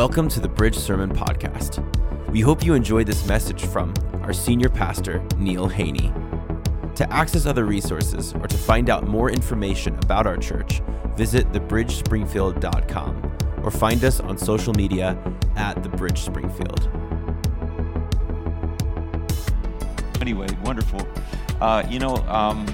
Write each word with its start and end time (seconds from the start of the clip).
Welcome 0.00 0.30
to 0.30 0.40
the 0.40 0.48
Bridge 0.48 0.78
Sermon 0.78 1.10
Podcast. 1.10 1.84
We 2.30 2.40
hope 2.40 2.64
you 2.64 2.72
enjoyed 2.72 3.06
this 3.06 3.26
message 3.26 3.66
from 3.66 3.92
our 4.22 4.32
senior 4.32 4.70
pastor, 4.70 5.22
Neil 5.36 5.68
Haney. 5.68 6.10
To 6.94 7.06
access 7.12 7.44
other 7.44 7.66
resources 7.66 8.32
or 8.32 8.46
to 8.46 8.56
find 8.56 8.88
out 8.88 9.06
more 9.06 9.30
information 9.30 9.94
about 9.96 10.26
our 10.26 10.38
church, 10.38 10.80
visit 11.18 11.52
thebridgespringfield.com 11.52 13.36
or 13.62 13.70
find 13.70 14.02
us 14.02 14.20
on 14.20 14.38
social 14.38 14.72
media 14.72 15.18
at 15.56 15.82
The 15.82 15.90
Bridge 15.90 16.22
Springfield. 16.22 16.88
Anyway, 20.22 20.48
wonderful. 20.64 21.06
Uh, 21.60 21.86
you 21.90 21.98
know, 21.98 22.16
um, 22.26 22.64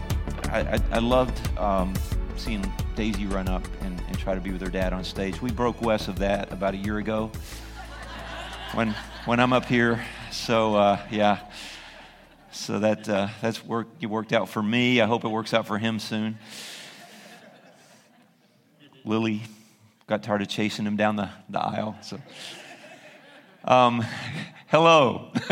I, 0.51 0.61
I, 0.61 0.81
I, 0.93 0.99
loved 1.01 1.59
um, 1.59 1.93
seeing 2.37 2.65
Daisy 2.95 3.27
run 3.27 3.49
up 3.49 3.67
and, 3.83 3.96
try 4.17 4.35
to 4.35 4.41
be 4.41 4.51
with 4.51 4.63
her 4.63 4.71
dad 4.71 4.93
on 4.93 5.05
stage. 5.05 5.41
We 5.43 5.51
broke 5.51 5.83
Wes 5.83 6.09
of 6.09 6.19
that 6.21 6.53
about 6.53 6.75
a 6.75 6.77
year 6.79 6.99
ago 6.99 7.31
when 8.73 8.95
when 9.27 9.41
I'm 9.41 9.53
up 9.53 9.67
here. 9.67 10.03
So 10.31 10.75
uh, 10.75 11.01
yeah, 11.11 11.41
so 12.51 12.79
that 12.79 13.09
uh, 13.09 13.29
that's 13.43 13.65
worked. 13.65 14.03
It 14.03 14.07
worked 14.07 14.33
out 14.33 14.49
for 14.49 14.63
me. 14.63 15.01
I 15.01 15.07
hope 15.07 15.25
it 15.25 15.29
works 15.29 15.53
out 15.53 15.67
for 15.67 15.79
him 15.79 15.99
soon. 15.99 16.39
Lily 19.05 19.43
got 20.07 20.23
tired 20.23 20.43
of 20.43 20.49
chasing 20.49 20.87
him 20.87 20.97
down 20.97 21.17
the, 21.17 21.29
the 21.49 21.61
aisle. 21.61 21.97
So, 22.01 22.19
um, 23.65 24.05
hello, 24.69 25.31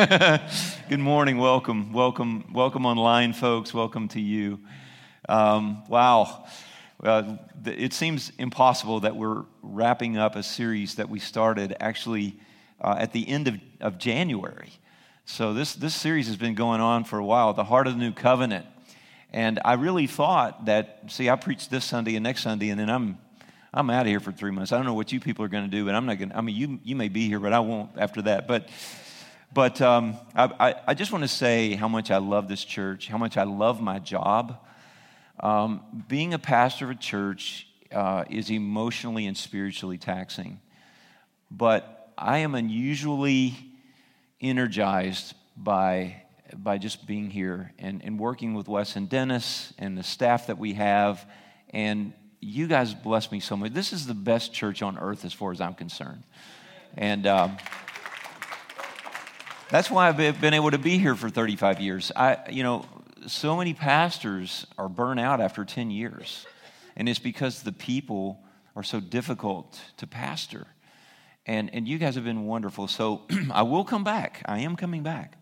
good 0.88 1.00
morning, 1.00 1.38
welcome, 1.38 1.92
welcome, 1.92 2.52
welcome 2.52 2.86
online, 2.86 3.34
folks. 3.34 3.74
Welcome 3.74 4.08
to 4.08 4.20
you. 4.20 4.58
Um, 5.28 5.84
wow. 5.88 6.46
Uh, 7.02 7.36
it 7.66 7.92
seems 7.92 8.32
impossible 8.38 9.00
that 9.00 9.16
we're 9.16 9.44
wrapping 9.62 10.16
up 10.16 10.36
a 10.36 10.42
series 10.42 10.94
that 10.94 11.08
we 11.08 11.18
started 11.18 11.76
actually 11.80 12.38
uh, 12.80 12.96
at 12.98 13.12
the 13.12 13.28
end 13.28 13.48
of, 13.48 13.60
of 13.80 13.98
January. 13.98 14.70
So, 15.26 15.54
this, 15.54 15.74
this 15.74 15.94
series 15.94 16.26
has 16.26 16.36
been 16.36 16.54
going 16.54 16.80
on 16.80 17.04
for 17.04 17.18
a 17.18 17.24
while 17.24 17.52
The 17.54 17.64
Heart 17.64 17.86
of 17.86 17.94
the 17.94 17.98
New 17.98 18.12
Covenant. 18.12 18.66
And 19.32 19.58
I 19.64 19.72
really 19.72 20.06
thought 20.06 20.66
that, 20.66 21.04
see, 21.08 21.28
I 21.28 21.36
preached 21.36 21.70
this 21.70 21.84
Sunday 21.84 22.14
and 22.14 22.22
next 22.22 22.42
Sunday, 22.42 22.68
and 22.68 22.78
then 22.78 22.88
I'm, 22.88 23.18
I'm 23.72 23.90
out 23.90 24.02
of 24.02 24.06
here 24.06 24.20
for 24.20 24.30
three 24.30 24.52
months. 24.52 24.70
I 24.70 24.76
don't 24.76 24.86
know 24.86 24.94
what 24.94 25.10
you 25.10 25.18
people 25.18 25.44
are 25.44 25.48
going 25.48 25.64
to 25.64 25.70
do, 25.70 25.84
but 25.84 25.94
I'm 25.94 26.06
not 26.06 26.18
going 26.18 26.28
to, 26.28 26.36
I 26.36 26.40
mean, 26.40 26.54
you, 26.54 26.78
you 26.84 26.94
may 26.94 27.08
be 27.08 27.26
here, 27.26 27.40
but 27.40 27.52
I 27.52 27.58
won't 27.58 27.90
after 27.96 28.22
that. 28.22 28.46
But, 28.46 28.68
but 29.52 29.80
um, 29.80 30.16
I, 30.36 30.44
I, 30.60 30.74
I 30.88 30.94
just 30.94 31.10
want 31.10 31.24
to 31.24 31.28
say 31.28 31.74
how 31.74 31.88
much 31.88 32.10
I 32.12 32.18
love 32.18 32.46
this 32.46 32.64
church, 32.64 33.08
how 33.08 33.18
much 33.18 33.36
I 33.36 33.42
love 33.42 33.80
my 33.80 33.98
job. 33.98 34.58
Um, 35.40 35.80
being 36.08 36.32
a 36.32 36.38
pastor 36.38 36.86
of 36.86 36.92
a 36.92 36.94
church 36.94 37.66
uh, 37.92 38.24
is 38.30 38.50
emotionally 38.50 39.26
and 39.26 39.36
spiritually 39.36 39.98
taxing, 39.98 40.60
but 41.50 42.12
I 42.16 42.38
am 42.38 42.54
unusually 42.54 43.56
energized 44.40 45.34
by, 45.56 46.22
by 46.54 46.78
just 46.78 47.06
being 47.06 47.30
here 47.30 47.72
and, 47.78 48.04
and 48.04 48.18
working 48.18 48.54
with 48.54 48.68
Wes 48.68 48.96
and 48.96 49.08
Dennis 49.08 49.72
and 49.78 49.98
the 49.98 50.02
staff 50.02 50.46
that 50.46 50.58
we 50.58 50.74
have. 50.74 51.28
And 51.70 52.12
you 52.40 52.66
guys 52.66 52.94
bless 52.94 53.32
me 53.32 53.40
so 53.40 53.56
much. 53.56 53.72
This 53.72 53.92
is 53.92 54.06
the 54.06 54.14
best 54.14 54.52
church 54.52 54.82
on 54.82 54.98
earth 54.98 55.24
as 55.24 55.32
far 55.32 55.50
as 55.50 55.60
I'm 55.60 55.74
concerned. 55.74 56.22
And 56.96 57.26
um, 57.26 57.56
that's 59.70 59.90
why 59.90 60.08
I've 60.08 60.40
been 60.40 60.54
able 60.54 60.70
to 60.70 60.78
be 60.78 60.98
here 60.98 61.16
for 61.16 61.28
35 61.28 61.80
years. 61.80 62.12
I, 62.14 62.38
you 62.50 62.62
know, 62.62 62.86
so 63.26 63.56
many 63.56 63.74
pastors 63.74 64.66
are 64.78 64.88
burnt 64.88 65.20
out 65.20 65.40
after 65.40 65.64
10 65.64 65.90
years. 65.90 66.46
And 66.96 67.08
it's 67.08 67.18
because 67.18 67.62
the 67.62 67.72
people 67.72 68.40
are 68.76 68.82
so 68.82 69.00
difficult 69.00 69.80
to 69.98 70.06
pastor. 70.06 70.66
And, 71.46 71.70
and 71.74 71.86
you 71.86 71.98
guys 71.98 72.14
have 72.14 72.24
been 72.24 72.46
wonderful. 72.46 72.88
So 72.88 73.22
I 73.50 73.62
will 73.62 73.84
come 73.84 74.04
back. 74.04 74.42
I 74.46 74.60
am 74.60 74.76
coming 74.76 75.02
back. 75.02 75.36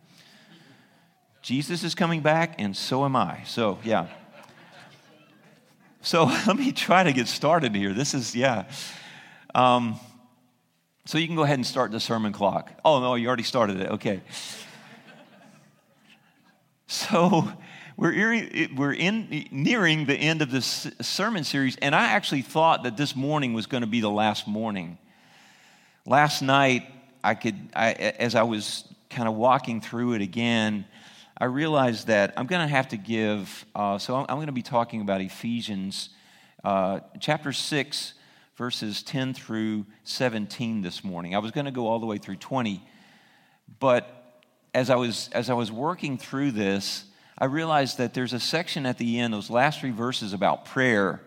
Jesus 1.42 1.82
is 1.82 1.96
coming 1.96 2.20
back, 2.20 2.54
and 2.60 2.76
so 2.76 3.04
am 3.04 3.16
I. 3.16 3.42
So, 3.44 3.78
yeah. 3.82 4.06
So 6.00 6.24
let 6.46 6.56
me 6.56 6.72
try 6.72 7.02
to 7.02 7.12
get 7.12 7.26
started 7.26 7.74
here. 7.74 7.92
This 7.92 8.14
is, 8.14 8.34
yeah. 8.34 8.64
Um, 9.54 9.98
so 11.04 11.18
you 11.18 11.26
can 11.26 11.34
go 11.34 11.42
ahead 11.42 11.58
and 11.58 11.66
start 11.66 11.90
the 11.90 11.98
sermon 11.98 12.32
clock. 12.32 12.72
Oh, 12.84 13.00
no, 13.00 13.16
you 13.16 13.26
already 13.26 13.42
started 13.42 13.80
it. 13.80 13.90
Okay. 13.90 14.22
So 16.88 17.50
we're, 17.96 18.48
we're 18.74 18.94
in, 18.94 19.46
nearing 19.50 20.06
the 20.06 20.14
end 20.14 20.42
of 20.42 20.50
this 20.50 20.88
sermon 21.00 21.44
series, 21.44 21.76
and 21.76 21.94
I 21.94 22.06
actually 22.06 22.42
thought 22.42 22.84
that 22.84 22.96
this 22.96 23.14
morning 23.14 23.52
was 23.52 23.66
going 23.66 23.82
to 23.82 23.86
be 23.86 24.00
the 24.00 24.10
last 24.10 24.48
morning. 24.48 24.98
Last 26.06 26.42
night, 26.42 26.90
I 27.22 27.34
could, 27.34 27.56
I, 27.74 27.92
as 27.92 28.34
I 28.34 28.42
was 28.42 28.84
kind 29.10 29.28
of 29.28 29.34
walking 29.34 29.80
through 29.80 30.14
it 30.14 30.22
again, 30.22 30.86
I 31.36 31.46
realized 31.46 32.06
that 32.06 32.32
I'm 32.36 32.46
going 32.46 32.62
to 32.62 32.68
have 32.68 32.88
to 32.88 32.96
give, 32.96 33.66
uh, 33.74 33.98
so 33.98 34.16
I'm, 34.16 34.36
going 34.36 34.46
to 34.46 34.52
be 34.52 34.62
talking 34.62 35.00
about 35.00 35.20
Ephesians 35.20 36.08
uh, 36.64 37.00
chapter 37.20 37.52
6, 37.52 38.14
verses 38.56 39.02
10 39.02 39.34
through 39.34 39.86
17 40.04 40.82
this 40.82 41.04
morning. 41.04 41.34
I 41.34 41.38
was 41.38 41.50
going 41.50 41.64
to 41.66 41.72
go 41.72 41.86
all 41.86 41.98
the 41.98 42.06
way 42.06 42.18
through 42.18 42.36
20, 42.36 42.82
but 43.80 44.42
as 44.72 44.88
I 44.88 44.96
was, 44.96 45.28
as 45.32 45.50
I 45.50 45.54
was 45.54 45.70
working 45.70 46.16
through 46.16 46.52
this, 46.52 47.04
I 47.38 47.46
realized 47.46 47.98
that 47.98 48.14
there's 48.14 48.32
a 48.32 48.40
section 48.40 48.86
at 48.86 48.98
the 48.98 49.18
end, 49.18 49.32
those 49.32 49.50
last 49.50 49.80
three 49.80 49.90
verses 49.90 50.32
about 50.32 50.64
prayer, 50.64 51.22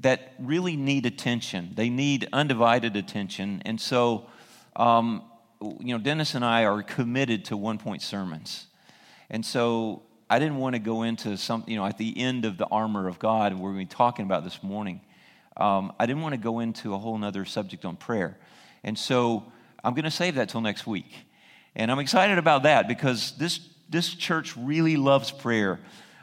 that 0.00 0.34
really 0.38 0.76
need 0.76 1.06
attention. 1.06 1.72
They 1.74 1.90
need 1.90 2.28
undivided 2.32 2.96
attention. 2.96 3.62
And 3.64 3.80
so, 3.80 4.26
um, 4.76 5.22
you 5.60 5.92
know, 5.96 5.98
Dennis 5.98 6.34
and 6.34 6.44
I 6.44 6.64
are 6.64 6.82
committed 6.82 7.44
to 7.46 7.56
one 7.56 7.78
point 7.78 8.02
sermons. 8.02 8.66
And 9.28 9.44
so 9.44 10.02
I 10.28 10.38
didn't 10.38 10.58
want 10.58 10.74
to 10.74 10.78
go 10.78 11.02
into 11.02 11.36
some, 11.36 11.64
you 11.66 11.76
know, 11.76 11.84
at 11.84 11.98
the 11.98 12.16
end 12.18 12.44
of 12.44 12.56
the 12.56 12.66
armor 12.66 13.08
of 13.08 13.18
God, 13.18 13.52
we're 13.54 13.72
going 13.72 13.86
to 13.86 13.92
be 13.92 13.96
talking 13.96 14.24
about 14.24 14.44
this 14.44 14.62
morning. 14.62 15.00
Um, 15.56 15.92
I 15.98 16.06
didn't 16.06 16.22
want 16.22 16.34
to 16.34 16.40
go 16.40 16.60
into 16.60 16.94
a 16.94 16.98
whole 16.98 17.22
other 17.22 17.44
subject 17.44 17.84
on 17.84 17.96
prayer. 17.96 18.38
And 18.82 18.98
so 18.98 19.44
I'm 19.84 19.94
going 19.94 20.04
to 20.04 20.10
save 20.10 20.36
that 20.36 20.48
till 20.48 20.60
next 20.60 20.86
week. 20.86 21.12
And 21.74 21.90
I'm 21.90 21.98
excited 21.98 22.38
about 22.38 22.62
that 22.62 22.88
because 22.88 23.32
this 23.32 23.60
this 23.90 24.14
church 24.14 24.56
really 24.56 24.96
loves 24.96 25.30
prayer. 25.32 25.80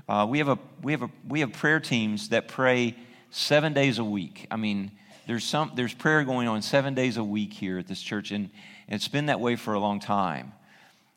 Uh, 0.07 0.25
we, 0.28 0.38
have 0.38 0.47
a, 0.47 0.57
we, 0.81 0.94
have 0.94 1.03
a, 1.03 1.09
we 1.28 1.41
have 1.41 1.51
prayer 1.51 1.81
teams 1.81 2.29
that 2.29 2.47
pray 2.47 2.95
seven 3.29 3.73
days 3.73 4.00
a 4.00 4.03
week. 4.03 4.47
I 4.50 4.55
mean, 4.55 4.91
there's, 5.28 5.44
some, 5.44 5.73
there's 5.75 5.94
prayer 5.94 6.23
going 6.23 6.47
on 6.47 6.61
seven 6.61 6.94
days 6.94 7.17
a 7.17 7.23
week 7.23 7.51
here 7.53 7.78
at 7.78 7.88
this 7.88 8.01
church, 8.01 8.31
and, 8.31 8.50
and 8.88 8.95
it's 8.95 9.09
been 9.09 9.25
that 9.25 9.41
way 9.41 9.57
for 9.57 9.73
a 9.73 9.79
long 9.79 10.00
time. 10.00 10.53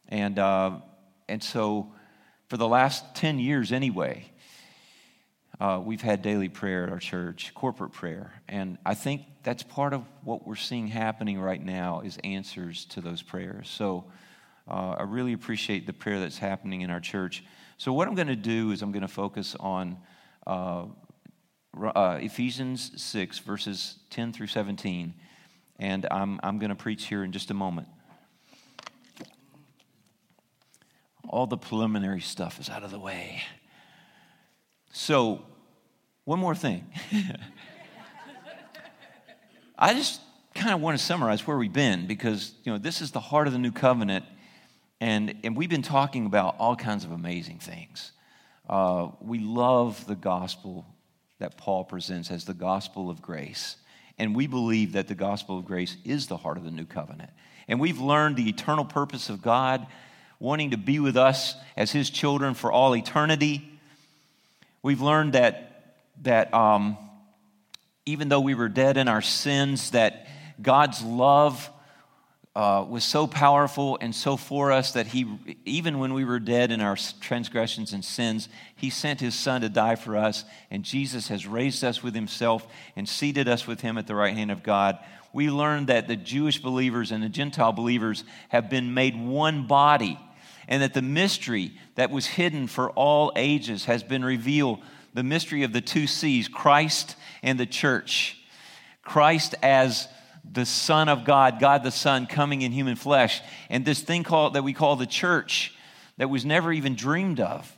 And, 0.09 0.41
uh, 0.41 0.79
and 1.29 1.43
so, 1.43 1.93
for 2.49 2.57
the 2.57 2.67
last 2.67 3.15
10 3.15 3.39
years 3.39 3.71
anyway, 3.71 4.25
uh, 5.61 5.81
we've 5.85 6.01
had 6.01 6.21
daily 6.21 6.49
prayer 6.49 6.83
at 6.83 6.91
our 6.91 6.99
church, 6.99 7.53
corporate 7.55 7.93
prayer. 7.93 8.33
And 8.49 8.77
I 8.85 8.95
think 8.95 9.23
that's 9.45 9.63
part 9.63 9.93
of 9.93 10.03
what 10.25 10.45
we're 10.49 10.57
seeing 10.57 10.89
happening 10.89 11.41
right 11.41 11.65
now 11.65 12.01
is 12.01 12.19
answers 12.25 12.87
to 12.87 13.01
those 13.01 13.23
prayers. 13.23 13.69
So, 13.69 14.07
uh, 14.71 14.97
I 14.99 15.03
really 15.03 15.33
appreciate 15.33 15.87
the 15.87 15.93
prayer 15.93 16.21
that's 16.21 16.39
happening 16.39 16.83
in 16.83 16.91
our 16.91 17.01
church. 17.01 17.45
So, 17.77 17.93
what 17.93 18.07
I'm 18.07 18.15
going 18.15 18.29
to 18.29 18.37
do 18.37 18.71
is 18.71 18.83
I'm 18.83 18.93
going 18.93 19.03
to 19.03 19.09
focus 19.09 19.57
on 19.59 19.99
uh, 20.47 20.85
uh, 21.77 22.19
Ephesians 22.21 22.93
6, 23.03 23.41
verses 23.41 23.97
10 24.11 24.33
through 24.33 24.47
17. 24.47 25.15
And 25.79 26.07
I'm, 26.11 26.39
I'm 26.43 26.59
going 26.59 26.69
to 26.69 26.77
preach 26.77 27.07
here 27.07 27.25
in 27.25 27.33
just 27.33 27.51
a 27.51 27.55
moment. 27.55 27.89
All 31.29 31.47
the 31.47 31.57
preliminary 31.57 32.21
stuff 32.21 32.61
is 32.61 32.69
out 32.69 32.83
of 32.85 32.91
the 32.91 32.99
way. 32.99 33.43
So, 34.93 35.43
one 36.25 36.39
more 36.39 36.55
thing. 36.55 36.87
I 39.79 39.95
just 39.95 40.21
kind 40.55 40.75
of 40.75 40.81
want 40.81 40.99
to 40.99 41.05
summarize 41.05 41.47
where 41.47 41.57
we've 41.57 41.73
been 41.73 42.07
because, 42.07 42.53
you 42.63 42.71
know, 42.71 42.79
this 42.79 43.01
is 43.01 43.11
the 43.11 43.21
heart 43.21 43.47
of 43.47 43.53
the 43.53 43.59
new 43.59 43.73
covenant 43.73 44.25
and, 45.01 45.35
and 45.45 45.57
we've 45.57 45.71
been 45.71 45.83
talking 45.83 46.27
about 46.27 46.57
all 46.59 46.77
kinds 46.77 47.05
of 47.05 47.13
amazing 47.13 47.59
things. 47.59 48.13
Uh, 48.69 49.09
we 49.21 49.39
love 49.39 50.07
the 50.07 50.15
gospel 50.15 50.87
that 51.39 51.57
Paul 51.57 51.85
presents 51.85 52.31
as 52.31 52.45
the 52.45 52.55
gospel 52.55 53.11
of 53.11 53.23
grace. 53.23 53.77
And 54.19 54.37
we 54.37 54.47
believe 54.47 54.93
that 54.93 55.09
the 55.09 55.15
gospel 55.15 55.59
of 55.59 55.65
grace 55.65 55.97
is 56.05 56.27
the 56.27 56.37
heart 56.37 56.59
of 56.59 56.65
the 56.65 56.71
new 56.71 56.85
covenant. 56.85 57.31
And 57.67 57.81
we've 57.81 57.99
learned 57.99 58.37
the 58.37 58.49
eternal 58.49 58.85
purpose 58.85 59.31
of 59.31 59.41
God 59.41 59.87
wanting 60.39 60.73
to 60.73 60.77
be 60.77 60.99
with 60.99 61.17
us 61.17 61.55
as 61.77 61.91
his 61.91 62.11
children 62.11 62.55
for 62.55 62.71
all 62.71 62.95
eternity. 62.95 63.67
We've 64.83 65.01
learned 65.01 65.33
that, 65.33 65.97
that 66.23 66.53
um, 66.53 66.99
even 68.05 68.29
though 68.29 68.41
we 68.41 68.55
were 68.55 68.69
dead 68.69 68.97
in 68.97 69.09
our 69.09 69.23
sins, 69.23 69.93
that 69.93 70.27
God's 70.61 71.03
love 71.03 71.71
uh, 72.57 72.85
was 72.89 73.05
so 73.05 73.27
powerful 73.27 73.97
and 74.01 74.15
so 74.15 74.37
for 74.37 74.73
us 74.73 74.93
that 74.93 75.07
he, 75.07 75.39
even 75.65 76.01
when 76.01 76.13
we 76.15 76.25
were 76.25 76.41
dead 76.41 76.73
in 76.73 76.81
our 76.81 76.97
transgressions 77.21 77.93
and 77.93 78.05
sins, 78.05 78.49
he 78.75 78.91
sent 78.91 79.21
his 79.21 79.35
son 79.35 79.61
to 79.61 79.69
die 79.69 79.95
for 79.95 80.17
us. 80.17 80.45
And 80.71 80.83
Jesus 80.83 81.29
has 81.29 81.47
raised 81.47 81.85
us 81.85 82.03
with 82.03 82.15
himself 82.15 82.67
and 82.97 83.09
seated 83.09 83.49
us 83.49 83.67
with 83.67 83.83
him 83.83 83.97
at 83.99 84.09
the 84.09 84.17
right 84.17 84.35
hand 84.35 84.51
of 84.51 84.65
God. 84.65 84.99
We 85.33 85.49
learned 85.49 85.87
that 85.87 86.09
the 86.09 86.17
Jewish 86.17 86.61
believers 86.61 87.13
and 87.13 87.23
the 87.23 87.29
Gentile 87.29 87.73
believers 87.73 88.25
have 88.49 88.69
been 88.69 88.95
made 88.95 89.17
one 89.17 89.69
body, 89.69 90.19
and 90.67 90.83
that 90.83 90.93
the 90.93 91.03
mystery 91.03 91.73
that 91.95 92.11
was 92.11 92.27
hidden 92.27 92.67
for 92.67 92.91
all 92.91 93.33
ages 93.37 93.85
has 93.85 94.03
been 94.03 94.25
revealed 94.25 94.81
the 95.15 95.23
mystery 95.23 95.63
of 95.63 95.73
the 95.73 95.81
two 95.81 96.09
C's 96.09 96.49
Christ 96.49 97.15
and 97.43 97.61
the 97.61 97.67
church. 97.67 98.39
Christ 99.03 99.55
as 99.63 100.09
the 100.45 100.67
Son 100.67 101.09
of 101.09 101.25
God, 101.25 101.61
God 101.61 101.83
the 101.83 101.91
Son 101.91 102.27
coming 102.27 102.63
in 102.63 102.73
human 102.73 102.97
flesh, 102.97 103.41
and 103.69 103.85
this 103.85 104.01
thing 104.01 104.23
called, 104.25 104.55
that 104.55 104.65
we 104.65 104.73
call 104.73 104.97
the 104.97 105.07
church 105.07 105.75
that 106.17 106.29
was 106.29 106.45
never 106.45 106.73
even 106.73 106.95
dreamed 106.95 107.41
of 107.41 107.77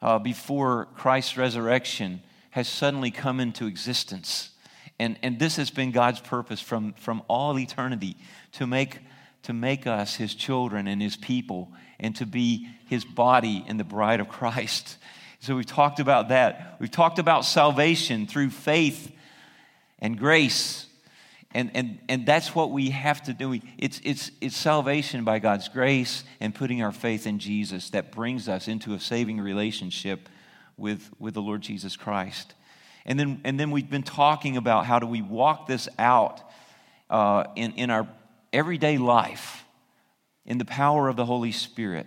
uh, 0.00 0.18
before 0.18 0.88
Christ's 0.96 1.36
resurrection 1.36 2.22
has 2.50 2.68
suddenly 2.68 3.10
come 3.10 3.40
into 3.40 3.66
existence. 3.66 4.50
And, 4.98 5.18
and 5.22 5.38
this 5.38 5.56
has 5.56 5.70
been 5.70 5.90
God's 5.90 6.20
purpose 6.20 6.60
from, 6.60 6.92
from 6.94 7.22
all 7.28 7.58
eternity 7.58 8.16
to 8.52 8.66
make, 8.66 8.98
to 9.44 9.52
make 9.52 9.86
us 9.86 10.16
his 10.16 10.34
children 10.34 10.86
and 10.86 11.00
his 11.00 11.16
people 11.16 11.72
and 11.98 12.14
to 12.16 12.26
be 12.26 12.68
his 12.86 13.04
body 13.04 13.64
and 13.66 13.80
the 13.80 13.84
bride 13.84 14.20
of 14.20 14.28
Christ. 14.28 14.98
So 15.40 15.56
we've 15.56 15.66
talked 15.66 15.98
about 15.98 16.28
that. 16.28 16.76
We've 16.78 16.90
talked 16.90 17.18
about 17.18 17.44
salvation 17.44 18.26
through 18.26 18.50
faith 18.50 19.10
and 19.98 20.18
grace 20.18 20.86
and, 21.54 21.70
and, 21.74 21.98
and 22.08 22.24
that's 22.24 22.54
what 22.54 22.70
we 22.70 22.90
have 22.90 23.22
to 23.24 23.34
do. 23.34 23.60
It's, 23.76 24.00
it's, 24.04 24.30
it's 24.40 24.56
salvation 24.56 25.24
by 25.24 25.38
God's 25.38 25.68
grace 25.68 26.24
and 26.40 26.54
putting 26.54 26.82
our 26.82 26.92
faith 26.92 27.26
in 27.26 27.38
Jesus 27.38 27.90
that 27.90 28.10
brings 28.10 28.48
us 28.48 28.68
into 28.68 28.94
a 28.94 29.00
saving 29.00 29.40
relationship 29.40 30.28
with, 30.76 31.10
with 31.18 31.34
the 31.34 31.42
Lord 31.42 31.60
Jesus 31.60 31.96
Christ. 31.96 32.54
And 33.04 33.18
then, 33.18 33.40
and 33.44 33.60
then 33.60 33.70
we've 33.70 33.90
been 33.90 34.02
talking 34.02 34.56
about 34.56 34.86
how 34.86 34.98
do 34.98 35.06
we 35.06 35.20
walk 35.20 35.66
this 35.66 35.88
out 35.98 36.40
uh, 37.10 37.44
in, 37.56 37.72
in 37.72 37.90
our 37.90 38.08
everyday 38.52 38.96
life 38.96 39.64
in 40.46 40.58
the 40.58 40.64
power 40.64 41.08
of 41.08 41.16
the 41.16 41.26
Holy 41.26 41.52
Spirit. 41.52 42.06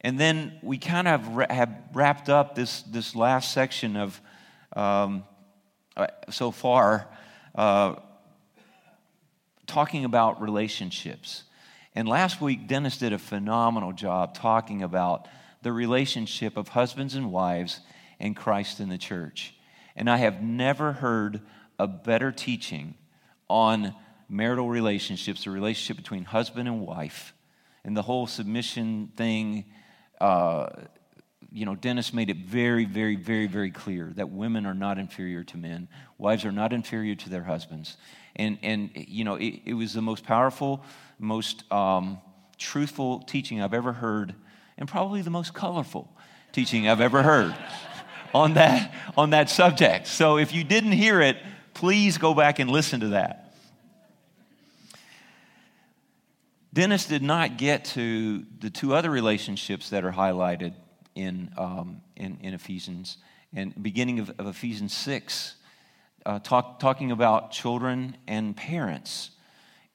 And 0.00 0.18
then 0.18 0.58
we 0.62 0.78
kind 0.78 1.08
of 1.08 1.22
have 1.50 1.70
wrapped 1.92 2.28
up 2.28 2.54
this, 2.54 2.82
this 2.82 3.16
last 3.16 3.52
section 3.52 3.96
of 3.96 4.20
um, 4.74 5.24
uh, 5.96 6.06
so 6.30 6.52
far. 6.52 7.08
Uh, 7.54 7.96
talking 9.70 10.04
about 10.04 10.42
relationships. 10.42 11.44
And 11.94 12.08
last 12.08 12.40
week, 12.40 12.66
Dennis 12.66 12.98
did 12.98 13.12
a 13.12 13.18
phenomenal 13.18 13.92
job 13.92 14.34
talking 14.34 14.82
about 14.82 15.28
the 15.62 15.72
relationship 15.72 16.56
of 16.56 16.68
husbands 16.68 17.14
and 17.14 17.30
wives 17.30 17.80
and 18.18 18.36
Christ 18.36 18.80
in 18.80 18.88
the 18.88 18.98
church. 18.98 19.54
And 19.94 20.10
I 20.10 20.16
have 20.16 20.42
never 20.42 20.92
heard 20.92 21.40
a 21.78 21.86
better 21.86 22.32
teaching 22.32 22.94
on 23.48 23.94
marital 24.28 24.68
relationships, 24.68 25.44
the 25.44 25.50
relationship 25.50 25.96
between 25.96 26.24
husband 26.24 26.68
and 26.68 26.80
wife, 26.80 27.32
and 27.84 27.96
the 27.96 28.02
whole 28.02 28.26
submission 28.26 29.12
thing. 29.16 29.66
Uh, 30.20 30.68
you 31.52 31.66
know, 31.66 31.74
Dennis 31.74 32.12
made 32.12 32.30
it 32.30 32.36
very, 32.38 32.84
very, 32.84 33.16
very, 33.16 33.46
very 33.46 33.70
clear 33.70 34.12
that 34.16 34.30
women 34.30 34.66
are 34.66 34.74
not 34.74 34.98
inferior 34.98 35.42
to 35.44 35.56
men. 35.56 35.88
Wives 36.16 36.44
are 36.44 36.52
not 36.52 36.72
inferior 36.72 37.14
to 37.16 37.28
their 37.28 37.42
husbands. 37.42 37.96
And, 38.36 38.58
and 38.62 38.90
you 38.94 39.24
know, 39.24 39.34
it, 39.34 39.62
it 39.64 39.74
was 39.74 39.92
the 39.92 40.02
most 40.02 40.24
powerful, 40.24 40.84
most 41.18 41.70
um, 41.72 42.18
truthful 42.56 43.20
teaching 43.20 43.60
I've 43.60 43.74
ever 43.74 43.92
heard, 43.92 44.34
and 44.78 44.88
probably 44.88 45.22
the 45.22 45.30
most 45.30 45.52
colorful 45.52 46.08
teaching 46.52 46.88
I've 46.88 47.00
ever 47.00 47.22
heard 47.22 47.54
on 48.34 48.54
that, 48.54 48.94
on 49.16 49.30
that 49.30 49.50
subject. 49.50 50.06
So 50.06 50.38
if 50.38 50.54
you 50.54 50.62
didn't 50.62 50.92
hear 50.92 51.20
it, 51.20 51.36
please 51.74 52.16
go 52.16 52.32
back 52.32 52.60
and 52.60 52.70
listen 52.70 53.00
to 53.00 53.08
that. 53.08 53.54
Dennis 56.72 57.06
did 57.06 57.22
not 57.22 57.56
get 57.56 57.84
to 57.86 58.44
the 58.60 58.70
two 58.70 58.94
other 58.94 59.10
relationships 59.10 59.90
that 59.90 60.04
are 60.04 60.12
highlighted 60.12 60.74
in, 61.14 61.50
um, 61.56 62.00
in, 62.16 62.38
in, 62.42 62.54
Ephesians 62.54 63.18
and 63.52 63.80
beginning 63.82 64.20
of, 64.20 64.30
of 64.38 64.46
Ephesians 64.46 64.92
6 64.94 65.56
uh, 66.26 66.38
talk, 66.40 66.78
talking 66.78 67.10
about 67.10 67.50
children 67.50 68.16
and 68.26 68.56
parents. 68.56 69.30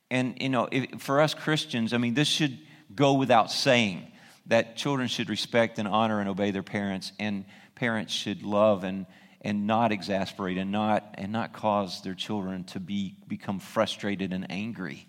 And, 0.09 0.37
you 0.41 0.49
know, 0.49 0.67
if, 0.71 1.01
for 1.01 1.21
us 1.21 1.33
Christians, 1.33 1.93
I 1.93 1.97
mean, 1.97 2.13
this 2.13 2.27
should 2.27 2.57
go 2.93 3.13
without 3.13 3.51
saying 3.51 4.11
that 4.47 4.75
children 4.75 5.07
should 5.07 5.29
respect 5.29 5.79
and 5.79 5.87
honor 5.87 6.19
and 6.19 6.29
obey 6.29 6.51
their 6.51 6.63
parents, 6.63 7.11
and 7.19 7.45
parents 7.73 8.13
should 8.13 8.43
love 8.43 8.83
and, 8.83 9.05
and 9.41 9.67
not 9.67 9.91
exasperate 9.91 10.57
and 10.57 10.71
not, 10.71 11.15
and 11.17 11.31
not 11.31 11.53
cause 11.53 12.01
their 12.01 12.13
children 12.13 12.63
to 12.65 12.79
be, 12.79 13.15
become 13.27 13.59
frustrated 13.59 14.33
and 14.33 14.49
angry. 14.51 15.07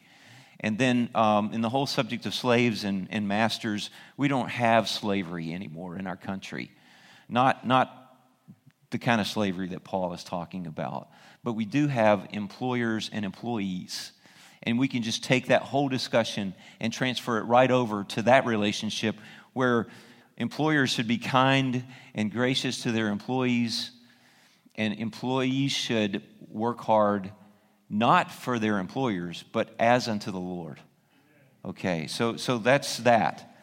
And 0.61 0.79
then, 0.79 1.11
um, 1.15 1.53
in 1.53 1.61
the 1.61 1.69
whole 1.69 1.87
subject 1.87 2.25
of 2.27 2.35
slaves 2.35 2.85
and, 2.85 3.09
and 3.11 3.29
masters, 3.29 3.91
we 4.17 4.29
don't 4.29 4.49
have 4.49 4.89
slavery 4.89 5.53
anymore 5.53 5.99
in 5.99 6.07
our 6.07 6.17
country. 6.17 6.71
Not, 7.29 7.67
not 7.67 8.17
the 8.91 8.99
kind 8.99 9.21
of 9.21 9.27
slavery 9.27 9.69
that 9.69 9.85
Paul 9.85 10.15
is 10.15 10.25
talking 10.25 10.67
about. 10.67 11.09
But 11.45 11.53
we 11.53 11.65
do 11.65 11.87
have 11.87 12.29
employers 12.33 13.11
and 13.13 13.25
employees. 13.25 14.13
And 14.63 14.79
we 14.79 14.89
can 14.89 15.03
just 15.03 15.23
take 15.23 15.49
that 15.49 15.63
whole 15.63 15.89
discussion 15.89 16.55
and 16.81 16.93
transfer 16.93 17.39
it 17.39 17.43
right 17.43 17.71
over 17.71 18.05
to 18.05 18.23
that 18.23 18.47
relationship 18.47 19.17
where 19.53 19.87
employers 20.37 20.91
should 20.91 21.07
be 21.07 21.19
kind 21.19 21.85
and 22.15 22.33
gracious 22.33 22.83
to 22.83 22.93
their 22.93 23.09
employees, 23.09 23.91
and 24.75 24.95
employees 24.95 25.73
should 25.73 26.23
work 26.51 26.81
hard 26.81 27.31
not 27.89 28.31
for 28.33 28.59
their 28.59 28.79
employers, 28.79 29.45
but 29.53 29.75
as 29.79 30.09
unto 30.09 30.31
the 30.31 30.39
Lord. 30.39 30.81
Okay, 31.65 32.07
so, 32.07 32.37
so 32.37 32.59
that's 32.59 32.99
that. 32.99 33.57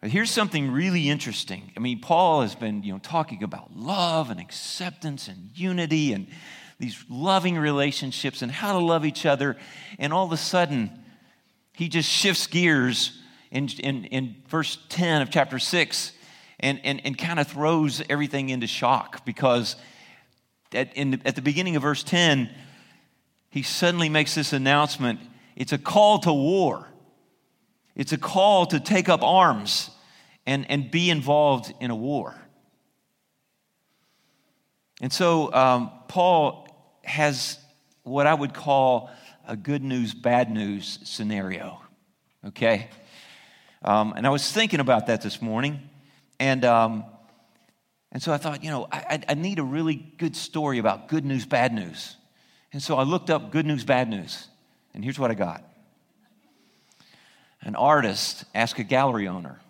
But 0.00 0.10
here's 0.10 0.30
something 0.30 0.70
really 0.70 1.08
interesting. 1.08 1.72
I 1.76 1.80
mean, 1.80 2.00
Paul 2.00 2.42
has 2.42 2.54
been, 2.54 2.82
you 2.82 2.92
know, 2.92 2.98
talking 2.98 3.42
about 3.42 3.76
love 3.76 4.30
and 4.30 4.40
acceptance 4.40 5.28
and 5.28 5.50
unity 5.54 6.12
and 6.12 6.26
these 6.78 7.04
loving 7.10 7.58
relationships 7.58 8.40
and 8.40 8.50
how 8.50 8.72
to 8.72 8.84
love 8.84 9.04
each 9.04 9.26
other. 9.26 9.56
And 9.98 10.12
all 10.12 10.24
of 10.24 10.32
a 10.32 10.38
sudden, 10.38 10.90
he 11.74 11.88
just 11.88 12.08
shifts 12.08 12.46
gears 12.46 13.20
in, 13.50 13.68
in, 13.80 14.04
in 14.06 14.36
verse 14.48 14.78
10 14.88 15.20
of 15.20 15.30
chapter 15.30 15.58
6 15.58 16.12
and, 16.60 16.80
and, 16.84 17.04
and 17.04 17.18
kind 17.18 17.38
of 17.38 17.48
throws 17.48 18.02
everything 18.08 18.48
into 18.48 18.66
shock 18.66 19.26
because 19.26 19.76
at, 20.72 20.96
in, 20.96 21.20
at 21.24 21.36
the 21.36 21.42
beginning 21.42 21.76
of 21.76 21.82
verse 21.82 22.02
10, 22.02 22.48
he 23.50 23.62
suddenly 23.62 24.08
makes 24.08 24.34
this 24.34 24.52
announcement 24.52 25.20
it's 25.56 25.72
a 25.72 25.78
call 25.78 26.20
to 26.20 26.32
war. 26.32 26.88
It's 27.94 28.12
a 28.12 28.16
call 28.16 28.64
to 28.66 28.80
take 28.80 29.10
up 29.10 29.22
arms 29.22 29.90
and, 30.46 30.64
and 30.70 30.90
be 30.90 31.10
involved 31.10 31.74
in 31.80 31.90
a 31.90 31.94
war. 31.94 32.34
And 35.02 35.12
so 35.12 35.52
um, 35.52 35.90
Paul 36.08 36.66
has 37.04 37.58
what 38.04 38.26
I 38.26 38.32
would 38.32 38.54
call 38.54 39.10
a 39.46 39.56
good 39.56 39.82
news, 39.82 40.14
bad 40.14 40.50
news 40.50 40.98
scenario. 41.02 41.80
Okay? 42.46 42.88
Um, 43.82 44.14
and 44.16 44.26
I 44.26 44.30
was 44.30 44.50
thinking 44.50 44.80
about 44.80 45.08
that 45.08 45.20
this 45.20 45.42
morning. 45.42 45.80
And, 46.38 46.64
um, 46.64 47.04
and 48.12 48.22
so 48.22 48.32
I 48.32 48.38
thought, 48.38 48.64
you 48.64 48.70
know, 48.70 48.88
I, 48.90 49.22
I 49.28 49.34
need 49.34 49.58
a 49.58 49.64
really 49.64 49.94
good 49.94 50.36
story 50.36 50.78
about 50.78 51.08
good 51.08 51.24
news, 51.24 51.44
bad 51.44 51.74
news. 51.74 52.16
And 52.72 52.82
so 52.82 52.96
I 52.96 53.02
looked 53.02 53.30
up 53.30 53.50
good 53.50 53.66
news, 53.66 53.84
bad 53.84 54.08
news. 54.08 54.48
And 54.94 55.02
here's 55.02 55.18
what 55.18 55.30
I 55.30 55.34
got 55.34 55.64
an 57.62 57.74
artist 57.76 58.44
asked 58.54 58.78
a 58.78 58.84
gallery 58.84 59.28
owner, 59.28 59.60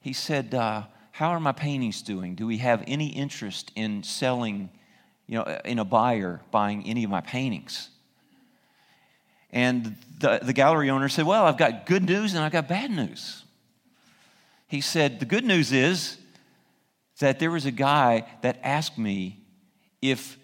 he 0.00 0.12
said, 0.12 0.54
uh, 0.54 0.84
How 1.12 1.30
are 1.30 1.40
my 1.40 1.52
paintings 1.52 2.02
doing? 2.02 2.34
Do 2.34 2.46
we 2.46 2.58
have 2.58 2.84
any 2.86 3.08
interest 3.08 3.72
in 3.74 4.02
selling, 4.02 4.70
you 5.26 5.38
know, 5.38 5.60
in 5.64 5.78
a 5.78 5.84
buyer 5.84 6.40
buying 6.50 6.86
any 6.86 7.04
of 7.04 7.10
my 7.10 7.20
paintings? 7.20 7.88
And 9.52 9.96
the, 10.18 10.40
the 10.42 10.52
gallery 10.52 10.90
owner 10.90 11.08
said, 11.08 11.26
Well, 11.26 11.44
I've 11.44 11.58
got 11.58 11.86
good 11.86 12.04
news 12.04 12.34
and 12.34 12.44
I've 12.44 12.52
got 12.52 12.68
bad 12.68 12.90
news. 12.90 13.44
He 14.68 14.80
said, 14.80 15.20
The 15.20 15.26
good 15.26 15.44
news 15.44 15.72
is 15.72 16.18
that 17.18 17.38
there 17.38 17.50
was 17.50 17.66
a 17.66 17.70
guy 17.70 18.26
that 18.42 18.58
asked 18.62 18.96
me 18.98 19.40
if, 20.00 20.38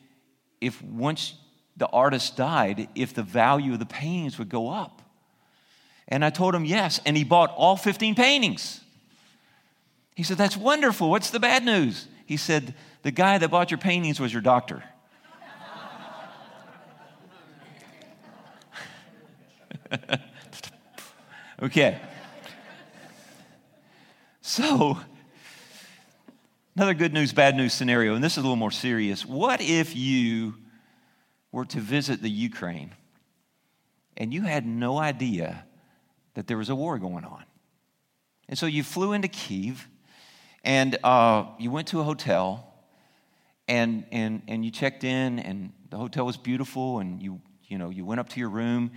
if 0.60 0.82
once 0.82 1.34
the 1.76 1.86
artist 1.86 2.36
died, 2.36 2.88
if 2.94 3.12
the 3.14 3.22
value 3.22 3.74
of 3.74 3.78
the 3.78 3.86
paintings 3.86 4.38
would 4.38 4.48
go 4.48 4.70
up. 4.70 5.02
And 6.08 6.24
I 6.24 6.30
told 6.30 6.54
him 6.54 6.64
yes, 6.64 7.00
and 7.04 7.16
he 7.16 7.24
bought 7.24 7.52
all 7.56 7.76
15 7.76 8.14
paintings. 8.14 8.80
He 10.14 10.22
said, 10.22 10.38
That's 10.38 10.56
wonderful. 10.56 11.10
What's 11.10 11.30
the 11.30 11.40
bad 11.40 11.64
news? 11.64 12.06
He 12.24 12.36
said, 12.36 12.74
The 13.02 13.10
guy 13.10 13.38
that 13.38 13.50
bought 13.50 13.70
your 13.70 13.78
paintings 13.78 14.20
was 14.20 14.32
your 14.32 14.42
doctor. 14.42 14.84
Okay. 21.62 21.98
So, 24.42 24.98
another 26.76 26.92
good 26.92 27.14
news, 27.14 27.32
bad 27.32 27.56
news 27.56 27.72
scenario, 27.72 28.14
and 28.14 28.22
this 28.22 28.32
is 28.32 28.38
a 28.38 28.42
little 28.42 28.56
more 28.56 28.70
serious. 28.70 29.24
What 29.24 29.62
if 29.62 29.96
you 29.96 30.54
were 31.56 31.64
to 31.64 31.80
visit 31.80 32.20
the 32.20 32.28
Ukraine 32.28 32.90
and 34.18 34.32
you 34.32 34.42
had 34.42 34.66
no 34.66 34.98
idea 34.98 35.64
that 36.34 36.46
there 36.46 36.58
was 36.58 36.68
a 36.68 36.74
war 36.74 36.98
going 36.98 37.24
on? 37.24 37.44
And 38.46 38.58
so 38.58 38.66
you 38.66 38.82
flew 38.82 39.14
into 39.14 39.28
Kiev 39.28 39.88
and 40.62 40.98
uh, 41.02 41.46
you 41.58 41.70
went 41.70 41.88
to 41.88 42.00
a 42.00 42.02
hotel 42.02 42.74
and, 43.66 44.04
and, 44.12 44.42
and 44.46 44.66
you 44.66 44.70
checked 44.70 45.02
in 45.02 45.38
and 45.38 45.72
the 45.88 45.96
hotel 45.96 46.26
was 46.26 46.36
beautiful 46.36 46.98
and 46.98 47.22
you, 47.22 47.40
you, 47.64 47.78
know, 47.78 47.88
you 47.88 48.04
went 48.04 48.20
up 48.20 48.28
to 48.28 48.38
your 48.38 48.50
room 48.50 48.90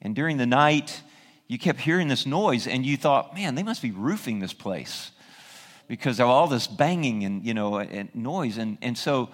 and 0.00 0.16
during 0.16 0.38
the 0.38 0.46
night 0.46 1.02
you 1.48 1.58
kept 1.58 1.80
hearing 1.80 2.08
this 2.08 2.24
noise 2.24 2.66
and 2.66 2.86
you 2.86 2.96
thought, 2.96 3.34
man, 3.34 3.56
they 3.56 3.62
must 3.62 3.82
be 3.82 3.90
roofing 3.90 4.38
this 4.38 4.54
place 4.54 5.10
because 5.86 6.18
of 6.18 6.28
all 6.30 6.46
this 6.46 6.66
banging 6.66 7.24
and, 7.24 7.44
you 7.44 7.52
know, 7.52 7.76
and 7.76 8.08
noise. 8.14 8.56
And, 8.56 8.78
and 8.80 8.96
so 8.96 9.28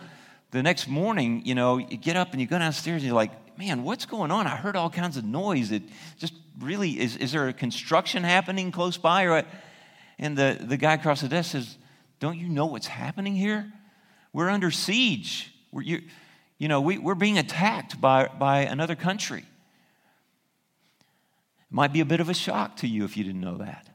the 0.52 0.62
next 0.62 0.86
morning, 0.86 1.42
you 1.44 1.54
know, 1.54 1.78
you 1.78 1.96
get 1.96 2.14
up 2.14 2.32
and 2.32 2.40
you 2.40 2.46
go 2.46 2.58
downstairs 2.58 3.02
and 3.02 3.06
you're 3.06 3.14
like, 3.14 3.58
man, 3.58 3.82
what's 3.82 4.06
going 4.06 4.30
on? 4.30 4.46
I 4.46 4.54
heard 4.54 4.76
all 4.76 4.90
kinds 4.90 5.16
of 5.16 5.24
noise. 5.24 5.72
It 5.72 5.82
just 6.18 6.34
really, 6.60 7.00
is, 7.00 7.16
is 7.16 7.32
there 7.32 7.48
a 7.48 7.52
construction 7.52 8.22
happening 8.22 8.70
close 8.70 8.98
by? 8.98 9.24
Or, 9.24 9.44
and 10.18 10.36
the, 10.36 10.58
the 10.60 10.76
guy 10.76 10.94
across 10.94 11.22
the 11.22 11.28
desk 11.28 11.52
says, 11.52 11.76
don't 12.20 12.38
you 12.38 12.48
know 12.48 12.66
what's 12.66 12.86
happening 12.86 13.34
here? 13.34 13.72
We're 14.32 14.50
under 14.50 14.70
siege. 14.70 15.52
We're, 15.72 15.82
you, 15.82 16.02
you 16.58 16.68
know, 16.68 16.82
we, 16.82 16.98
we're 16.98 17.14
being 17.14 17.38
attacked 17.38 18.00
by, 18.00 18.26
by 18.26 18.60
another 18.60 18.94
country. 18.94 19.40
It 19.40 21.74
might 21.74 21.94
be 21.94 22.00
a 22.00 22.04
bit 22.04 22.20
of 22.20 22.28
a 22.28 22.34
shock 22.34 22.76
to 22.76 22.86
you 22.86 23.04
if 23.04 23.16
you 23.16 23.24
didn't 23.24 23.40
know 23.40 23.56
that. 23.56 23.88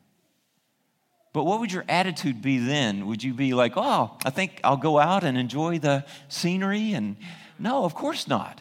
But 1.37 1.43
what 1.43 1.59
would 1.59 1.71
your 1.71 1.85
attitude 1.87 2.41
be 2.41 2.57
then? 2.57 3.05
Would 3.05 3.23
you 3.23 3.31
be 3.31 3.53
like, 3.53 3.73
oh, 3.75 4.17
I 4.25 4.31
think 4.31 4.59
I'll 4.63 4.75
go 4.75 4.97
out 4.97 5.23
and 5.23 5.37
enjoy 5.37 5.77
the 5.77 6.03
scenery? 6.29 6.93
And 6.93 7.15
no, 7.59 7.85
of 7.85 7.93
course 7.93 8.27
not. 8.27 8.59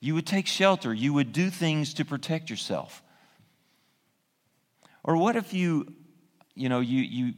You 0.00 0.16
would 0.16 0.26
take 0.26 0.48
shelter, 0.48 0.92
you 0.92 1.12
would 1.12 1.32
do 1.32 1.50
things 1.50 1.94
to 1.94 2.04
protect 2.04 2.50
yourself. 2.50 3.00
Or 5.04 5.16
what 5.16 5.36
if 5.36 5.54
you, 5.54 5.86
you 6.56 6.68
know, 6.68 6.80
you, 6.80 7.00
you, 7.00 7.34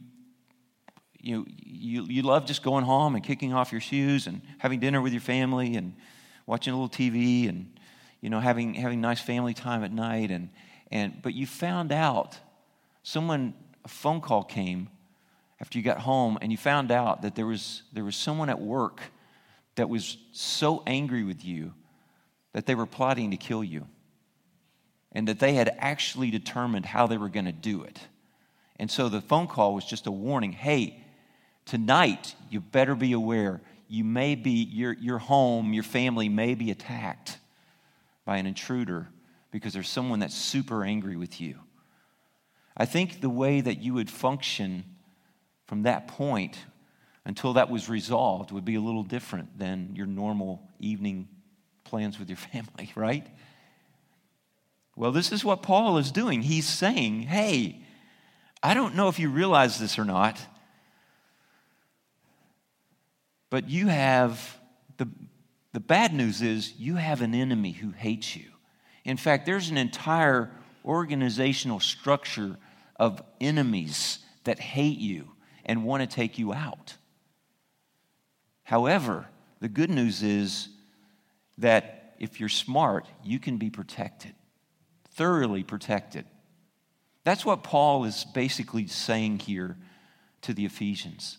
you, 1.19 1.45
you, 1.47 2.05
you 2.05 2.21
love 2.23 2.47
just 2.47 2.63
going 2.63 2.83
home 2.83 3.13
and 3.13 3.23
kicking 3.23 3.53
off 3.53 3.71
your 3.71 3.79
shoes 3.79 4.25
and 4.25 4.41
having 4.57 4.79
dinner 4.79 5.03
with 5.03 5.13
your 5.13 5.21
family 5.21 5.75
and 5.75 5.93
watching 6.47 6.73
a 6.73 6.75
little 6.75 6.89
TV 6.89 7.47
and, 7.47 7.77
you 8.21 8.31
know, 8.31 8.39
having, 8.39 8.73
having 8.73 9.01
nice 9.01 9.21
family 9.21 9.53
time 9.53 9.83
at 9.83 9.91
night 9.91 10.31
and, 10.31 10.49
and, 10.89 11.21
but 11.21 11.35
you 11.35 11.45
found 11.45 11.91
out, 11.91 12.39
someone, 13.03 13.53
a 13.83 13.87
phone 13.87 14.21
call 14.21 14.43
came 14.43 14.89
after 15.59 15.77
you 15.77 15.83
got 15.83 15.99
home, 15.99 16.37
and 16.41 16.51
you 16.51 16.57
found 16.57 16.91
out 16.91 17.21
that 17.21 17.35
there 17.35 17.45
was, 17.45 17.83
there 17.93 18.03
was 18.03 18.15
someone 18.15 18.49
at 18.49 18.59
work 18.59 19.01
that 19.75 19.87
was 19.87 20.17
so 20.33 20.83
angry 20.85 21.23
with 21.23 21.45
you 21.45 21.73
that 22.51 22.65
they 22.65 22.75
were 22.75 22.85
plotting 22.85 23.31
to 23.31 23.37
kill 23.37 23.63
you. 23.63 23.87
And 25.13 25.27
that 25.27 25.39
they 25.39 25.53
had 25.53 25.73
actually 25.79 26.31
determined 26.31 26.85
how 26.85 27.07
they 27.07 27.17
were 27.17 27.29
going 27.29 27.45
to 27.45 27.51
do 27.51 27.83
it. 27.83 27.99
And 28.77 28.89
so 28.89 29.09
the 29.09 29.21
phone 29.21 29.47
call 29.47 29.73
was 29.73 29.85
just 29.85 30.07
a 30.07 30.11
warning 30.11 30.51
hey, 30.51 31.01
tonight 31.65 32.35
you 32.49 32.59
better 32.59 32.95
be 32.95 33.13
aware 33.13 33.61
you 33.93 34.03
may 34.03 34.33
be, 34.33 34.63
your, 34.71 34.93
your 34.93 35.19
home, 35.19 35.71
your 35.71 35.83
family 35.83 36.27
may 36.27 36.55
be 36.55 36.71
attacked 36.71 37.37
by 38.25 38.37
an 38.37 38.47
intruder 38.47 39.07
because 39.51 39.71
there's 39.71 39.87
someone 39.87 40.17
that's 40.17 40.33
super 40.33 40.83
angry 40.83 41.15
with 41.15 41.39
you. 41.39 41.59
I 42.75 42.85
think 42.85 43.21
the 43.21 43.29
way 43.29 43.61
that 43.61 43.81
you 43.81 43.93
would 43.93 44.09
function 44.09 44.83
from 45.67 45.83
that 45.83 46.07
point 46.07 46.57
until 47.25 47.53
that 47.53 47.69
was 47.69 47.89
resolved 47.89 48.51
would 48.51 48.65
be 48.65 48.75
a 48.75 48.81
little 48.81 49.03
different 49.03 49.57
than 49.57 49.95
your 49.95 50.05
normal 50.05 50.61
evening 50.79 51.27
plans 51.83 52.19
with 52.19 52.29
your 52.29 52.37
family, 52.51 52.91
right? 52.95 53.27
Well, 54.95 55.11
this 55.11 55.31
is 55.31 55.43
what 55.43 55.63
Paul 55.63 55.97
is 55.97 56.11
doing. 56.11 56.41
He's 56.41 56.67
saying, 56.67 57.23
hey, 57.23 57.81
I 58.61 58.73
don't 58.73 58.95
know 58.95 59.07
if 59.09 59.19
you 59.19 59.29
realize 59.29 59.79
this 59.79 59.97
or 59.97 60.05
not, 60.05 60.39
but 63.49 63.69
you 63.69 63.87
have 63.87 64.57
the, 64.97 65.07
the 65.73 65.79
bad 65.79 66.13
news 66.13 66.41
is 66.41 66.73
you 66.77 66.95
have 66.95 67.21
an 67.21 67.33
enemy 67.33 67.71
who 67.71 67.91
hates 67.91 68.35
you. 68.35 68.45
In 69.03 69.17
fact, 69.17 69.45
there's 69.45 69.69
an 69.69 69.77
entire 69.77 70.51
organizational 70.85 71.79
structure 71.79 72.57
of 72.97 73.21
enemies 73.41 74.19
that 74.43 74.59
hate 74.59 74.99
you 74.99 75.31
and 75.65 75.83
want 75.83 76.01
to 76.01 76.15
take 76.15 76.37
you 76.37 76.53
out. 76.53 76.95
However, 78.63 79.27
the 79.59 79.69
good 79.69 79.89
news 79.89 80.23
is 80.23 80.69
that 81.57 82.15
if 82.19 82.39
you're 82.39 82.49
smart, 82.49 83.07
you 83.23 83.39
can 83.39 83.57
be 83.57 83.69
protected, 83.69 84.33
thoroughly 85.11 85.63
protected. 85.63 86.25
That's 87.23 87.45
what 87.45 87.63
Paul 87.63 88.05
is 88.05 88.25
basically 88.33 88.87
saying 88.87 89.39
here 89.39 89.77
to 90.41 90.53
the 90.53 90.65
Ephesians. 90.65 91.37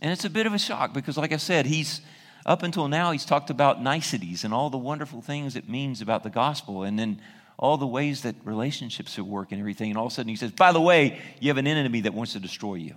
And 0.00 0.12
it's 0.12 0.24
a 0.24 0.30
bit 0.30 0.46
of 0.46 0.54
a 0.54 0.58
shock 0.58 0.94
because, 0.94 1.16
like 1.16 1.32
I 1.32 1.36
said, 1.36 1.66
he's 1.66 2.00
up 2.46 2.62
until 2.62 2.88
now, 2.88 3.12
he's 3.12 3.24
talked 3.26 3.50
about 3.50 3.82
niceties 3.82 4.44
and 4.44 4.54
all 4.54 4.70
the 4.70 4.78
wonderful 4.78 5.20
things 5.20 5.56
it 5.56 5.68
means 5.68 6.00
about 6.00 6.22
the 6.22 6.30
gospel, 6.30 6.84
and 6.84 6.98
then 6.98 7.20
all 7.60 7.76
the 7.76 7.86
ways 7.86 8.22
that 8.22 8.34
relationships 8.44 9.12
should 9.12 9.26
work 9.26 9.52
and 9.52 9.60
everything. 9.60 9.90
And 9.90 9.98
all 9.98 10.06
of 10.06 10.12
a 10.12 10.14
sudden, 10.14 10.30
he 10.30 10.36
says, 10.36 10.50
By 10.50 10.72
the 10.72 10.80
way, 10.80 11.20
you 11.40 11.48
have 11.48 11.58
an 11.58 11.66
enemy 11.66 12.00
that 12.00 12.14
wants 12.14 12.32
to 12.32 12.40
destroy 12.40 12.74
you. 12.74 12.96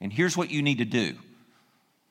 And 0.00 0.12
here's 0.12 0.36
what 0.36 0.50
you 0.50 0.62
need 0.62 0.78
to 0.78 0.84
do. 0.84 1.14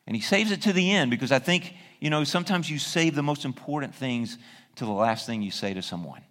And 0.07 0.15
he 0.15 0.21
saves 0.21 0.51
it 0.51 0.61
to 0.63 0.73
the 0.73 0.91
end 0.91 1.11
because 1.11 1.31
I 1.31 1.39
think, 1.39 1.73
you 1.99 2.09
know, 2.09 2.23
sometimes 2.23 2.69
you 2.69 2.79
save 2.79 3.15
the 3.15 3.21
most 3.21 3.43
important 3.43 3.93
things 3.93 4.37
to 4.77 4.85
the 4.85 4.91
last 4.91 5.25
thing 5.25 5.41
you 5.41 5.51
say 5.51 5.73
to 5.73 5.81
someone. 5.81 6.21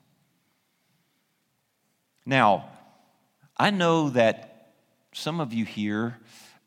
Now, 2.25 2.71
I 3.57 3.71
know 3.71 4.09
that 4.11 4.73
some 5.13 5.39
of 5.39 5.53
you 5.53 5.67
here 5.67 6.17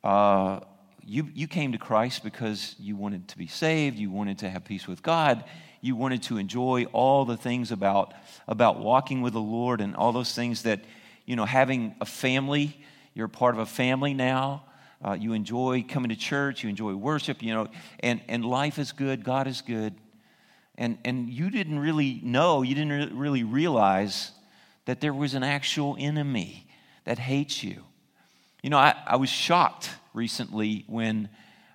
uh, 0.03 0.59
you, 1.03 1.27
you 1.33 1.47
came 1.47 1.71
to 1.71 1.77
Christ 1.77 2.23
because 2.23 2.75
you 2.79 2.95
wanted 2.95 3.27
to 3.29 3.37
be 3.37 3.47
saved, 3.47 3.97
you 3.97 4.11
wanted 4.11 4.39
to 4.39 4.49
have 4.49 4.63
peace 4.63 4.87
with 4.87 5.01
God, 5.01 5.43
you 5.81 5.95
wanted 5.95 6.23
to 6.23 6.37
enjoy 6.37 6.85
all 6.93 7.25
the 7.25 7.37
things 7.37 7.71
about, 7.71 8.13
about 8.47 8.79
walking 8.79 9.21
with 9.21 9.33
the 9.33 9.41
Lord 9.41 9.81
and 9.81 9.95
all 9.95 10.11
those 10.11 10.33
things 10.33 10.63
that, 10.63 10.81
you 11.25 11.35
know, 11.35 11.45
having 11.45 11.95
a 11.99 12.05
family, 12.05 12.79
you're 13.13 13.27
part 13.27 13.55
of 13.55 13.59
a 13.59 13.65
family 13.65 14.13
now. 14.13 14.63
Uh, 15.03 15.13
you 15.13 15.33
enjoy 15.33 15.83
coming 15.87 16.09
to 16.09 16.15
church, 16.15 16.63
you 16.63 16.69
enjoy 16.69 16.93
worship, 16.93 17.41
you 17.41 17.51
know, 17.51 17.67
and, 18.01 18.21
and 18.27 18.45
life 18.45 18.77
is 18.77 18.91
good, 18.91 19.23
God 19.23 19.47
is 19.47 19.61
good. 19.61 19.95
And, 20.75 20.99
and 21.03 21.27
you 21.27 21.49
didn't 21.49 21.79
really 21.79 22.21
know, 22.23 22.61
you 22.61 22.75
didn't 22.75 23.17
really 23.17 23.43
realize 23.43 24.31
that 24.85 25.01
there 25.01 25.13
was 25.13 25.33
an 25.33 25.43
actual 25.43 25.95
enemy 25.99 26.67
that 27.05 27.17
hates 27.17 27.63
you. 27.63 27.83
You 28.61 28.69
know, 28.69 28.77
I, 28.77 28.95
I 29.07 29.15
was 29.15 29.29
shocked 29.29 29.89
recently 30.13 30.85
when 30.87 31.29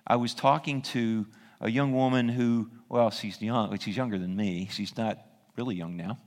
I 0.05 0.15
was 0.15 0.33
talking 0.33 0.81
to 0.83 1.25
a 1.59 1.69
young 1.69 1.93
woman 1.93 2.29
who, 2.29 2.69
well, 2.89 3.11
she's 3.11 3.41
young, 3.41 3.77
she's 3.79 3.97
younger 3.97 4.17
than 4.17 4.35
me. 4.35 4.69
She's 4.71 4.95
not 4.97 5.19
really 5.57 5.75
young 5.75 5.97
now. 5.97 6.19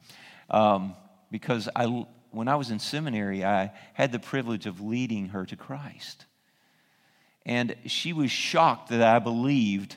Um, 0.50 0.94
because 1.30 1.68
I, 1.74 2.06
when 2.30 2.48
I 2.48 2.56
was 2.56 2.70
in 2.70 2.78
seminary, 2.78 3.44
I 3.44 3.72
had 3.94 4.12
the 4.12 4.18
privilege 4.18 4.66
of 4.66 4.80
leading 4.80 5.28
her 5.28 5.46
to 5.46 5.56
Christ. 5.56 6.26
And 7.46 7.74
she 7.86 8.12
was 8.12 8.30
shocked 8.30 8.90
that 8.90 9.02
I 9.02 9.18
believed. 9.18 9.96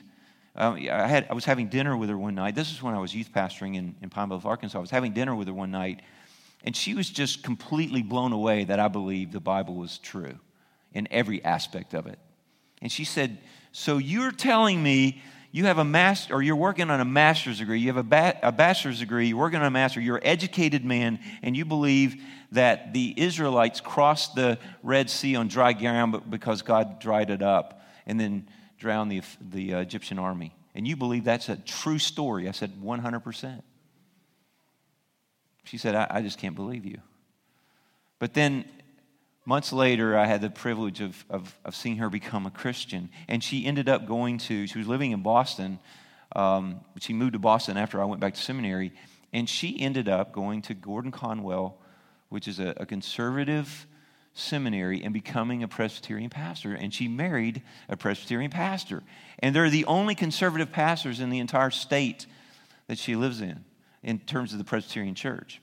Uh, 0.56 0.76
I, 0.90 1.06
had, 1.06 1.26
I 1.28 1.34
was 1.34 1.44
having 1.44 1.68
dinner 1.68 1.96
with 1.96 2.08
her 2.08 2.16
one 2.16 2.34
night. 2.34 2.54
This 2.54 2.72
is 2.72 2.82
when 2.82 2.94
I 2.94 3.00
was 3.00 3.14
youth 3.14 3.30
pastoring 3.34 3.76
in, 3.76 3.96
in 4.00 4.10
Pine 4.10 4.28
Bluff, 4.28 4.46
Arkansas. 4.46 4.78
I 4.78 4.80
was 4.80 4.90
having 4.90 5.12
dinner 5.12 5.34
with 5.34 5.48
her 5.48 5.54
one 5.54 5.70
night, 5.70 6.00
and 6.62 6.74
she 6.74 6.94
was 6.94 7.10
just 7.10 7.42
completely 7.42 8.02
blown 8.02 8.32
away 8.32 8.64
that 8.64 8.80
I 8.80 8.88
believed 8.88 9.32
the 9.32 9.40
Bible 9.40 9.74
was 9.74 9.98
true 9.98 10.38
in 10.92 11.08
every 11.10 11.44
aspect 11.44 11.92
of 11.92 12.06
it. 12.06 12.18
And 12.80 12.90
she 12.90 13.04
said, 13.04 13.38
So 13.72 13.98
you're 13.98 14.30
telling 14.30 14.82
me 14.82 15.20
you 15.54 15.66
have 15.66 15.78
a 15.78 15.84
master, 15.84 16.34
or 16.34 16.42
you're 16.42 16.56
working 16.56 16.90
on 16.90 16.98
a 16.98 17.04
master's 17.04 17.60
degree, 17.60 17.78
you 17.78 17.86
have 17.86 17.96
a, 17.96 18.02
ba- 18.02 18.40
a 18.42 18.50
bachelor's 18.50 18.98
degree, 18.98 19.28
you're 19.28 19.38
working 19.38 19.60
on 19.60 19.66
a 19.66 19.70
master, 19.70 20.00
you're 20.00 20.16
an 20.16 20.26
educated 20.26 20.84
man, 20.84 21.20
and 21.44 21.56
you 21.56 21.64
believe 21.64 22.20
that 22.50 22.92
the 22.92 23.14
Israelites 23.16 23.80
crossed 23.80 24.34
the 24.34 24.58
Red 24.82 25.08
Sea 25.08 25.36
on 25.36 25.46
dry 25.46 25.72
ground 25.72 26.28
because 26.28 26.62
God 26.62 26.98
dried 26.98 27.30
it 27.30 27.40
up 27.40 27.86
and 28.04 28.18
then 28.18 28.48
drowned 28.78 29.12
the, 29.12 29.22
the 29.40 29.74
Egyptian 29.74 30.18
army. 30.18 30.56
And 30.74 30.88
you 30.88 30.96
believe 30.96 31.22
that's 31.22 31.48
a 31.48 31.54
true 31.54 32.00
story. 32.00 32.48
I 32.48 32.50
said, 32.50 32.72
100%. 32.82 33.62
She 35.62 35.78
said, 35.78 35.94
I, 35.94 36.08
I 36.10 36.22
just 36.22 36.40
can't 36.40 36.56
believe 36.56 36.84
you. 36.84 36.98
But 38.18 38.34
then 38.34 38.64
months 39.44 39.72
later, 39.72 40.16
I 40.16 40.26
had 40.26 40.40
the 40.40 40.50
privilege 40.50 41.00
of, 41.00 41.24
of, 41.28 41.58
of, 41.64 41.74
seeing 41.74 41.96
her 41.98 42.08
become 42.08 42.46
a 42.46 42.50
Christian. 42.50 43.10
And 43.28 43.42
she 43.42 43.66
ended 43.66 43.88
up 43.88 44.06
going 44.06 44.38
to, 44.38 44.66
she 44.66 44.78
was 44.78 44.86
living 44.86 45.12
in 45.12 45.22
Boston. 45.22 45.78
Um, 46.34 46.80
she 47.00 47.12
moved 47.12 47.34
to 47.34 47.38
Boston 47.38 47.76
after 47.76 48.00
I 48.00 48.04
went 48.04 48.20
back 48.20 48.34
to 48.34 48.40
seminary. 48.40 48.92
And 49.32 49.48
she 49.48 49.80
ended 49.80 50.08
up 50.08 50.32
going 50.32 50.62
to 50.62 50.74
Gordon 50.74 51.10
Conwell 51.10 51.78
which 52.34 52.48
is 52.48 52.58
a, 52.58 52.74
a 52.78 52.84
conservative 52.84 53.86
seminary, 54.32 55.04
and 55.04 55.14
becoming 55.14 55.62
a 55.62 55.68
Presbyterian 55.68 56.28
pastor. 56.28 56.74
And 56.74 56.92
she 56.92 57.06
married 57.06 57.62
a 57.88 57.96
Presbyterian 57.96 58.50
pastor. 58.50 59.04
And 59.38 59.54
they're 59.54 59.70
the 59.70 59.84
only 59.84 60.16
conservative 60.16 60.72
pastors 60.72 61.20
in 61.20 61.30
the 61.30 61.38
entire 61.38 61.70
state 61.70 62.26
that 62.88 62.98
she 62.98 63.14
lives 63.14 63.40
in, 63.40 63.64
in 64.02 64.18
terms 64.18 64.50
of 64.50 64.58
the 64.58 64.64
Presbyterian 64.64 65.14
church. 65.14 65.62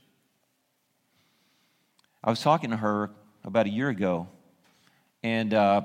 I 2.24 2.30
was 2.30 2.42
talking 2.42 2.70
to 2.70 2.78
her 2.78 3.10
about 3.44 3.66
a 3.66 3.70
year 3.70 3.90
ago, 3.90 4.28
and 5.24 5.54
uh, 5.54 5.82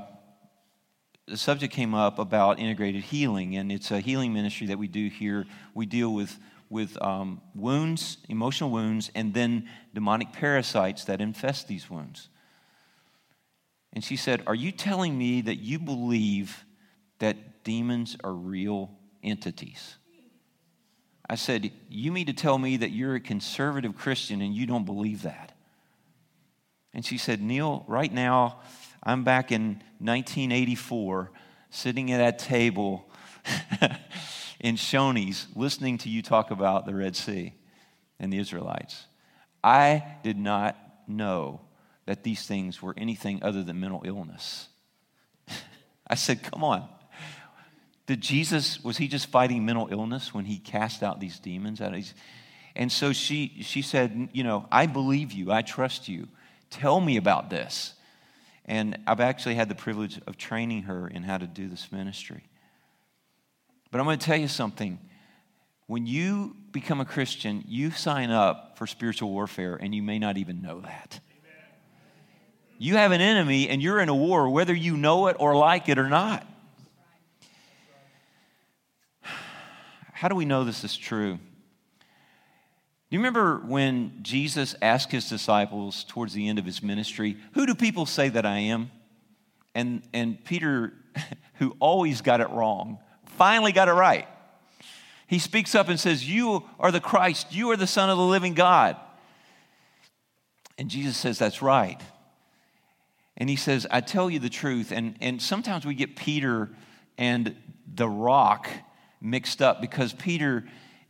the 1.26 1.36
subject 1.36 1.72
came 1.72 1.94
up 1.94 2.18
about 2.18 2.58
integrated 2.58 3.02
healing, 3.02 3.56
and 3.56 3.72
it's 3.72 3.90
a 3.90 4.00
healing 4.00 4.32
ministry 4.32 4.68
that 4.68 4.78
we 4.78 4.88
do 4.88 5.08
here. 5.08 5.44
We 5.74 5.86
deal 5.86 6.12
with 6.12 6.38
with 6.68 7.00
um, 7.00 7.40
wounds, 7.54 8.18
emotional 8.28 8.70
wounds, 8.70 9.10
and 9.14 9.32
then 9.32 9.68
demonic 9.94 10.32
parasites 10.32 11.04
that 11.04 11.20
infest 11.20 11.68
these 11.68 11.88
wounds. 11.88 12.28
And 13.92 14.02
she 14.02 14.16
said, 14.16 14.42
Are 14.46 14.54
you 14.54 14.72
telling 14.72 15.16
me 15.16 15.42
that 15.42 15.56
you 15.56 15.78
believe 15.78 16.64
that 17.18 17.64
demons 17.64 18.16
are 18.22 18.32
real 18.32 18.90
entities? 19.22 19.96
I 21.28 21.36
said, 21.36 21.72
You 21.88 22.12
mean 22.12 22.26
to 22.26 22.32
tell 22.32 22.58
me 22.58 22.76
that 22.78 22.90
you're 22.90 23.14
a 23.14 23.20
conservative 23.20 23.96
Christian 23.96 24.42
and 24.42 24.54
you 24.54 24.66
don't 24.66 24.84
believe 24.84 25.22
that? 25.22 25.52
And 26.96 27.04
she 27.04 27.18
said, 27.18 27.42
Neil, 27.42 27.84
right 27.86 28.10
now, 28.10 28.60
I'm 29.02 29.22
back 29.22 29.52
in 29.52 29.82
1984, 29.98 31.30
sitting 31.68 32.10
at 32.10 32.16
that 32.16 32.38
table 32.38 33.06
in 34.60 34.76
Shoney's, 34.76 35.46
listening 35.54 35.98
to 35.98 36.08
you 36.08 36.22
talk 36.22 36.50
about 36.50 36.86
the 36.86 36.94
Red 36.94 37.14
Sea 37.14 37.52
and 38.18 38.32
the 38.32 38.38
Israelites. 38.38 39.04
I 39.62 40.04
did 40.22 40.38
not 40.38 40.74
know 41.06 41.60
that 42.06 42.24
these 42.24 42.46
things 42.46 42.80
were 42.80 42.94
anything 42.96 43.42
other 43.42 43.62
than 43.62 43.78
mental 43.78 44.00
illness. 44.06 44.68
I 46.06 46.14
said, 46.14 46.42
Come 46.44 46.64
on. 46.64 46.88
Did 48.06 48.22
Jesus, 48.22 48.82
was 48.82 48.96
he 48.96 49.06
just 49.06 49.26
fighting 49.26 49.66
mental 49.66 49.88
illness 49.90 50.32
when 50.32 50.46
he 50.46 50.56
cast 50.56 51.02
out 51.02 51.20
these 51.20 51.40
demons? 51.40 51.82
And 52.74 52.90
so 52.90 53.12
she, 53.12 53.58
she 53.60 53.82
said, 53.82 54.30
You 54.32 54.44
know, 54.44 54.66
I 54.72 54.86
believe 54.86 55.32
you, 55.32 55.52
I 55.52 55.60
trust 55.60 56.08
you. 56.08 56.28
Tell 56.76 57.00
me 57.00 57.16
about 57.16 57.48
this. 57.48 57.94
And 58.66 58.98
I've 59.06 59.20
actually 59.20 59.54
had 59.54 59.70
the 59.70 59.74
privilege 59.74 60.20
of 60.26 60.36
training 60.36 60.82
her 60.82 61.08
in 61.08 61.22
how 61.22 61.38
to 61.38 61.46
do 61.46 61.68
this 61.68 61.90
ministry. 61.90 62.44
But 63.90 63.98
I'm 63.98 64.04
going 64.04 64.18
to 64.18 64.26
tell 64.26 64.36
you 64.36 64.48
something. 64.48 64.98
When 65.86 66.06
you 66.06 66.54
become 66.72 67.00
a 67.00 67.06
Christian, 67.06 67.64
you 67.66 67.92
sign 67.92 68.30
up 68.30 68.76
for 68.76 68.86
spiritual 68.86 69.30
warfare, 69.30 69.76
and 69.76 69.94
you 69.94 70.02
may 70.02 70.18
not 70.18 70.36
even 70.36 70.60
know 70.60 70.80
that. 70.80 71.20
You 72.76 72.96
have 72.96 73.12
an 73.12 73.22
enemy, 73.22 73.70
and 73.70 73.80
you're 73.80 74.00
in 74.00 74.10
a 74.10 74.14
war, 74.14 74.50
whether 74.50 74.74
you 74.74 74.98
know 74.98 75.28
it 75.28 75.36
or 75.38 75.56
like 75.56 75.88
it 75.88 75.96
or 75.96 76.10
not. 76.10 76.46
How 79.22 80.28
do 80.28 80.34
we 80.34 80.44
know 80.44 80.64
this 80.64 80.84
is 80.84 80.94
true? 80.94 81.38
You 83.16 83.20
remember 83.20 83.62
when 83.64 84.18
Jesus 84.20 84.74
asked 84.82 85.10
his 85.10 85.26
disciples 85.26 86.04
towards 86.04 86.34
the 86.34 86.50
end 86.50 86.58
of 86.58 86.66
his 86.66 86.82
ministry, 86.82 87.38
Who 87.54 87.64
do 87.64 87.74
people 87.74 88.04
say 88.04 88.28
that 88.28 88.44
I 88.44 88.58
am? 88.58 88.90
And, 89.74 90.02
and 90.12 90.44
Peter, 90.44 90.92
who 91.54 91.74
always 91.80 92.20
got 92.20 92.42
it 92.42 92.50
wrong, 92.50 92.98
finally 93.24 93.72
got 93.72 93.88
it 93.88 93.92
right. 93.92 94.28
He 95.28 95.38
speaks 95.38 95.74
up 95.74 95.88
and 95.88 95.98
says, 95.98 96.28
You 96.28 96.64
are 96.78 96.92
the 96.92 97.00
Christ, 97.00 97.54
you 97.54 97.70
are 97.70 97.76
the 97.78 97.86
Son 97.86 98.10
of 98.10 98.18
the 98.18 98.22
living 98.22 98.52
God. 98.52 98.98
And 100.76 100.90
Jesus 100.90 101.16
says, 101.16 101.38
That's 101.38 101.62
right. 101.62 102.02
And 103.38 103.48
he 103.48 103.56
says, 103.56 103.86
I 103.90 104.02
tell 104.02 104.28
you 104.28 104.40
the 104.40 104.50
truth. 104.50 104.92
And, 104.92 105.16
and 105.22 105.40
sometimes 105.40 105.86
we 105.86 105.94
get 105.94 106.16
Peter 106.16 106.68
and 107.16 107.56
the 107.94 108.10
rock 108.10 108.68
mixed 109.22 109.62
up 109.62 109.80
because 109.80 110.12
Peter 110.12 110.66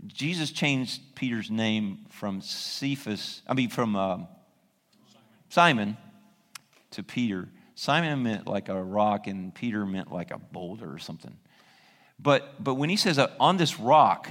Jesus 0.06 0.50
changed 0.50 1.00
Peter's 1.14 1.50
name 1.50 2.06
from 2.10 2.40
Cephas, 2.40 3.42
I 3.46 3.54
mean, 3.54 3.70
from 3.70 3.96
uh, 3.96 4.18
Simon 5.48 5.96
to 6.92 7.02
Peter. 7.02 7.48
Simon 7.74 8.22
meant 8.22 8.46
like 8.46 8.68
a 8.68 8.82
rock, 8.82 9.26
and 9.26 9.54
Peter 9.54 9.84
meant 9.84 10.12
like 10.12 10.30
a 10.30 10.38
boulder 10.38 10.92
or 10.92 10.98
something. 10.98 11.36
But, 12.18 12.62
but 12.62 12.74
when 12.74 12.88
he 12.88 12.96
says 12.96 13.18
uh, 13.18 13.30
on 13.38 13.56
this 13.56 13.78
rock, 13.78 14.30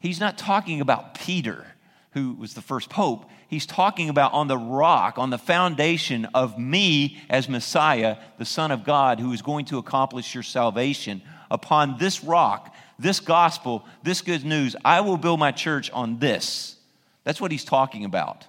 he's 0.00 0.20
not 0.20 0.36
talking 0.36 0.80
about 0.80 1.14
Peter, 1.14 1.66
who 2.12 2.34
was 2.34 2.54
the 2.54 2.60
first 2.60 2.90
pope. 2.90 3.28
He's 3.48 3.66
talking 3.66 4.08
about 4.08 4.32
on 4.32 4.48
the 4.48 4.58
rock, 4.58 5.18
on 5.18 5.30
the 5.30 5.38
foundation 5.38 6.26
of 6.34 6.58
me 6.58 7.18
as 7.30 7.48
Messiah, 7.48 8.16
the 8.38 8.44
Son 8.44 8.70
of 8.70 8.84
God, 8.84 9.20
who 9.20 9.32
is 9.32 9.42
going 9.42 9.64
to 9.66 9.78
accomplish 9.78 10.34
your 10.34 10.42
salvation. 10.42 11.22
Upon 11.50 11.98
this 11.98 12.24
rock, 12.24 12.71
this 13.02 13.20
gospel, 13.20 13.84
this 14.02 14.22
good 14.22 14.44
news, 14.44 14.76
I 14.84 15.00
will 15.00 15.16
build 15.16 15.38
my 15.38 15.52
church 15.52 15.90
on 15.90 16.18
this. 16.18 16.76
That's 17.24 17.40
what 17.40 17.50
he's 17.50 17.64
talking 17.64 18.04
about. 18.04 18.46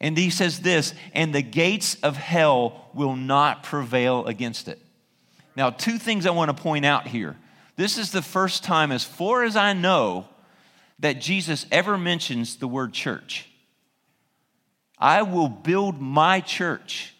And 0.00 0.18
he 0.18 0.28
says 0.30 0.60
this, 0.60 0.92
and 1.14 1.34
the 1.34 1.42
gates 1.42 1.96
of 2.02 2.16
hell 2.16 2.90
will 2.92 3.16
not 3.16 3.62
prevail 3.62 4.26
against 4.26 4.68
it. 4.68 4.78
Now, 5.56 5.70
two 5.70 5.98
things 5.98 6.26
I 6.26 6.30
want 6.30 6.54
to 6.54 6.62
point 6.62 6.84
out 6.84 7.06
here. 7.06 7.36
This 7.76 7.96
is 7.96 8.10
the 8.10 8.22
first 8.22 8.64
time, 8.64 8.92
as 8.92 9.04
far 9.04 9.44
as 9.44 9.56
I 9.56 9.72
know, 9.72 10.28
that 10.98 11.20
Jesus 11.20 11.66
ever 11.72 11.96
mentions 11.96 12.56
the 12.56 12.68
word 12.68 12.92
church. 12.92 13.48
I 14.98 15.22
will 15.22 15.48
build 15.48 16.00
my 16.00 16.40
church. 16.40 17.14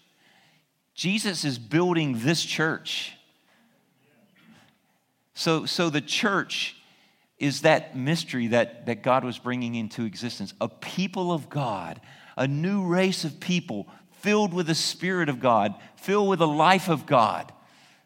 Jesus 0.95 1.45
is 1.45 1.59
building 1.59 2.19
this 2.21 2.45
church. 2.45 3.15
So, 5.35 5.67
so 5.67 5.91
the 5.91 6.01
church 6.01 6.77
is 7.39 7.63
that 7.63 7.97
mystery 7.97 8.49
that, 8.49 8.87
that 8.87 9.03
God 9.03 9.25
was 9.25 9.39
bringing 9.39 9.75
into 9.75 10.05
existence 10.05 10.55
a 10.61 10.69
people 10.69 11.33
of 11.33 11.51
God, 11.51 12.01
a 12.37 12.47
new 12.47 12.87
race 12.87 13.25
of 13.25 13.41
people 13.41 13.89
filled 14.21 14.55
with 14.55 14.69
the 14.69 14.75
Spirit 14.75 15.29
of 15.29 15.41
God, 15.41 15.75
filled 15.97 16.29
with 16.29 16.39
the 16.39 16.49
life 16.49 16.89
of 16.89 17.05
God, 17.05 17.53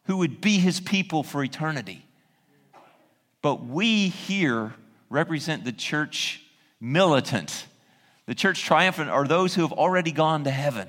who 0.05 0.17
would 0.17 0.41
be 0.41 0.59
his 0.59 0.81
people 0.81 1.23
for 1.23 1.45
eternity. 1.45 2.05
But 3.43 3.65
we 3.65 4.09
here 4.09 4.75
represent 5.11 5.65
the 5.65 5.73
church 5.73 6.43
militant. 6.81 7.67
The 8.27 8.35
church 8.35 8.63
triumphant 8.65 9.11
are 9.11 9.27
those 9.27 9.55
who 9.55 9.63
have 9.63 9.73
already 9.73 10.11
gone 10.11 10.45
to 10.45 10.51
heaven. 10.51 10.89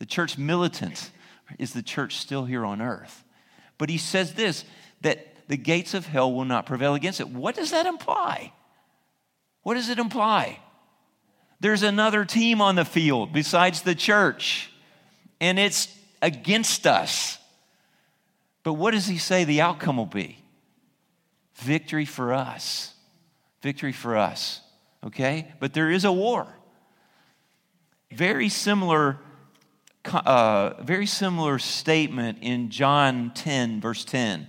The 0.00 0.06
church 0.06 0.36
militant 0.36 1.10
is 1.58 1.72
the 1.72 1.82
church 1.82 2.16
still 2.16 2.44
here 2.44 2.64
on 2.64 2.82
earth. 2.82 3.24
But 3.78 3.88
he 3.88 3.98
says 3.98 4.34
this 4.34 4.64
that 5.00 5.48
the 5.48 5.56
gates 5.56 5.94
of 5.94 6.06
hell 6.06 6.32
will 6.32 6.44
not 6.44 6.66
prevail 6.66 6.94
against 6.94 7.20
it. 7.20 7.28
What 7.28 7.54
does 7.56 7.70
that 7.70 7.86
imply? 7.86 8.52
What 9.62 9.74
does 9.74 9.88
it 9.88 9.98
imply? 9.98 10.60
There's 11.60 11.82
another 11.82 12.24
team 12.24 12.60
on 12.60 12.76
the 12.76 12.84
field 12.84 13.32
besides 13.32 13.82
the 13.82 13.94
church, 13.94 14.70
and 15.40 15.58
it's 15.58 15.94
against 16.22 16.86
us. 16.86 17.38
But 18.62 18.74
what 18.74 18.92
does 18.92 19.06
he 19.06 19.18
say 19.18 19.44
the 19.44 19.60
outcome 19.60 19.96
will 19.96 20.06
be? 20.06 20.38
Victory 21.56 22.04
for 22.04 22.32
us. 22.32 22.94
Victory 23.62 23.92
for 23.92 24.16
us. 24.16 24.62
Okay? 25.04 25.52
But 25.60 25.74
there 25.74 25.90
is 25.90 26.04
a 26.04 26.12
war. 26.12 26.46
Very 28.10 28.48
similar, 28.48 29.18
uh, 30.12 30.82
very 30.82 31.06
similar 31.06 31.58
statement 31.58 32.38
in 32.40 32.70
John 32.70 33.32
10, 33.34 33.80
verse 33.80 34.04
10. 34.04 34.46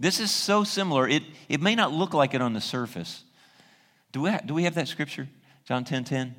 This 0.00 0.18
is 0.18 0.30
so 0.30 0.64
similar. 0.64 1.06
It, 1.06 1.22
it 1.50 1.60
may 1.60 1.74
not 1.74 1.92
look 1.92 2.14
like 2.14 2.32
it 2.32 2.40
on 2.40 2.54
the 2.54 2.60
surface. 2.60 3.22
Do 4.12 4.22
we, 4.22 4.30
ha- 4.30 4.40
do 4.44 4.54
we 4.54 4.64
have 4.64 4.74
that 4.74 4.88
scripture? 4.88 5.28
John 5.66 5.84
10 5.84 6.04
10? 6.04 6.34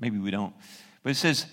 Maybe 0.00 0.18
we 0.18 0.32
don't. 0.32 0.52
But 1.04 1.10
it 1.10 1.16
says, 1.16 1.46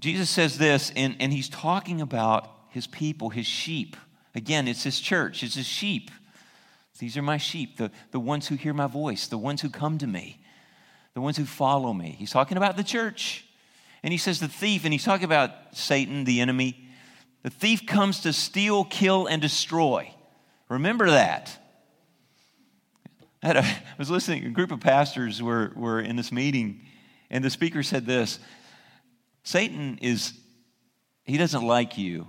Jesus 0.00 0.30
says 0.30 0.56
this, 0.56 0.90
and, 0.96 1.16
and 1.20 1.32
he's 1.32 1.50
talking 1.50 2.00
about 2.00 2.50
his 2.70 2.86
people, 2.86 3.28
his 3.28 3.46
sheep. 3.46 3.96
Again, 4.34 4.66
it's 4.66 4.82
his 4.82 4.98
church, 4.98 5.42
it's 5.42 5.54
his 5.54 5.66
sheep. 5.66 6.10
These 6.98 7.16
are 7.16 7.22
my 7.22 7.36
sheep, 7.36 7.76
the, 7.76 7.90
the 8.12 8.20
ones 8.20 8.46
who 8.46 8.54
hear 8.54 8.72
my 8.72 8.86
voice, 8.86 9.26
the 9.26 9.36
ones 9.36 9.60
who 9.60 9.68
come 9.68 9.98
to 9.98 10.06
me, 10.06 10.40
the 11.12 11.20
ones 11.20 11.36
who 11.36 11.44
follow 11.44 11.92
me. 11.92 12.14
He's 12.18 12.30
talking 12.30 12.56
about 12.56 12.76
the 12.76 12.84
church. 12.84 13.44
And 14.02 14.12
he 14.12 14.18
says 14.18 14.38
the 14.38 14.48
thief, 14.48 14.84
and 14.84 14.92
he's 14.92 15.04
talking 15.04 15.24
about 15.24 15.50
Satan, 15.72 16.24
the 16.24 16.40
enemy. 16.40 16.83
The 17.44 17.50
thief 17.50 17.86
comes 17.86 18.22
to 18.22 18.32
steal, 18.32 18.84
kill, 18.84 19.26
and 19.26 19.40
destroy. 19.40 20.12
Remember 20.68 21.08
that. 21.10 21.56
I, 23.44 23.80
was 23.96 24.10
listening, 24.10 24.44
a 24.44 24.50
group 24.50 24.72
of 24.72 24.80
pastors 24.80 25.40
were, 25.40 25.70
were 25.76 26.00
in 26.00 26.16
this 26.16 26.32
meeting, 26.32 26.80
and 27.30 27.44
the 27.44 27.50
speaker 27.50 27.84
said 27.84 28.06
this 28.06 28.40
Satan 29.44 29.98
is, 30.02 30.32
he 31.22 31.38
doesn't 31.38 31.62
like 31.62 31.96
you, 31.96 32.26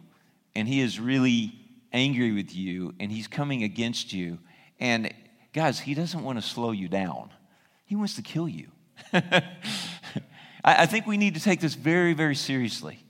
and 0.54 0.68
he 0.68 0.82
is 0.82 1.00
really 1.00 1.54
angry 1.92 2.34
with 2.34 2.54
you, 2.54 2.94
and 3.00 3.12
he's 3.12 3.28
coming 3.28 3.64
against 3.64 4.14
you. 4.14 4.38
And 4.80 5.12
Guys, 5.56 5.80
he 5.80 5.94
doesn't 5.94 6.22
want 6.22 6.38
to 6.38 6.42
slow 6.42 6.74
you 6.74 6.90
down, 6.90 7.32
he 7.86 7.96
wants 7.96 8.16
to 8.16 8.22
kill 8.22 8.50
you. 8.50 8.72
I, 9.14 9.42
I 10.66 10.86
think 10.86 11.08
we 11.08 11.16
need 11.16 11.36
to 11.36 11.40
take 11.40 11.62
this 11.62 11.76
very, 11.76 12.14
very 12.14 12.36
seriously 12.36 13.05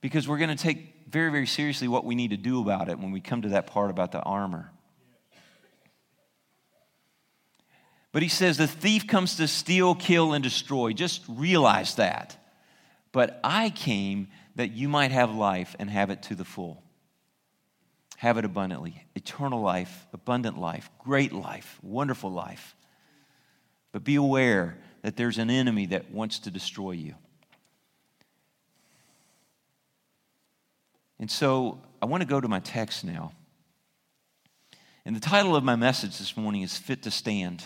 because 0.00 0.26
we're 0.26 0.38
going 0.38 0.56
to 0.56 0.62
take 0.62 1.08
very, 1.08 1.30
very 1.30 1.46
seriously 1.46 1.88
what 1.88 2.04
we 2.04 2.14
need 2.14 2.30
to 2.30 2.36
do 2.36 2.60
about 2.60 2.88
it 2.88 2.98
when 2.98 3.10
we 3.10 3.20
come 3.20 3.42
to 3.42 3.50
that 3.50 3.66
part 3.66 3.90
about 3.90 4.12
the 4.12 4.20
armor. 4.20 4.70
But 8.12 8.22
he 8.22 8.28
says, 8.28 8.56
the 8.56 8.66
thief 8.66 9.06
comes 9.06 9.36
to 9.36 9.46
steal, 9.46 9.94
kill, 9.94 10.32
and 10.32 10.42
destroy. 10.42 10.92
Just 10.92 11.22
realize 11.28 11.94
that. 11.96 12.36
But 13.12 13.40
I 13.44 13.70
came 13.70 14.28
that 14.56 14.72
you 14.72 14.88
might 14.88 15.12
have 15.12 15.32
life 15.32 15.76
and 15.78 15.88
have 15.90 16.10
it 16.10 16.22
to 16.24 16.34
the 16.34 16.44
full. 16.44 16.82
Have 18.16 18.36
it 18.36 18.44
abundantly. 18.44 19.04
Eternal 19.14 19.60
life, 19.60 20.06
abundant 20.12 20.58
life, 20.58 20.90
great 20.98 21.32
life, 21.32 21.78
wonderful 21.82 22.30
life. 22.30 22.74
But 23.92 24.04
be 24.04 24.16
aware 24.16 24.78
that 25.02 25.16
there's 25.16 25.38
an 25.38 25.50
enemy 25.50 25.86
that 25.86 26.10
wants 26.10 26.40
to 26.40 26.50
destroy 26.50 26.92
you. 26.92 27.14
And 31.20 31.30
so 31.30 31.78
I 32.00 32.06
want 32.06 32.22
to 32.22 32.26
go 32.26 32.40
to 32.40 32.48
my 32.48 32.60
text 32.60 33.04
now. 33.04 33.32
And 35.04 35.14
the 35.14 35.20
title 35.20 35.54
of 35.54 35.62
my 35.62 35.76
message 35.76 36.18
this 36.18 36.34
morning 36.34 36.62
is 36.62 36.76
Fit 36.76 37.02
to 37.02 37.10
Stand. 37.10 37.64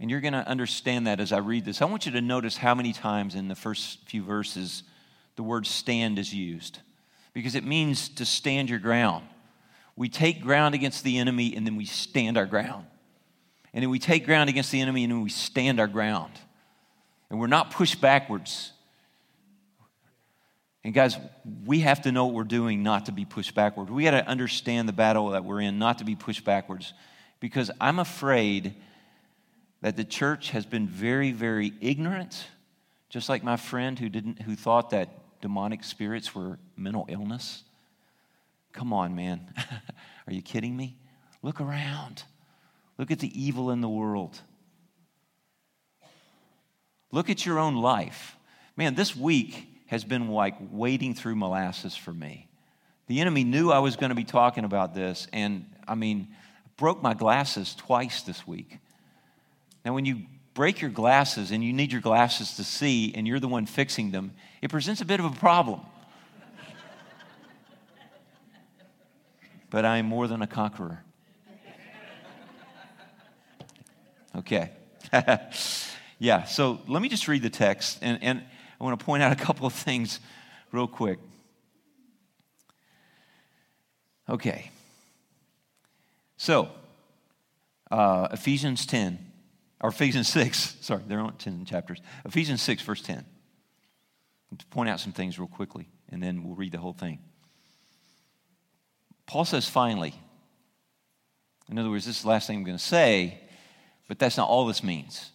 And 0.00 0.10
you're 0.10 0.20
going 0.20 0.32
to 0.32 0.46
understand 0.46 1.06
that 1.06 1.20
as 1.20 1.32
I 1.32 1.38
read 1.38 1.64
this. 1.64 1.80
I 1.80 1.84
want 1.84 2.04
you 2.04 2.12
to 2.12 2.20
notice 2.20 2.56
how 2.56 2.74
many 2.74 2.92
times 2.92 3.36
in 3.36 3.46
the 3.46 3.54
first 3.54 4.08
few 4.08 4.24
verses 4.24 4.82
the 5.36 5.44
word 5.44 5.66
stand 5.66 6.18
is 6.18 6.34
used, 6.34 6.80
because 7.32 7.54
it 7.54 7.64
means 7.64 8.08
to 8.08 8.24
stand 8.24 8.68
your 8.68 8.80
ground. 8.80 9.24
We 9.94 10.08
take 10.08 10.42
ground 10.42 10.74
against 10.74 11.04
the 11.04 11.18
enemy 11.18 11.54
and 11.54 11.64
then 11.64 11.76
we 11.76 11.84
stand 11.84 12.36
our 12.36 12.46
ground. 12.46 12.86
And 13.72 13.82
then 13.82 13.90
we 13.90 14.00
take 14.00 14.24
ground 14.24 14.50
against 14.50 14.72
the 14.72 14.80
enemy 14.80 15.04
and 15.04 15.12
then 15.12 15.22
we 15.22 15.30
stand 15.30 15.78
our 15.78 15.86
ground. 15.86 16.32
And 17.30 17.38
we're 17.38 17.46
not 17.46 17.70
pushed 17.70 18.00
backwards. 18.00 18.72
And 20.84 20.94
guys, 20.94 21.16
we 21.64 21.80
have 21.80 22.02
to 22.02 22.12
know 22.12 22.26
what 22.26 22.34
we're 22.34 22.44
doing 22.44 22.82
not 22.82 23.06
to 23.06 23.12
be 23.12 23.24
pushed 23.24 23.54
backward. 23.54 23.90
We 23.90 24.04
got 24.04 24.12
to 24.12 24.26
understand 24.26 24.88
the 24.88 24.92
battle 24.92 25.30
that 25.30 25.44
we're 25.44 25.60
in, 25.60 25.78
not 25.78 25.98
to 25.98 26.04
be 26.04 26.14
pushed 26.14 26.44
backwards. 26.44 26.94
Because 27.40 27.70
I'm 27.80 27.98
afraid 27.98 28.74
that 29.80 29.96
the 29.96 30.04
church 30.04 30.50
has 30.50 30.66
been 30.66 30.86
very, 30.86 31.32
very 31.32 31.72
ignorant, 31.80 32.46
just 33.10 33.28
like 33.28 33.42
my 33.42 33.56
friend 33.56 33.98
who 33.98 34.08
didn't 34.08 34.42
who 34.42 34.56
thought 34.56 34.90
that 34.90 35.40
demonic 35.40 35.84
spirits 35.84 36.34
were 36.34 36.58
mental 36.76 37.06
illness. 37.08 37.62
Come 38.72 38.92
on, 38.92 39.14
man. 39.14 39.52
Are 40.26 40.32
you 40.32 40.42
kidding 40.42 40.76
me? 40.76 40.96
Look 41.42 41.60
around. 41.60 42.24
Look 42.98 43.10
at 43.10 43.20
the 43.20 43.40
evil 43.40 43.70
in 43.70 43.80
the 43.80 43.88
world. 43.88 44.40
Look 47.12 47.30
at 47.30 47.46
your 47.46 47.58
own 47.58 47.76
life. 47.76 48.36
Man, 48.76 48.94
this 48.94 49.16
week 49.16 49.68
has 49.88 50.04
been 50.04 50.28
like 50.28 50.54
wading 50.70 51.14
through 51.14 51.34
molasses 51.34 51.96
for 51.96 52.12
me. 52.12 52.46
The 53.08 53.20
enemy 53.20 53.42
knew 53.42 53.70
I 53.70 53.80
was 53.80 53.96
going 53.96 54.10
to 54.10 54.14
be 54.14 54.24
talking 54.24 54.64
about 54.64 54.94
this, 54.94 55.26
and 55.32 55.64
I 55.86 55.94
mean, 55.94 56.28
broke 56.76 57.02
my 57.02 57.14
glasses 57.14 57.74
twice 57.74 58.22
this 58.22 58.46
week. 58.46 58.78
Now, 59.84 59.94
when 59.94 60.04
you 60.04 60.22
break 60.52 60.82
your 60.82 60.90
glasses 60.90 61.50
and 61.50 61.64
you 61.64 61.72
need 61.72 61.90
your 61.90 62.02
glasses 62.02 62.56
to 62.56 62.64
see, 62.64 63.14
and 63.14 63.26
you're 63.26 63.40
the 63.40 63.48
one 63.48 63.64
fixing 63.64 64.10
them, 64.10 64.32
it 64.60 64.70
presents 64.70 65.00
a 65.00 65.06
bit 65.06 65.20
of 65.20 65.26
a 65.26 65.30
problem. 65.30 65.80
but 69.70 69.86
I 69.86 69.98
am 69.98 70.06
more 70.06 70.28
than 70.28 70.42
a 70.42 70.46
conqueror. 70.46 71.02
Okay. 74.36 74.70
yeah, 76.18 76.44
so 76.44 76.80
let 76.86 77.02
me 77.02 77.08
just 77.08 77.26
read 77.26 77.42
the 77.42 77.50
text, 77.50 77.98
and, 78.02 78.22
and 78.22 78.42
I 78.80 78.84
want 78.84 78.98
to 78.98 79.04
point 79.04 79.22
out 79.22 79.32
a 79.32 79.36
couple 79.36 79.66
of 79.66 79.72
things 79.72 80.20
real 80.72 80.86
quick. 80.86 81.18
Okay. 84.28 84.70
So, 86.36 86.68
uh, 87.90 88.28
Ephesians 88.32 88.86
10, 88.86 89.18
or 89.80 89.90
Ephesians 89.90 90.28
6, 90.28 90.76
sorry, 90.80 91.02
there 91.06 91.18
aren't 91.18 91.38
10 91.38 91.64
chapters. 91.64 92.00
Ephesians 92.24 92.62
6, 92.62 92.82
verse 92.82 93.02
10. 93.02 93.24
To 94.56 94.66
point 94.66 94.88
out 94.88 94.98
some 95.00 95.12
things 95.12 95.38
real 95.38 95.48
quickly, 95.48 95.88
and 96.08 96.22
then 96.22 96.42
we'll 96.42 96.54
read 96.54 96.72
the 96.72 96.78
whole 96.78 96.94
thing. 96.94 97.18
Paul 99.26 99.44
says, 99.44 99.68
finally. 99.68 100.14
In 101.70 101.78
other 101.78 101.90
words, 101.90 102.06
this 102.06 102.16
is 102.16 102.22
the 102.22 102.28
last 102.28 102.46
thing 102.46 102.58
I'm 102.58 102.64
going 102.64 102.78
to 102.78 102.82
say, 102.82 103.40
but 104.08 104.18
that's 104.18 104.38
not 104.38 104.48
all 104.48 104.64
this 104.66 104.82
means. 104.82 105.32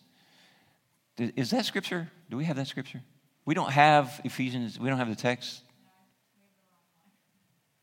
Is 1.17 1.51
that 1.51 1.65
scripture? 1.65 2.10
Do 2.32 2.38
we 2.38 2.45
have 2.45 2.56
that 2.56 2.67
scripture? 2.67 3.01
We 3.45 3.53
don't 3.53 3.71
have 3.71 4.21
Ephesians, 4.23 4.79
we 4.79 4.89
don't 4.89 4.97
have 4.97 5.10
the 5.10 5.15
text. 5.15 5.62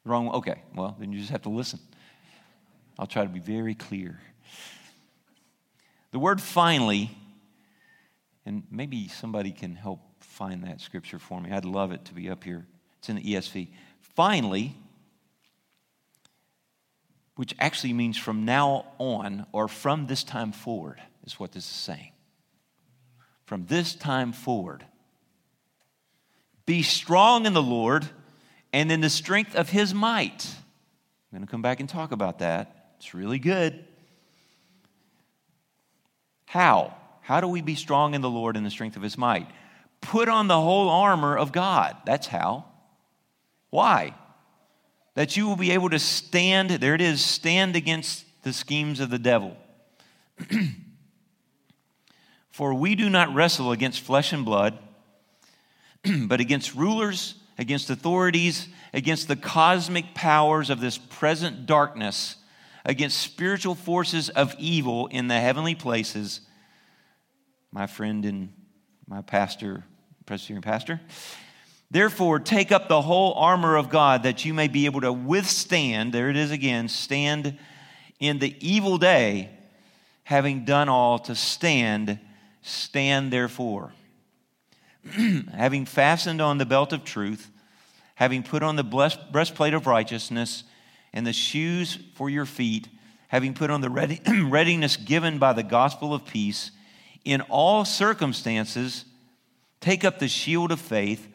Wrong. 0.04 0.26
One? 0.26 0.36
Okay, 0.36 0.62
well, 0.74 0.96
then 0.98 1.12
you 1.12 1.18
just 1.18 1.30
have 1.30 1.42
to 1.42 1.50
listen. 1.50 1.78
I'll 2.98 3.06
try 3.06 3.22
to 3.22 3.28
be 3.28 3.40
very 3.40 3.74
clear. 3.74 4.18
The 6.12 6.18
word 6.18 6.40
finally, 6.40 7.10
and 8.44 8.62
maybe 8.70 9.08
somebody 9.08 9.52
can 9.52 9.74
help 9.76 10.00
find 10.20 10.64
that 10.64 10.80
scripture 10.80 11.18
for 11.18 11.40
me. 11.40 11.50
I'd 11.50 11.64
love 11.64 11.92
it 11.92 12.04
to 12.06 12.14
be 12.14 12.30
up 12.30 12.42
here. 12.42 12.66
It's 12.98 13.08
in 13.08 13.16
the 13.16 13.22
ESV. 13.22 13.68
Finally, 14.00 14.74
which 17.36 17.54
actually 17.58 17.92
means 17.92 18.18
from 18.18 18.44
now 18.44 18.86
on 18.98 19.46
or 19.52 19.68
from 19.68 20.06
this 20.06 20.24
time 20.24 20.52
forward, 20.52 21.00
is 21.24 21.38
what 21.38 21.52
this 21.52 21.64
is 21.64 21.70
saying. 21.70 22.12
From 23.44 23.66
this 23.66 23.94
time 23.94 24.32
forward, 24.32 24.84
be 26.70 26.82
strong 26.84 27.46
in 27.46 27.52
the 27.52 27.60
Lord 27.60 28.08
and 28.72 28.92
in 28.92 29.00
the 29.00 29.10
strength 29.10 29.56
of 29.56 29.70
his 29.70 29.92
might. 29.92 30.46
I'm 31.32 31.38
going 31.38 31.44
to 31.44 31.50
come 31.50 31.62
back 31.62 31.80
and 31.80 31.88
talk 31.88 32.12
about 32.12 32.38
that. 32.38 32.92
It's 32.96 33.12
really 33.12 33.40
good. 33.40 33.84
How? 36.46 36.94
How 37.22 37.40
do 37.40 37.48
we 37.48 37.60
be 37.60 37.74
strong 37.74 38.14
in 38.14 38.20
the 38.20 38.30
Lord 38.30 38.56
and 38.56 38.64
the 38.64 38.70
strength 38.70 38.96
of 38.96 39.02
his 39.02 39.18
might? 39.18 39.48
Put 40.00 40.28
on 40.28 40.46
the 40.46 40.60
whole 40.60 40.88
armor 40.88 41.36
of 41.36 41.50
God. 41.50 41.96
That's 42.06 42.28
how. 42.28 42.66
Why? 43.70 44.14
That 45.14 45.36
you 45.36 45.48
will 45.48 45.56
be 45.56 45.72
able 45.72 45.90
to 45.90 45.98
stand, 45.98 46.70
there 46.70 46.94
it 46.94 47.00
is, 47.00 47.20
stand 47.20 47.74
against 47.74 48.24
the 48.44 48.52
schemes 48.52 49.00
of 49.00 49.10
the 49.10 49.18
devil. 49.18 49.56
For 52.52 52.72
we 52.74 52.94
do 52.94 53.10
not 53.10 53.34
wrestle 53.34 53.72
against 53.72 54.02
flesh 54.02 54.32
and 54.32 54.44
blood 54.44 54.78
but 56.26 56.40
against 56.40 56.74
rulers, 56.74 57.34
against 57.58 57.90
authorities, 57.90 58.68
against 58.92 59.28
the 59.28 59.36
cosmic 59.36 60.14
powers 60.14 60.70
of 60.70 60.80
this 60.80 60.98
present 60.98 61.66
darkness, 61.66 62.36
against 62.84 63.18
spiritual 63.18 63.74
forces 63.74 64.28
of 64.30 64.54
evil 64.58 65.06
in 65.08 65.28
the 65.28 65.38
heavenly 65.38 65.74
places. 65.74 66.40
My 67.70 67.86
friend 67.86 68.24
and 68.24 68.52
my 69.06 69.22
pastor, 69.22 69.84
Presbyterian 70.26 70.62
pastor. 70.62 71.00
Therefore, 71.90 72.38
take 72.38 72.70
up 72.70 72.88
the 72.88 73.02
whole 73.02 73.34
armor 73.34 73.76
of 73.76 73.90
God 73.90 74.22
that 74.22 74.44
you 74.44 74.54
may 74.54 74.68
be 74.68 74.86
able 74.86 75.00
to 75.00 75.12
withstand, 75.12 76.12
there 76.12 76.30
it 76.30 76.36
is 76.36 76.52
again, 76.52 76.88
stand 76.88 77.58
in 78.20 78.38
the 78.38 78.54
evil 78.60 78.96
day, 78.96 79.50
having 80.22 80.64
done 80.64 80.88
all 80.88 81.18
to 81.18 81.34
stand, 81.34 82.20
stand 82.62 83.32
therefore. 83.32 83.92
having 85.54 85.86
fastened 85.86 86.40
on 86.40 86.58
the 86.58 86.66
belt 86.66 86.92
of 86.92 87.04
truth, 87.04 87.50
having 88.14 88.42
put 88.42 88.62
on 88.62 88.76
the 88.76 88.84
breastplate 89.32 89.74
of 89.74 89.86
righteousness, 89.86 90.64
and 91.12 91.26
the 91.26 91.32
shoes 91.32 91.98
for 92.14 92.30
your 92.30 92.46
feet, 92.46 92.88
having 93.28 93.54
put 93.54 93.70
on 93.70 93.80
the 93.80 93.90
ready, 93.90 94.20
readiness 94.44 94.96
given 94.96 95.38
by 95.38 95.52
the 95.52 95.62
gospel 95.62 96.14
of 96.14 96.24
peace, 96.24 96.70
in 97.24 97.40
all 97.42 97.84
circumstances, 97.84 99.04
take 99.80 100.04
up 100.04 100.18
the 100.18 100.28
shield 100.28 100.72
of 100.72 100.80
faith 100.80 101.28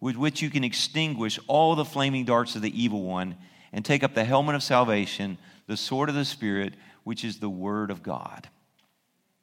with 0.00 0.16
which 0.16 0.42
you 0.42 0.50
can 0.50 0.64
extinguish 0.64 1.38
all 1.46 1.76
the 1.76 1.84
flaming 1.84 2.24
darts 2.24 2.56
of 2.56 2.62
the 2.62 2.82
evil 2.82 3.02
one, 3.02 3.36
and 3.72 3.84
take 3.84 4.02
up 4.02 4.14
the 4.14 4.24
helmet 4.24 4.54
of 4.54 4.62
salvation, 4.62 5.38
the 5.66 5.76
sword 5.76 6.08
of 6.08 6.14
the 6.14 6.24
Spirit, 6.24 6.74
which 7.04 7.24
is 7.24 7.38
the 7.38 7.48
word 7.48 7.90
of 7.90 8.02
God. 8.02 8.48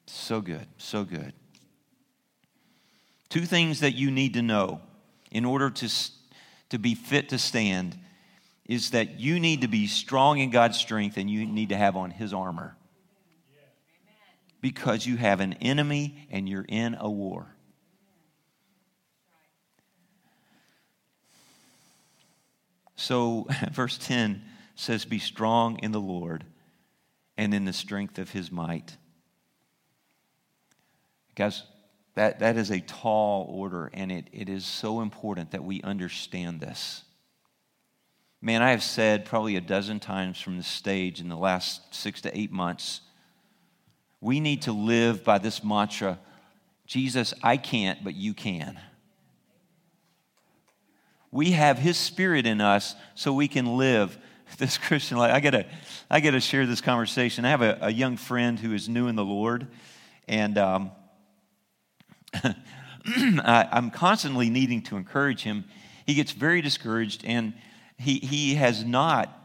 So 0.06 0.42
good, 0.42 0.68
so 0.78 1.04
good. 1.04 1.34
Two 3.30 3.46
things 3.46 3.82
that 3.82 3.96
you 3.96 4.12
need 4.12 4.34
to 4.34 4.42
know 4.42 4.82
in 5.32 5.46
order 5.46 5.70
to, 5.70 5.90
to 6.70 6.80
be 6.80 6.96
fit 6.96 7.30
to 7.30 7.38
stand 7.38 7.98
is 8.66 8.92
that 8.92 9.20
you 9.20 9.40
need 9.40 9.62
to 9.62 9.68
be 9.68 9.88
strong 9.88 10.40
in 10.40 10.50
God's 10.50 10.78
strength 10.78 11.18
and 11.18 11.30
you 11.30 11.46
need 11.46 11.70
to 11.70 11.78
have 11.78 11.96
on 11.96 12.12
His 12.12 12.34
armor. 12.34 12.76
Because 14.62 15.06
you 15.06 15.16
have 15.16 15.40
an 15.40 15.54
enemy 15.54 16.28
and 16.30 16.50
you're 16.50 16.66
in 16.68 16.96
a 17.00 17.10
war. 17.10 17.48
So, 22.96 23.48
verse 23.72 23.98
10 23.98 24.44
says, 24.76 25.06
Be 25.06 25.20
strong 25.20 25.80
in 25.80 25.92
the 25.92 26.02
Lord 26.02 26.44
and 27.38 27.54
in 27.54 27.64
the 27.64 27.74
strength 27.74 28.20
of 28.20 28.32
his 28.32 28.52
might. 28.52 28.98
Guys, 31.36 31.64
that, 32.16 32.40
that 32.40 32.58
is 32.58 32.70
a 32.70 32.80
tall 32.82 33.46
order, 33.50 33.90
and 33.94 34.12
it, 34.12 34.28
it 34.32 34.50
is 34.50 34.66
so 34.66 35.02
important 35.02 35.52
that 35.52 35.64
we 35.64 35.82
understand 35.82 36.60
this. 36.60 37.04
Man, 38.42 38.62
I 38.62 38.72
have 38.72 38.84
said 38.84 39.26
probably 39.26 39.56
a 39.56 39.62
dozen 39.62 40.00
times 40.00 40.40
from 40.40 40.58
the 40.58 40.64
stage 40.64 41.20
in 41.20 41.30
the 41.30 41.38
last 41.38 41.94
six 41.94 42.22
to 42.22 42.38
eight 42.38 42.52
months 42.52 43.02
we 44.22 44.40
need 44.40 44.64
to 44.64 44.72
live 44.72 45.24
by 45.24 45.38
this 45.38 45.64
mantra 45.64 46.20
Jesus, 46.86 47.36
I 47.44 47.58
can't, 47.58 48.04
but 48.04 48.16
you 48.16 48.34
can. 48.34 48.80
We 51.30 51.52
have 51.52 51.78
His 51.78 51.98
Spirit 51.98 52.48
in 52.48 52.62
us 52.62 52.96
so 53.14 53.32
we 53.32 53.48
can 53.48 53.78
live 53.78 54.18
this 54.58 54.80
Christian 54.80 55.20
life. 55.20 55.32
I 55.32 55.40
gotta, 55.40 55.68
I 56.10 56.20
gotta 56.20 56.40
share 56.40 56.66
this 56.66 56.82
conversation. 56.82 57.46
I 57.46 57.52
have 57.52 57.62
a, 57.62 57.78
a 57.82 57.92
young 57.92 58.18
friend 58.18 58.58
who 58.58 58.74
is 58.74 58.90
new 58.90 59.08
in 59.08 59.16
the 59.16 59.24
Lord, 59.24 59.68
and 60.28 60.58
um, 60.58 60.92
I'm 63.06 63.92
constantly 63.92 64.50
needing 64.50 64.82
to 64.84 64.98
encourage 64.98 65.44
him. 65.44 65.66
He 66.06 66.14
gets 66.14 66.32
very 66.32 66.62
discouraged, 66.62 67.24
and 67.26 67.54
he, 67.98 68.20
he 68.20 68.56
has 68.56 68.84
not 68.84 69.36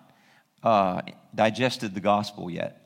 uh, 0.63 1.03
digested 1.35 1.95
the 1.95 2.01
gospel 2.01 2.51
yet. 2.51 2.81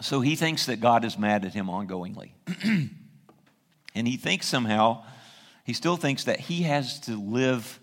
So 0.00 0.20
he 0.20 0.36
thinks 0.36 0.66
that 0.66 0.80
God 0.80 1.04
is 1.04 1.18
mad 1.18 1.44
at 1.44 1.52
him 1.52 1.66
ongoingly. 1.66 2.32
and 3.94 4.08
he 4.08 4.16
thinks 4.16 4.46
somehow, 4.46 5.04
he 5.64 5.74
still 5.74 5.96
thinks 5.96 6.24
that 6.24 6.40
he 6.40 6.62
has 6.62 7.00
to 7.00 7.20
live 7.20 7.78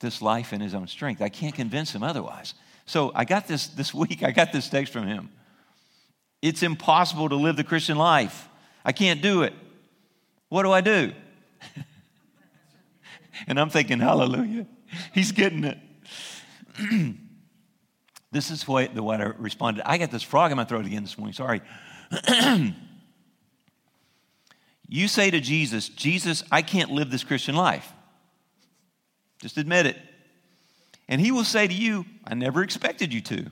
this 0.00 0.20
life 0.22 0.52
in 0.52 0.60
his 0.60 0.74
own 0.74 0.88
strength. 0.88 1.22
I 1.22 1.28
can't 1.28 1.54
convince 1.54 1.94
him 1.94 2.02
otherwise. 2.02 2.54
So 2.86 3.12
I 3.14 3.24
got 3.24 3.46
this 3.46 3.68
this 3.68 3.94
week, 3.94 4.22
I 4.22 4.32
got 4.32 4.52
this 4.52 4.68
text 4.68 4.92
from 4.92 5.06
him. 5.06 5.30
It's 6.40 6.62
impossible 6.62 7.28
to 7.28 7.36
live 7.36 7.56
the 7.56 7.64
Christian 7.64 7.98
life. 7.98 8.48
I 8.84 8.92
can't 8.92 9.20
do 9.20 9.42
it. 9.42 9.52
What 10.48 10.62
do 10.62 10.72
I 10.72 10.80
do? 10.80 11.12
and 13.46 13.58
I'm 13.58 13.70
thinking, 13.70 13.98
hallelujah. 13.98 14.66
He's 15.12 15.32
getting 15.32 15.64
it. 15.64 15.78
this 18.32 18.50
is 18.50 18.66
what, 18.66 18.94
the 18.94 19.02
way 19.02 19.16
I 19.16 19.24
responded. 19.24 19.82
I 19.84 19.98
got 19.98 20.10
this 20.10 20.22
frog 20.22 20.50
in 20.50 20.56
my 20.56 20.64
throat 20.64 20.86
again 20.86 21.02
this 21.02 21.18
morning. 21.18 21.34
Sorry. 21.34 21.60
you 24.88 25.08
say 25.08 25.30
to 25.30 25.40
Jesus, 25.40 25.88
Jesus, 25.88 26.44
I 26.50 26.62
can't 26.62 26.90
live 26.90 27.10
this 27.10 27.24
Christian 27.24 27.56
life. 27.56 27.92
Just 29.40 29.58
admit 29.58 29.86
it. 29.86 29.96
And 31.08 31.20
he 31.20 31.32
will 31.32 31.44
say 31.44 31.66
to 31.66 31.74
you, 31.74 32.04
I 32.24 32.34
never 32.34 32.62
expected 32.62 33.12
you 33.12 33.20
to. 33.22 33.50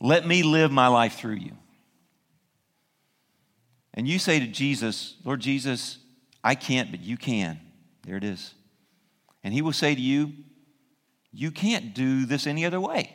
Let 0.00 0.26
me 0.26 0.42
live 0.42 0.70
my 0.70 0.88
life 0.88 1.14
through 1.14 1.36
you. 1.36 1.52
And 3.94 4.06
you 4.06 4.18
say 4.18 4.38
to 4.38 4.46
Jesus, 4.46 5.16
Lord 5.24 5.40
Jesus, 5.40 5.98
I 6.44 6.54
can't, 6.54 6.90
but 6.90 7.00
you 7.00 7.16
can. 7.16 7.58
There 8.04 8.16
it 8.16 8.24
is. 8.24 8.54
And 9.42 9.52
he 9.52 9.62
will 9.62 9.72
say 9.72 9.94
to 9.94 10.00
you, 10.00 10.32
You 11.32 11.50
can't 11.50 11.94
do 11.94 12.24
this 12.24 12.46
any 12.46 12.64
other 12.64 12.80
way. 12.80 13.14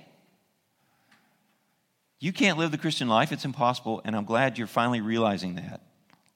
You 2.19 2.31
can't 2.33 2.57
live 2.57 2.71
the 2.71 2.77
Christian 2.77 3.07
life. 3.07 3.31
It's 3.31 3.45
impossible. 3.45 4.01
And 4.05 4.15
I'm 4.15 4.25
glad 4.25 4.57
you're 4.57 4.67
finally 4.67 5.01
realizing 5.01 5.55
that. 5.55 5.81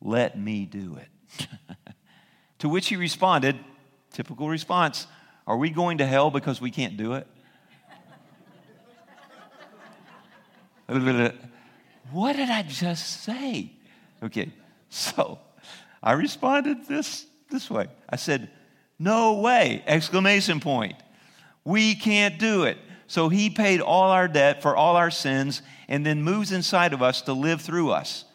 Let 0.01 0.39
me 0.39 0.65
do 0.65 0.97
it. 0.97 1.47
to 2.59 2.69
which 2.69 2.87
he 2.87 2.95
responded, 2.95 3.57
Typical 4.11 4.49
response 4.49 5.07
Are 5.45 5.57
we 5.57 5.69
going 5.69 5.99
to 5.99 6.05
hell 6.05 6.31
because 6.31 6.61
we 6.61 6.71
can't 6.71 6.97
do 6.97 7.13
it? 7.13 7.27
What 12.11 12.35
did 12.35 12.49
I 12.49 12.63
just 12.63 13.23
say? 13.23 13.71
Okay, 14.23 14.51
so 14.89 15.39
I 16.01 16.13
responded 16.13 16.85
this, 16.87 17.25
this 17.49 17.69
way. 17.69 17.87
I 18.09 18.15
said, 18.15 18.49
No 18.97 19.39
way! 19.41 19.83
Exclamation 19.85 20.59
point. 20.59 20.95
We 21.63 21.95
can't 21.95 22.39
do 22.39 22.63
it. 22.63 22.77
So 23.07 23.29
he 23.29 23.49
paid 23.49 23.81
all 23.81 24.11
our 24.11 24.27
debt 24.27 24.61
for 24.61 24.75
all 24.75 24.95
our 24.95 25.11
sins 25.11 25.61
and 25.87 26.05
then 26.05 26.23
moves 26.23 26.51
inside 26.51 26.93
of 26.93 27.01
us 27.01 27.21
to 27.23 27.33
live 27.33 27.61
through 27.61 27.91
us. 27.91 28.25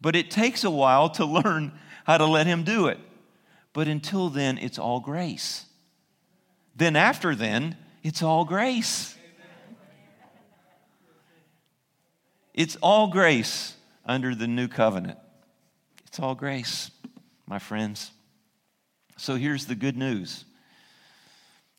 But 0.00 0.16
it 0.16 0.30
takes 0.30 0.64
a 0.64 0.70
while 0.70 1.10
to 1.10 1.24
learn 1.26 1.72
how 2.04 2.18
to 2.18 2.26
let 2.26 2.46
him 2.46 2.64
do 2.64 2.86
it. 2.86 2.98
But 3.72 3.88
until 3.88 4.30
then, 4.30 4.58
it's 4.58 4.78
all 4.78 5.00
grace. 5.00 5.66
Then, 6.74 6.96
after 6.96 7.34
then, 7.34 7.76
it's 8.02 8.22
all 8.22 8.44
grace. 8.44 9.14
It's 12.60 12.76
all 12.82 13.06
grace 13.06 13.74
under 14.04 14.34
the 14.34 14.46
new 14.46 14.68
covenant. 14.68 15.16
It's 16.06 16.20
all 16.20 16.34
grace, 16.34 16.90
my 17.46 17.58
friends. 17.58 18.10
So 19.16 19.36
here's 19.36 19.64
the 19.64 19.74
good 19.74 19.96
news 19.96 20.44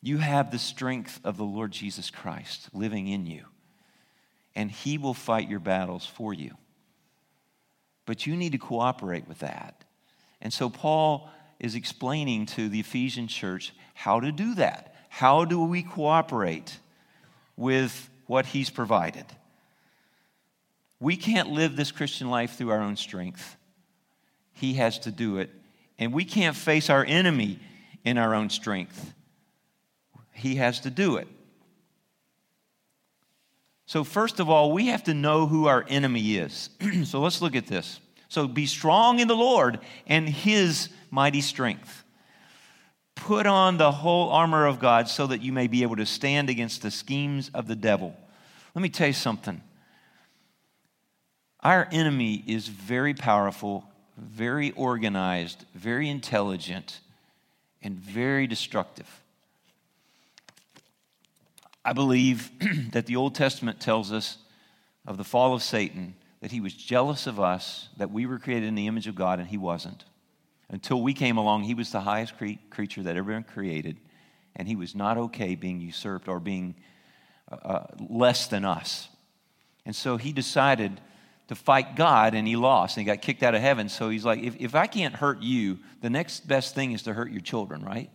you 0.02 0.18
have 0.18 0.50
the 0.50 0.58
strength 0.58 1.20
of 1.22 1.36
the 1.36 1.44
Lord 1.44 1.70
Jesus 1.70 2.10
Christ 2.10 2.68
living 2.72 3.06
in 3.06 3.26
you, 3.26 3.44
and 4.56 4.72
He 4.72 4.98
will 4.98 5.14
fight 5.14 5.48
your 5.48 5.60
battles 5.60 6.04
for 6.04 6.34
you. 6.34 6.56
But 8.04 8.26
you 8.26 8.34
need 8.34 8.50
to 8.50 8.58
cooperate 8.58 9.28
with 9.28 9.38
that. 9.38 9.84
And 10.40 10.52
so, 10.52 10.68
Paul 10.68 11.30
is 11.60 11.76
explaining 11.76 12.46
to 12.46 12.68
the 12.68 12.80
Ephesian 12.80 13.28
church 13.28 13.72
how 13.94 14.18
to 14.18 14.32
do 14.32 14.56
that. 14.56 14.96
How 15.10 15.44
do 15.44 15.62
we 15.62 15.84
cooperate 15.84 16.76
with 17.56 18.10
what 18.26 18.46
he's 18.46 18.68
provided? 18.68 19.26
We 21.02 21.16
can't 21.16 21.50
live 21.50 21.74
this 21.74 21.90
Christian 21.90 22.30
life 22.30 22.56
through 22.56 22.70
our 22.70 22.80
own 22.80 22.96
strength. 22.96 23.56
He 24.52 24.74
has 24.74 25.00
to 25.00 25.10
do 25.10 25.38
it. 25.38 25.50
And 25.98 26.12
we 26.12 26.24
can't 26.24 26.54
face 26.54 26.88
our 26.90 27.04
enemy 27.04 27.58
in 28.04 28.18
our 28.18 28.36
own 28.36 28.50
strength. 28.50 29.12
He 30.32 30.54
has 30.56 30.78
to 30.80 30.90
do 30.90 31.16
it. 31.16 31.26
So, 33.86 34.04
first 34.04 34.38
of 34.38 34.48
all, 34.48 34.70
we 34.70 34.86
have 34.86 35.02
to 35.04 35.12
know 35.12 35.48
who 35.48 35.66
our 35.66 35.84
enemy 35.88 36.36
is. 36.36 36.70
so, 37.04 37.20
let's 37.20 37.42
look 37.42 37.56
at 37.56 37.66
this. 37.66 37.98
So, 38.28 38.46
be 38.46 38.66
strong 38.66 39.18
in 39.18 39.26
the 39.26 39.34
Lord 39.34 39.80
and 40.06 40.28
his 40.28 40.88
mighty 41.10 41.40
strength. 41.40 42.04
Put 43.16 43.46
on 43.46 43.76
the 43.76 43.90
whole 43.90 44.30
armor 44.30 44.66
of 44.66 44.78
God 44.78 45.08
so 45.08 45.26
that 45.26 45.42
you 45.42 45.52
may 45.52 45.66
be 45.66 45.82
able 45.82 45.96
to 45.96 46.06
stand 46.06 46.48
against 46.48 46.80
the 46.80 46.92
schemes 46.92 47.50
of 47.52 47.66
the 47.66 47.76
devil. 47.76 48.16
Let 48.76 48.82
me 48.82 48.88
tell 48.88 49.08
you 49.08 49.12
something. 49.12 49.62
Our 51.62 51.88
enemy 51.92 52.42
is 52.46 52.66
very 52.66 53.14
powerful, 53.14 53.84
very 54.16 54.72
organized, 54.72 55.64
very 55.74 56.08
intelligent, 56.08 57.00
and 57.82 57.96
very 57.96 58.46
destructive. 58.46 59.08
I 61.84 61.92
believe 61.92 62.50
that 62.92 63.06
the 63.06 63.16
Old 63.16 63.34
Testament 63.34 63.80
tells 63.80 64.12
us 64.12 64.38
of 65.06 65.16
the 65.16 65.24
fall 65.24 65.54
of 65.54 65.62
Satan 65.62 66.14
that 66.40 66.50
he 66.50 66.60
was 66.60 66.74
jealous 66.74 67.28
of 67.28 67.38
us, 67.38 67.88
that 67.96 68.10
we 68.10 68.26
were 68.26 68.38
created 68.38 68.66
in 68.66 68.74
the 68.74 68.88
image 68.88 69.06
of 69.06 69.14
God 69.14 69.38
and 69.38 69.48
he 69.48 69.56
wasn't. 69.56 70.04
Until 70.68 71.00
we 71.00 71.14
came 71.14 71.36
along, 71.36 71.62
he 71.62 71.74
was 71.74 71.92
the 71.92 72.00
highest 72.00 72.36
cre- 72.36 72.58
creature 72.70 73.02
that 73.04 73.16
ever 73.16 73.32
been 73.32 73.44
created, 73.44 73.98
and 74.56 74.66
he 74.66 74.74
was 74.74 74.94
not 74.94 75.16
okay 75.18 75.54
being 75.54 75.80
usurped 75.80 76.26
or 76.26 76.40
being 76.40 76.74
uh, 77.50 77.56
uh, 77.56 77.86
less 78.08 78.48
than 78.48 78.64
us. 78.64 79.08
And 79.84 79.94
so 79.94 80.16
he 80.16 80.32
decided 80.32 81.00
to 81.48 81.54
fight 81.54 81.96
God, 81.96 82.34
and 82.34 82.46
he 82.46 82.56
lost, 82.56 82.96
and 82.96 83.06
he 83.06 83.12
got 83.12 83.22
kicked 83.22 83.42
out 83.42 83.54
of 83.54 83.60
heaven. 83.60 83.88
So 83.88 84.08
he's 84.08 84.24
like, 84.24 84.42
if, 84.42 84.56
if 84.58 84.74
I 84.74 84.86
can't 84.86 85.14
hurt 85.14 85.42
you, 85.42 85.78
the 86.00 86.10
next 86.10 86.46
best 86.46 86.74
thing 86.74 86.92
is 86.92 87.02
to 87.02 87.12
hurt 87.12 87.30
your 87.30 87.40
children, 87.40 87.82
right? 87.82 88.10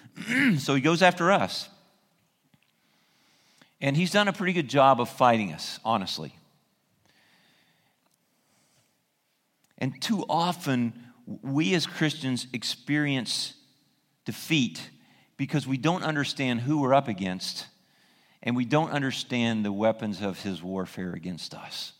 so 0.58 0.74
he 0.74 0.80
goes 0.80 1.02
after 1.02 1.30
us. 1.32 1.68
And 3.80 3.96
he's 3.96 4.12
done 4.12 4.28
a 4.28 4.32
pretty 4.32 4.52
good 4.52 4.68
job 4.68 5.00
of 5.00 5.08
fighting 5.08 5.52
us, 5.52 5.80
honestly. 5.84 6.34
And 9.78 10.00
too 10.00 10.24
often, 10.28 10.92
we 11.42 11.74
as 11.74 11.86
Christians 11.86 12.46
experience 12.52 13.54
defeat 14.24 14.90
because 15.36 15.66
we 15.66 15.76
don't 15.76 16.04
understand 16.04 16.60
who 16.60 16.80
we're 16.80 16.94
up 16.94 17.08
against 17.08 17.66
and 18.42 18.56
we 18.56 18.64
don't 18.64 18.90
understand 18.90 19.64
the 19.64 19.72
weapons 19.72 20.20
of 20.20 20.40
his 20.42 20.62
warfare 20.62 21.12
against 21.12 21.54
us. 21.54 21.92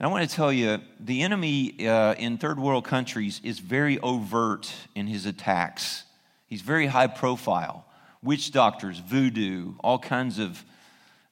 And 0.00 0.06
I 0.06 0.10
want 0.10 0.30
to 0.30 0.34
tell 0.34 0.50
you, 0.50 0.80
the 0.98 1.20
enemy 1.20 1.86
uh, 1.86 2.14
in 2.14 2.38
third 2.38 2.58
world 2.58 2.86
countries 2.86 3.38
is 3.44 3.58
very 3.58 3.98
overt 3.98 4.72
in 4.94 5.06
his 5.06 5.26
attacks. 5.26 6.04
He's 6.46 6.62
very 6.62 6.86
high 6.86 7.06
profile. 7.06 7.84
Witch 8.22 8.50
doctors, 8.50 8.98
voodoo, 8.98 9.74
all 9.84 9.98
kinds 9.98 10.38
of 10.38 10.64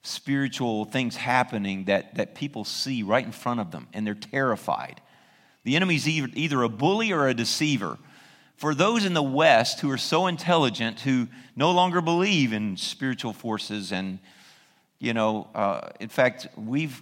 spiritual 0.03 0.85
things 0.85 1.15
happening 1.15 1.85
that, 1.85 2.13
that 2.13 2.35
people 2.35 2.63
see 2.63 3.01
right 3.01 3.25
in 3.25 3.31
front 3.31 3.59
of 3.59 3.71
them, 3.71 3.87
and 3.91 4.05
they're 4.05 4.13
terrified. 4.13 5.01
The 5.63 5.75
enemy's 5.75 6.07
either 6.07 6.61
a 6.61 6.69
bully 6.69 7.11
or 7.11 7.27
a 7.27 7.33
deceiver. 7.33 7.97
for 8.59 8.75
those 8.75 9.05
in 9.05 9.13
the 9.13 9.23
West 9.23 9.79
who 9.79 9.89
are 9.89 9.97
so 9.97 10.27
intelligent, 10.27 10.99
who 10.99 11.29
no 11.55 11.71
longer 11.71 12.01
believe 12.01 12.51
in 12.51 12.75
spiritual 12.75 13.31
forces, 13.31 13.93
and, 13.93 14.19
you 14.99 15.13
know, 15.13 15.47
uh, 15.55 15.87
in 16.01 16.09
fact, 16.09 16.45
we've, 16.57 17.01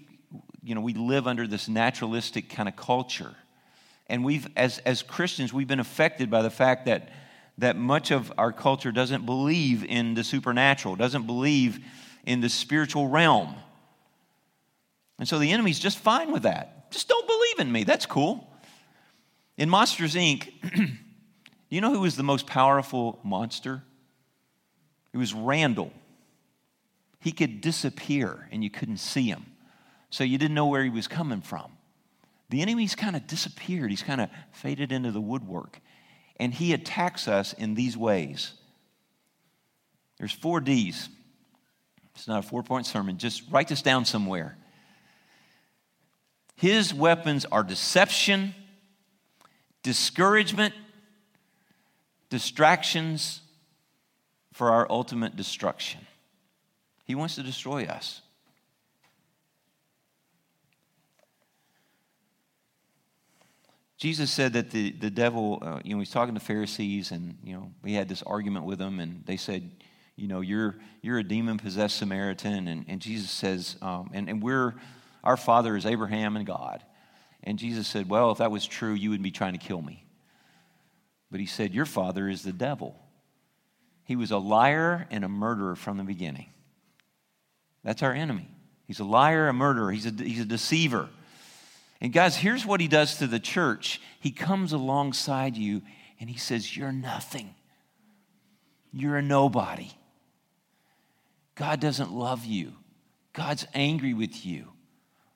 you 0.67 0.75
know, 0.75 0.81
we 0.81 0.93
live 0.93 1.27
under 1.27 1.47
this 1.47 1.69
naturalistic 1.69 2.49
kind 2.49 2.67
of 2.67 2.75
culture. 2.75 3.33
And 4.07 4.25
we've, 4.25 4.47
as, 4.57 4.79
as 4.79 5.01
Christians, 5.01 5.53
we've 5.53 5.67
been 5.67 5.79
affected 5.79 6.29
by 6.29 6.41
the 6.41 6.49
fact 6.49 6.87
that, 6.87 7.09
that 7.57 7.77
much 7.77 8.11
of 8.11 8.33
our 8.37 8.51
culture 8.51 8.91
doesn't 8.91 9.25
believe 9.25 9.85
in 9.85 10.13
the 10.13 10.25
supernatural, 10.25 10.97
doesn't 10.97 11.25
believe 11.25 11.79
in 12.25 12.41
the 12.41 12.49
spiritual 12.49 13.07
realm. 13.07 13.55
And 15.17 15.27
so 15.27 15.39
the 15.39 15.51
enemy's 15.53 15.79
just 15.79 15.99
fine 15.99 16.33
with 16.33 16.43
that. 16.43 16.91
Just 16.91 17.07
don't 17.07 17.25
believe 17.25 17.59
in 17.59 17.71
me. 17.71 17.85
That's 17.85 18.05
cool. 18.05 18.45
In 19.57 19.69
Monsters, 19.69 20.15
Inc., 20.15 20.51
you 21.69 21.79
know 21.79 21.93
who 21.93 22.01
was 22.01 22.17
the 22.17 22.23
most 22.23 22.45
powerful 22.45 23.19
monster? 23.23 23.83
It 25.13 25.17
was 25.17 25.33
Randall. 25.33 25.93
He 27.21 27.31
could 27.31 27.61
disappear 27.61 28.49
and 28.51 28.65
you 28.65 28.69
couldn't 28.69 28.97
see 28.97 29.29
him. 29.29 29.45
So 30.09 30.23
you 30.23 30.37
didn't 30.37 30.55
know 30.55 30.67
where 30.67 30.83
he 30.83 30.89
was 30.89 31.07
coming 31.07 31.41
from. 31.41 31.71
The 32.49 32.61
enemy's 32.61 32.95
kind 32.95 33.15
of 33.15 33.27
disappeared, 33.27 33.89
he's 33.89 34.03
kind 34.03 34.21
of 34.21 34.29
faded 34.51 34.91
into 34.91 35.11
the 35.11 35.21
woodwork. 35.21 35.79
And 36.39 36.53
he 36.53 36.73
attacks 36.73 37.27
us 37.27 37.53
in 37.53 37.73
these 37.73 37.97
ways. 37.97 38.53
There's 40.17 40.31
four 40.31 40.61
D's. 40.61 41.09
It's 42.15 42.27
not 42.27 42.43
a 42.43 42.47
four 42.47 42.63
point 42.63 42.85
sermon. 42.85 43.17
Just 43.17 43.43
write 43.51 43.67
this 43.67 43.81
down 43.81 44.05
somewhere. 44.05 44.57
His 46.55 46.93
weapons 46.93 47.45
are 47.45 47.63
deception, 47.63 48.55
discouragement, 49.83 50.73
distractions 52.29 53.41
for 54.53 54.71
our 54.71 54.87
ultimate 54.89 55.35
destruction. 55.35 56.01
He 57.05 57.13
wants 57.13 57.35
to 57.35 57.43
destroy 57.43 57.85
us. 57.85 58.21
Jesus 63.97 64.29
said 64.29 64.53
that 64.53 64.69
the, 64.69 64.91
the 64.91 65.09
devil, 65.09 65.59
uh, 65.61 65.79
you 65.83 65.93
know, 65.95 65.99
he's 65.99 66.11
talking 66.11 66.35
to 66.35 66.39
Pharisees, 66.39 67.11
and, 67.11 67.37
you 67.43 67.53
know, 67.53 67.71
he 67.83 67.95
had 67.95 68.07
this 68.07 68.21
argument 68.23 68.65
with 68.65 68.77
them, 68.77 68.99
and 68.99 69.23
they 69.25 69.37
said, 69.37 69.71
you 70.15 70.27
know, 70.27 70.41
you're, 70.41 70.75
you're 71.01 71.19
a 71.19 71.23
demon 71.23 71.57
possessed 71.57 71.97
Samaritan. 71.97 72.67
And, 72.67 72.85
and 72.87 73.01
Jesus 73.01 73.31
says, 73.31 73.75
um, 73.81 74.11
and, 74.13 74.29
and 74.29 74.41
we're, 74.41 74.75
our 75.23 75.37
father 75.37 75.75
is 75.75 75.85
Abraham 75.85 76.35
and 76.35 76.45
God. 76.45 76.83
And 77.43 77.57
Jesus 77.57 77.87
said, 77.87 78.09
well, 78.09 78.31
if 78.31 78.39
that 78.39 78.51
was 78.51 78.65
true, 78.65 78.93
you 78.93 79.11
would 79.11 79.21
be 79.21 79.31
trying 79.31 79.53
to 79.53 79.59
kill 79.59 79.81
me. 79.81 80.03
But 81.29 81.39
he 81.39 81.45
said, 81.45 81.73
your 81.73 81.85
father 81.85 82.27
is 82.27 82.43
the 82.43 82.53
devil. 82.53 82.95
He 84.03 84.15
was 84.15 84.31
a 84.31 84.37
liar 84.37 85.07
and 85.11 85.23
a 85.23 85.29
murderer 85.29 85.75
from 85.75 85.97
the 85.97 86.03
beginning. 86.03 86.49
That's 87.83 88.01
our 88.03 88.13
enemy. 88.13 88.49
He's 88.85 88.99
a 88.99 89.05
liar, 89.05 89.49
a 89.49 89.53
murderer, 89.53 89.91
he's 89.91 90.05
a, 90.05 90.11
he's 90.11 90.39
a 90.39 90.45
deceiver. 90.45 91.09
And 91.99 92.13
guys, 92.13 92.35
here's 92.35 92.65
what 92.65 92.79
he 92.79 92.87
does 92.87 93.17
to 93.17 93.27
the 93.27 93.39
church 93.39 93.99
he 94.19 94.31
comes 94.31 94.73
alongside 94.73 95.57
you 95.57 95.81
and 96.19 96.29
he 96.29 96.37
says, 96.37 96.75
You're 96.75 96.91
nothing. 96.91 97.55
You're 98.91 99.17
a 99.17 99.21
nobody. 99.21 99.91
God 101.55 101.79
doesn't 101.79 102.11
love 102.11 102.45
you. 102.45 102.73
God's 103.33 103.65
angry 103.73 104.13
with 104.13 104.45
you. 104.45 104.67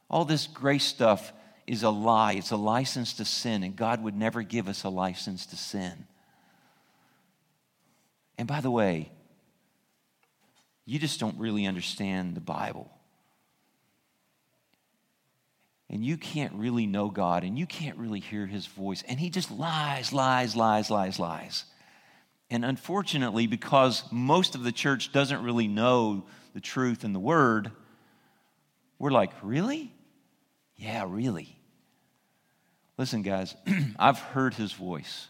All 0.10 0.26
this 0.26 0.48
grace 0.48 0.86
stuff 0.86 1.34
is 1.68 1.84
a 1.84 1.90
lie. 1.90 2.34
It's 2.34 2.52
a 2.52 2.58
license 2.58 3.14
to 3.14 3.26
sin, 3.26 3.64
and 3.64 3.76
God 3.76 4.04
would 4.04 4.16
never 4.16 4.42
give 4.42 4.68
us 4.68 4.84
a 4.84 4.90
license 4.90 5.46
to 5.48 5.56
sin. 5.56 6.06
And 8.38 8.48
by 8.48 8.62
the 8.62 8.72
way, 8.72 9.12
you 10.86 11.00
just 11.00 11.20
don't 11.20 11.38
really 11.38 11.66
understand 11.66 12.36
the 12.36 12.42
Bible 12.42 12.92
and 15.92 16.06
you 16.06 16.16
can't 16.16 16.54
really 16.54 16.88
know 16.88 17.10
God 17.10 17.44
and 17.44 17.60
you 17.60 17.68
can't 17.68 17.98
really 17.98 18.22
hear 18.22 18.48
his 18.48 18.66
voice. 18.66 19.04
And 19.10 19.20
he 19.20 19.30
just 19.30 19.52
lies, 19.52 20.14
lies, 20.14 20.56
lies, 20.56 20.90
lies, 20.90 21.20
lies. 21.20 21.66
And 22.50 22.64
unfortunately, 22.64 23.46
because 23.46 24.04
most 24.10 24.56
of 24.56 24.64
the 24.64 24.72
church 24.72 25.12
doesn't 25.12 25.44
really 25.44 25.68
know 25.68 26.24
the 26.54 26.62
truth 26.62 27.04
and 27.04 27.14
the 27.14 27.20
word, 27.20 27.72
we're 29.00 29.12
like, 29.12 29.32
really? 29.44 29.94
Yeah, 30.78 31.04
really. 31.06 31.58
Listen, 32.98 33.22
guys, 33.22 33.54
I've 34.00 34.20
heard 34.20 34.54
his 34.54 34.72
voice. 34.72 35.28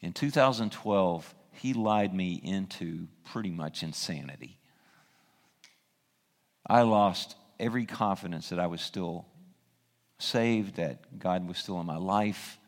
In 0.00 0.14
2012, 0.14 1.34
he 1.52 1.74
lied 1.74 2.14
me 2.14 2.40
into 2.42 3.08
pretty 3.24 3.50
much 3.50 3.82
insanity. 3.82 4.58
I 6.66 6.82
lost 6.82 7.36
every 7.58 7.86
confidence 7.86 8.48
that 8.50 8.58
I 8.58 8.66
was 8.66 8.80
still 8.80 9.26
saved, 10.18 10.76
that 10.76 11.18
God 11.18 11.46
was 11.46 11.58
still 11.58 11.80
in 11.80 11.86
my 11.86 11.96
life. 11.96 12.58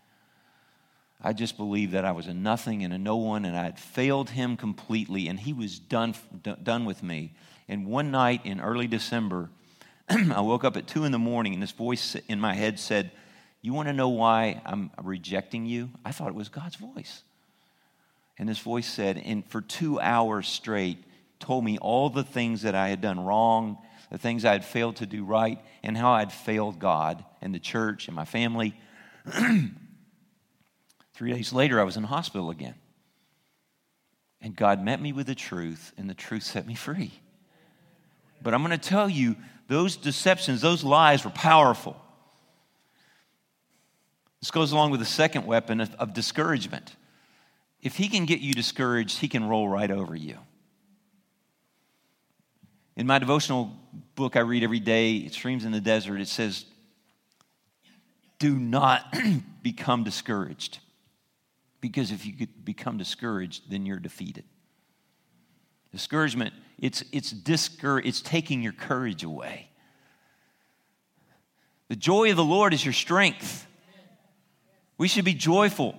I 1.20 1.32
just 1.32 1.56
believed 1.56 1.92
that 1.92 2.04
I 2.04 2.12
was 2.12 2.26
a 2.26 2.34
nothing 2.34 2.84
and 2.84 2.94
a 2.94 2.98
no 2.98 3.16
one, 3.16 3.44
and 3.44 3.56
I 3.56 3.64
had 3.64 3.78
failed 3.78 4.30
him 4.30 4.56
completely, 4.56 5.28
and 5.28 5.38
he 5.38 5.52
was 5.52 5.78
done, 5.78 6.14
done 6.62 6.84
with 6.84 7.02
me. 7.02 7.34
And 7.68 7.86
one 7.86 8.10
night 8.10 8.42
in 8.44 8.60
early 8.60 8.86
December, 8.86 9.50
I 10.08 10.40
woke 10.40 10.64
up 10.64 10.76
at 10.76 10.86
two 10.86 11.04
in 11.04 11.12
the 11.12 11.18
morning, 11.18 11.54
and 11.54 11.62
this 11.62 11.72
voice 11.72 12.16
in 12.28 12.40
my 12.40 12.54
head 12.54 12.78
said, 12.78 13.10
You 13.62 13.74
want 13.74 13.88
to 13.88 13.92
know 13.92 14.10
why 14.10 14.62
I'm 14.64 14.90
rejecting 15.02 15.66
you? 15.66 15.90
I 16.04 16.12
thought 16.12 16.28
it 16.28 16.34
was 16.34 16.48
God's 16.48 16.76
voice. 16.76 17.22
And 18.38 18.48
this 18.48 18.60
voice 18.60 18.86
said, 18.86 19.20
and 19.24 19.44
for 19.50 19.60
two 19.60 19.98
hours 20.00 20.46
straight, 20.46 20.98
told 21.40 21.64
me 21.64 21.78
all 21.78 22.08
the 22.08 22.22
things 22.22 22.62
that 22.62 22.74
I 22.76 22.88
had 22.88 23.00
done 23.00 23.18
wrong 23.18 23.78
the 24.10 24.18
things 24.18 24.44
I 24.44 24.52
had 24.52 24.64
failed 24.64 24.96
to 24.96 25.06
do 25.06 25.24
right, 25.24 25.58
and 25.82 25.96
how 25.96 26.12
I'd 26.12 26.32
failed 26.32 26.78
God 26.78 27.24
and 27.40 27.54
the 27.54 27.58
church 27.58 28.08
and 28.08 28.16
my 28.16 28.24
family. 28.24 28.74
Three 31.14 31.32
days 31.32 31.52
later, 31.52 31.80
I 31.80 31.84
was 31.84 31.96
in 31.96 32.04
hospital 32.04 32.50
again. 32.50 32.74
And 34.40 34.54
God 34.54 34.82
met 34.82 35.00
me 35.00 35.12
with 35.12 35.26
the 35.26 35.34
truth, 35.34 35.92
and 35.98 36.08
the 36.08 36.14
truth 36.14 36.44
set 36.44 36.66
me 36.66 36.74
free. 36.74 37.12
But 38.40 38.54
I'm 38.54 38.64
going 38.64 38.78
to 38.78 38.88
tell 38.88 39.08
you, 39.08 39.36
those 39.66 39.96
deceptions, 39.96 40.60
those 40.60 40.84
lies 40.84 41.24
were 41.24 41.30
powerful. 41.30 42.00
This 44.40 44.50
goes 44.50 44.72
along 44.72 44.92
with 44.92 45.00
the 45.00 45.06
second 45.06 45.44
weapon 45.46 45.80
of, 45.80 45.94
of 45.96 46.14
discouragement. 46.14 46.94
If 47.82 47.96
he 47.96 48.08
can 48.08 48.24
get 48.24 48.40
you 48.40 48.54
discouraged, 48.54 49.18
he 49.18 49.28
can 49.28 49.48
roll 49.48 49.68
right 49.68 49.90
over 49.90 50.14
you. 50.14 50.38
In 52.98 53.06
my 53.06 53.20
devotional 53.20 53.70
book 54.16 54.34
I 54.34 54.40
read 54.40 54.64
every 54.64 54.80
day, 54.80 55.28
Streams 55.28 55.64
in 55.64 55.70
the 55.70 55.80
Desert, 55.80 56.20
it 56.20 56.26
says, 56.26 56.64
Do 58.40 58.58
not 58.58 59.16
become 59.62 60.02
discouraged. 60.02 60.80
Because 61.80 62.10
if 62.10 62.26
you 62.26 62.34
become 62.64 62.98
discouraged, 62.98 63.70
then 63.70 63.86
you're 63.86 64.00
defeated. 64.00 64.42
Discouragement, 65.92 66.52
it's, 66.76 67.04
it's, 67.12 67.32
discour- 67.32 68.04
it's 68.04 68.20
taking 68.20 68.64
your 68.64 68.72
courage 68.72 69.22
away. 69.22 69.70
The 71.86 71.96
joy 71.96 72.32
of 72.32 72.36
the 72.36 72.42
Lord 72.42 72.74
is 72.74 72.84
your 72.84 72.92
strength. 72.92 73.64
We 74.98 75.06
should 75.06 75.24
be 75.24 75.34
joyful. 75.34 75.94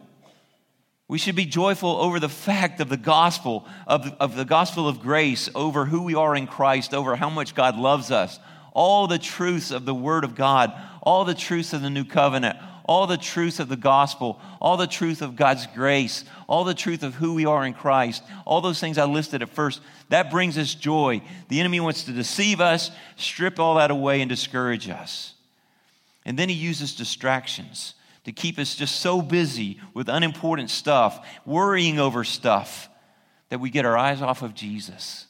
We 1.09 1.17
should 1.17 1.35
be 1.35 1.45
joyful 1.45 1.89
over 1.89 2.19
the 2.19 2.29
fact 2.29 2.79
of 2.79 2.87
the 2.87 2.95
gospel, 2.95 3.65
of, 3.87 4.15
of 4.19 4.35
the 4.35 4.45
gospel 4.45 4.87
of 4.87 5.01
grace, 5.01 5.49
over 5.55 5.85
who 5.85 6.03
we 6.03 6.13
are 6.13 6.35
in 6.35 6.45
Christ, 6.45 6.93
over 6.93 7.15
how 7.15 7.31
much 7.31 7.55
God 7.55 7.77
loves 7.77 8.11
us, 8.11 8.39
all 8.73 9.07
the 9.07 9.17
truths 9.17 9.71
of 9.71 9.85
the 9.85 9.95
Word 9.95 10.23
of 10.23 10.35
God, 10.35 10.71
all 11.01 11.25
the 11.25 11.33
truths 11.33 11.73
of 11.73 11.81
the 11.81 11.89
new 11.89 12.05
covenant, 12.05 12.59
all 12.85 13.07
the 13.07 13.17
truths 13.17 13.59
of 13.59 13.69
the 13.69 13.75
gospel, 13.75 14.39
all 14.61 14.77
the 14.77 14.85
truth 14.85 15.23
of 15.23 15.35
God's 15.35 15.65
grace, 15.65 16.25
all 16.47 16.63
the 16.63 16.75
truth 16.75 17.01
of 17.01 17.15
who 17.15 17.33
we 17.33 17.47
are 17.47 17.65
in 17.65 17.73
Christ, 17.73 18.21
all 18.45 18.61
those 18.61 18.79
things 18.79 18.99
I 18.99 19.05
listed 19.05 19.41
at 19.41 19.49
first, 19.49 19.81
that 20.09 20.29
brings 20.29 20.59
us 20.59 20.75
joy. 20.75 21.23
The 21.47 21.59
enemy 21.59 21.79
wants 21.79 22.03
to 22.03 22.11
deceive 22.11 22.61
us, 22.61 22.91
strip 23.15 23.59
all 23.59 23.75
that 23.75 23.89
away, 23.89 24.21
and 24.21 24.29
discourage 24.29 24.87
us. 24.89 25.33
And 26.23 26.37
then 26.37 26.49
he 26.49 26.55
uses 26.55 26.95
distractions 26.95 27.95
to 28.29 28.33
keep 28.33 28.59
us 28.59 28.75
just 28.75 28.97
so 28.97 29.23
busy 29.23 29.79
with 29.95 30.07
unimportant 30.07 30.69
stuff, 30.69 31.27
worrying 31.47 31.99
over 31.99 32.23
stuff, 32.23 32.87
that 33.49 33.59
we 33.59 33.71
get 33.71 33.85
our 33.85 33.97
eyes 33.97 34.21
off 34.21 34.43
of 34.43 34.53
Jesus. 34.53 35.25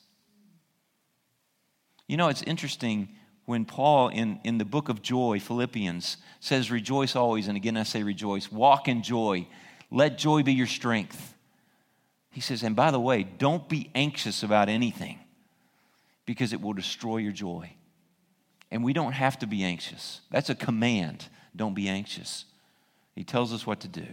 You 2.08 2.18
know, 2.18 2.28
it's 2.28 2.42
interesting 2.42 3.08
when 3.46 3.64
Paul 3.64 4.10
in, 4.10 4.42
in 4.44 4.58
the 4.58 4.66
book 4.66 4.90
of 4.90 5.02
joy, 5.02 5.40
Philippians, 5.40 6.18
says, 6.42 6.70
Rejoice 6.70 7.16
always. 7.16 7.48
And 7.48 7.56
again, 7.56 7.78
I 7.78 7.84
say 7.84 8.04
rejoice. 8.04 8.52
Walk 8.52 8.90
in 8.90 9.02
joy. 9.02 9.48
Let 9.90 10.18
joy 10.18 10.44
be 10.44 10.52
your 10.52 10.68
strength. 10.68 11.36
He 12.32 12.42
says, 12.42 12.64
And 12.64 12.76
by 12.76 12.92
the 12.92 13.00
way, 13.00 13.24
don't 13.24 13.70
be 13.70 13.92
anxious 13.96 14.44
about 14.44 14.68
anything 14.68 15.20
because 16.26 16.52
it 16.52 16.60
will 16.60 16.74
destroy 16.74 17.18
your 17.18 17.32
joy. 17.32 17.72
And 18.70 18.84
we 18.84 18.92
don't 18.92 19.14
have 19.14 19.40
to 19.40 19.48
be 19.48 19.64
anxious. 19.64 20.20
That's 20.32 20.50
a 20.50 20.56
command. 20.56 21.30
Don't 21.56 21.76
be 21.76 21.88
anxious. 21.88 22.44
He 23.20 23.26
tells 23.26 23.52
us 23.52 23.68
what 23.68 23.82
to 23.82 23.90
do. 23.90 24.06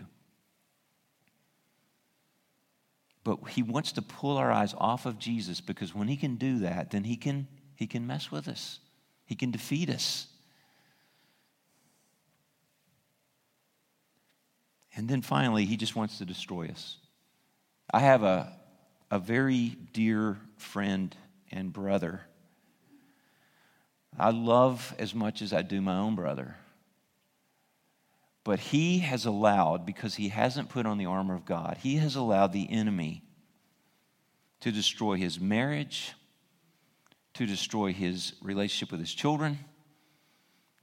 But 3.23 3.39
he 3.51 3.63
wants 3.63 3.93
to 3.93 4.03
pull 4.03 4.37
our 4.37 4.51
eyes 4.51 4.75
off 4.77 5.07
of 5.07 5.21
Jesus 5.21 5.61
because 5.61 5.95
when 5.95 6.09
he 6.09 6.17
can 6.17 6.35
do 6.35 6.59
that, 6.59 6.91
then 6.91 7.05
he 7.05 7.15
can, 7.15 7.47
he 7.77 7.87
can 7.87 8.05
mess 8.05 8.33
with 8.33 8.49
us, 8.49 8.81
he 9.25 9.37
can 9.37 9.53
defeat 9.53 9.91
us. 9.91 10.27
And 14.97 15.09
then 15.09 15.23
finally, 15.23 15.67
he 15.67 15.77
just 15.77 15.95
wants 15.95 16.19
to 16.19 16.25
destroy 16.25 16.67
us. 16.67 16.97
I 17.89 18.01
have 18.01 18.25
a, 18.25 18.59
a 19.09 19.21
very 19.21 19.77
dear 19.93 20.37
friend 20.57 21.17
and 21.53 21.73
brother. 21.73 22.23
I 24.19 24.31
love 24.31 24.97
as 24.99 25.15
much 25.15 25.43
as 25.43 25.53
I 25.53 25.63
do 25.63 25.81
my 25.81 25.97
own 25.97 26.17
brother. 26.17 26.57
But 28.47 28.61
he 28.61 29.01
has 29.01 29.27
allowed, 29.27 29.85
because 29.85 30.15
he 30.15 30.29
hasn't 30.29 30.69
put 30.69 30.87
on 30.87 30.99
the 30.99 31.07
armor 31.07 31.35
of 31.35 31.45
God, 31.45 31.79
he 31.83 31.97
has 31.97 32.15
allowed 32.15 32.53
the 32.53 32.71
enemy 32.71 33.25
to 34.61 34.71
destroy 34.71 35.17
his 35.17 35.41
marriage, 35.41 36.13
to 37.35 37.45
destroy 37.45 37.93
his 37.93 38.35
relationship 38.41 38.93
with 38.93 39.01
his 39.01 39.13
children, 39.13 39.59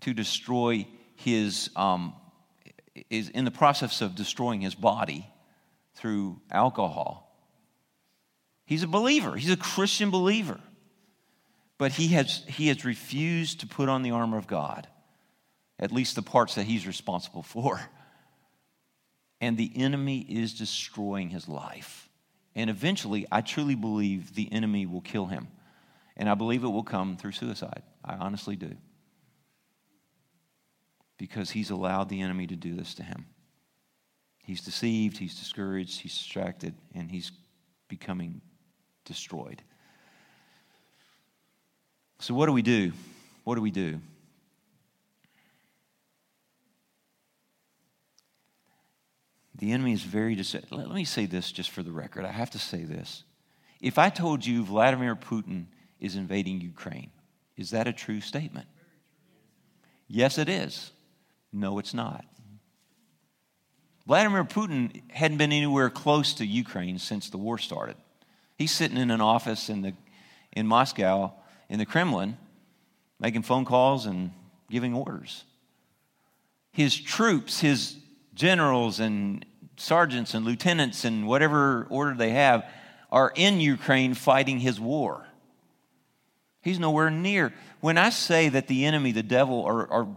to 0.01 0.13
destroy 0.13 0.85
his 1.15 1.69
um, 1.77 2.13
is 3.09 3.29
in 3.29 3.45
the 3.45 3.51
process 3.51 4.01
of 4.01 4.13
destroying 4.13 4.59
his 4.59 4.75
body 4.75 5.25
through 5.95 6.41
alcohol. 6.51 7.33
He's 8.65 8.83
a 8.83 8.87
believer, 8.87 9.37
he's 9.37 9.51
a 9.51 9.55
Christian 9.55 10.11
believer. 10.11 10.59
But 11.77 11.93
he 11.93 12.09
has, 12.09 12.43
he 12.45 12.67
has 12.67 12.83
refused 12.83 13.61
to 13.61 13.67
put 13.67 13.87
on 13.87 14.03
the 14.03 14.11
armor 14.11 14.37
of 14.37 14.47
God, 14.47 14.89
at 15.79 15.91
least 15.91 16.15
the 16.15 16.21
parts 16.21 16.55
that 16.55 16.65
he's 16.65 16.87
responsible 16.87 17.43
for. 17.43 17.79
And 19.41 19.57
the 19.57 19.73
enemy 19.75 20.19
is 20.19 20.53
destroying 20.53 21.29
his 21.29 21.49
life. 21.49 22.07
And 22.55 22.69
eventually, 22.69 23.27
I 23.29 23.41
truly 23.41 23.75
believe 23.75 24.33
the 24.35 24.49
enemy 24.53 24.85
will 24.85 25.01
kill 25.01 25.25
him. 25.25 25.49
And 26.15 26.29
I 26.29 26.33
believe 26.35 26.63
it 26.63 26.69
will 26.69 26.81
come 26.81 27.17
through 27.17 27.33
suicide. 27.33 27.83
I 28.05 28.13
honestly 28.15 28.55
do 28.55 28.77
because 31.17 31.49
he's 31.49 31.69
allowed 31.69 32.09
the 32.09 32.21
enemy 32.21 32.47
to 32.47 32.55
do 32.55 32.75
this 32.75 32.95
to 32.95 33.03
him. 33.03 33.25
He's 34.43 34.61
deceived, 34.61 35.17
he's 35.17 35.39
discouraged, 35.39 36.01
he's 36.01 36.13
distracted, 36.13 36.75
and 36.93 37.09
he's 37.09 37.31
becoming 37.87 38.41
destroyed. 39.05 39.61
So, 42.19 42.33
what 42.33 42.47
do 42.47 42.51
we 42.51 42.61
do? 42.61 42.91
What 43.45 43.55
do 43.55 43.61
we 43.61 43.71
do? 43.71 44.01
The 49.55 49.71
enemy 49.71 49.93
is 49.93 50.01
very 50.01 50.35
deceptive. 50.35 50.71
Let 50.71 50.89
me 50.91 51.05
say 51.05 51.25
this 51.25 51.51
just 51.51 51.69
for 51.69 51.83
the 51.83 51.91
record. 51.91 52.25
I 52.25 52.31
have 52.31 52.49
to 52.51 52.59
say 52.59 52.83
this. 52.83 53.23
If 53.79 53.97
I 53.97 54.09
told 54.09 54.45
you 54.45 54.63
Vladimir 54.63 55.15
Putin 55.15 55.65
is 55.99 56.15
invading 56.15 56.61
Ukraine, 56.61 57.11
is 57.55 57.71
that 57.71 57.87
a 57.87 57.93
true 57.93 58.21
statement? 58.21 58.67
Yes, 60.07 60.37
it 60.37 60.49
is. 60.49 60.91
No, 61.51 61.79
it's 61.79 61.93
not. 61.93 62.25
Vladimir 64.05 64.43
Putin 64.43 65.01
hadn't 65.11 65.37
been 65.37 65.53
anywhere 65.53 65.89
close 65.89 66.33
to 66.35 66.45
Ukraine 66.45 66.99
since 66.99 67.29
the 67.29 67.37
war 67.37 67.57
started. 67.57 67.95
He's 68.57 68.71
sitting 68.71 68.97
in 68.97 69.11
an 69.11 69.21
office 69.21 69.69
in, 69.69 69.81
the, 69.81 69.93
in 70.51 70.67
Moscow, 70.67 71.33
in 71.69 71.79
the 71.79 71.85
Kremlin, 71.85 72.37
making 73.19 73.43
phone 73.43 73.65
calls 73.65 74.05
and 74.05 74.31
giving 74.69 74.93
orders. 74.93 75.45
His 76.71 76.99
troops, 76.99 77.59
his 77.59 77.97
generals 78.35 78.99
and 78.99 79.45
sergeants 79.77 80.33
and 80.33 80.45
lieutenants 80.45 81.05
and 81.05 81.27
whatever 81.27 81.87
order 81.89 82.13
they 82.13 82.31
have, 82.31 82.65
are 83.11 83.31
in 83.35 83.59
Ukraine 83.59 84.13
fighting 84.13 84.59
his 84.59 84.79
war. 84.79 85.25
He's 86.61 86.79
nowhere 86.79 87.09
near. 87.09 87.53
When 87.81 87.97
I 87.97 88.09
say 88.09 88.49
that 88.49 88.67
the 88.67 88.85
enemy, 88.85 89.11
the 89.11 89.23
devil, 89.23 89.65
are, 89.65 89.91
are 89.91 90.07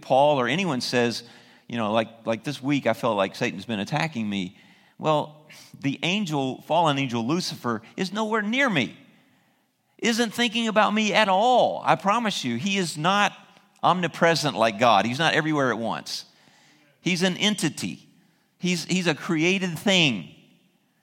Paul 0.00 0.38
or 0.38 0.48
anyone 0.48 0.80
says, 0.80 1.22
you 1.66 1.76
know, 1.76 1.92
like, 1.92 2.08
like 2.24 2.44
this 2.44 2.62
week 2.62 2.86
I 2.86 2.92
felt 2.92 3.16
like 3.16 3.34
Satan's 3.34 3.64
been 3.64 3.80
attacking 3.80 4.28
me. 4.28 4.56
Well, 4.98 5.46
the 5.80 5.98
angel, 6.02 6.62
fallen 6.62 6.98
angel 6.98 7.26
Lucifer, 7.26 7.82
is 7.96 8.12
nowhere 8.12 8.42
near 8.42 8.68
me, 8.70 8.96
isn't 9.98 10.32
thinking 10.32 10.68
about 10.68 10.92
me 10.92 11.12
at 11.12 11.28
all. 11.28 11.82
I 11.84 11.96
promise 11.96 12.44
you, 12.44 12.56
he 12.56 12.76
is 12.76 12.96
not 12.96 13.32
omnipresent 13.82 14.56
like 14.56 14.78
God. 14.78 15.06
He's 15.06 15.18
not 15.18 15.34
everywhere 15.34 15.70
at 15.70 15.78
once. 15.78 16.24
He's 17.06 17.22
an 17.22 17.36
entity, 17.36 18.08
he's, 18.58 18.84
he's 18.84 19.06
a 19.06 19.14
created 19.14 19.78
thing, 19.78 20.28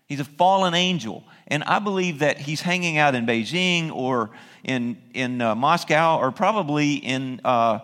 he's 0.06 0.20
a 0.20 0.26
fallen 0.26 0.74
angel. 0.74 1.24
And 1.48 1.64
I 1.64 1.80
believe 1.80 2.20
that 2.20 2.38
he's 2.38 2.60
hanging 2.60 2.98
out 2.98 3.16
in 3.16 3.26
Beijing 3.26 3.90
or 3.90 4.32
in, 4.66 4.98
in 5.14 5.40
uh, 5.42 5.56
Moscow 5.56 6.20
or 6.20 6.32
probably 6.32 6.96
in. 6.96 7.40
Uh, 7.46 7.80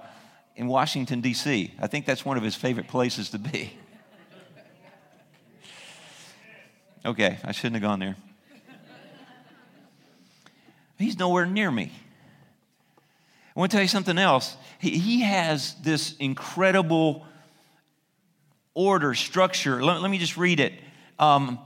in 0.58 0.68
Washington, 0.68 1.22
D.C. 1.22 1.74
I 1.80 1.88
think 1.88 2.06
that's 2.06 2.26
one 2.26 2.36
of 2.36 2.44
his 2.44 2.54
favorite 2.54 2.90
places 2.90 3.30
to 3.30 3.40
be. 3.40 3.72
Okay, 7.06 7.38
I 7.46 7.54
shouldn't 7.54 7.76
have 7.76 7.82
gone 7.82 8.00
there. 8.00 8.18
He's 10.98 11.18
nowhere 11.18 11.46
near 11.46 11.72
me. 11.72 11.94
I 13.56 13.60
want 13.60 13.72
to 13.72 13.78
tell 13.78 13.82
you 13.82 13.88
something 13.88 14.18
else. 14.18 14.58
He, 14.80 14.98
he 14.98 15.22
has 15.22 15.76
this 15.76 16.18
incredible 16.18 17.26
order, 18.80 19.14
structure. 19.14 19.84
Let, 19.84 20.02
let 20.02 20.10
me 20.10 20.18
just 20.18 20.38
read 20.38 20.62
it. 20.62 20.72
Um, 21.20 21.60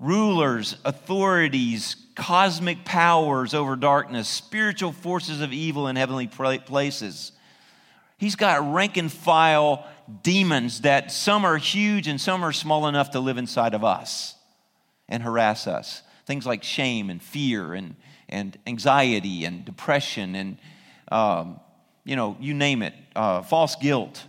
rulers, 0.00 0.76
authorities, 0.84 1.94
cosmic 2.16 2.84
powers 2.84 3.54
over 3.54 3.76
darkness, 3.76 4.28
spiritual 4.28 4.90
forces 4.90 5.40
of 5.40 5.52
evil 5.52 5.86
in 5.86 5.94
heavenly 5.94 6.26
places. 6.26 7.30
He's 8.18 8.34
got 8.34 8.74
rank 8.74 8.96
and 8.96 9.12
file 9.12 9.86
demons 10.24 10.80
that 10.80 11.12
some 11.12 11.44
are 11.44 11.56
huge 11.56 12.08
and 12.08 12.20
some 12.20 12.42
are 12.42 12.52
small 12.52 12.88
enough 12.88 13.12
to 13.12 13.20
live 13.20 13.38
inside 13.38 13.72
of 13.72 13.84
us 13.84 14.34
and 15.08 15.22
harass 15.22 15.68
us. 15.68 16.02
Things 16.24 16.46
like 16.46 16.64
shame 16.64 17.10
and 17.10 17.22
fear 17.22 17.74
and, 17.74 17.94
and 18.28 18.58
anxiety 18.66 19.44
and 19.44 19.64
depression 19.64 20.34
and, 20.34 20.58
um, 21.12 21.60
you 22.04 22.16
know, 22.16 22.36
you 22.40 22.54
name 22.54 22.82
it, 22.82 22.94
uh, 23.14 23.42
false 23.42 23.76
guilt. 23.76 24.24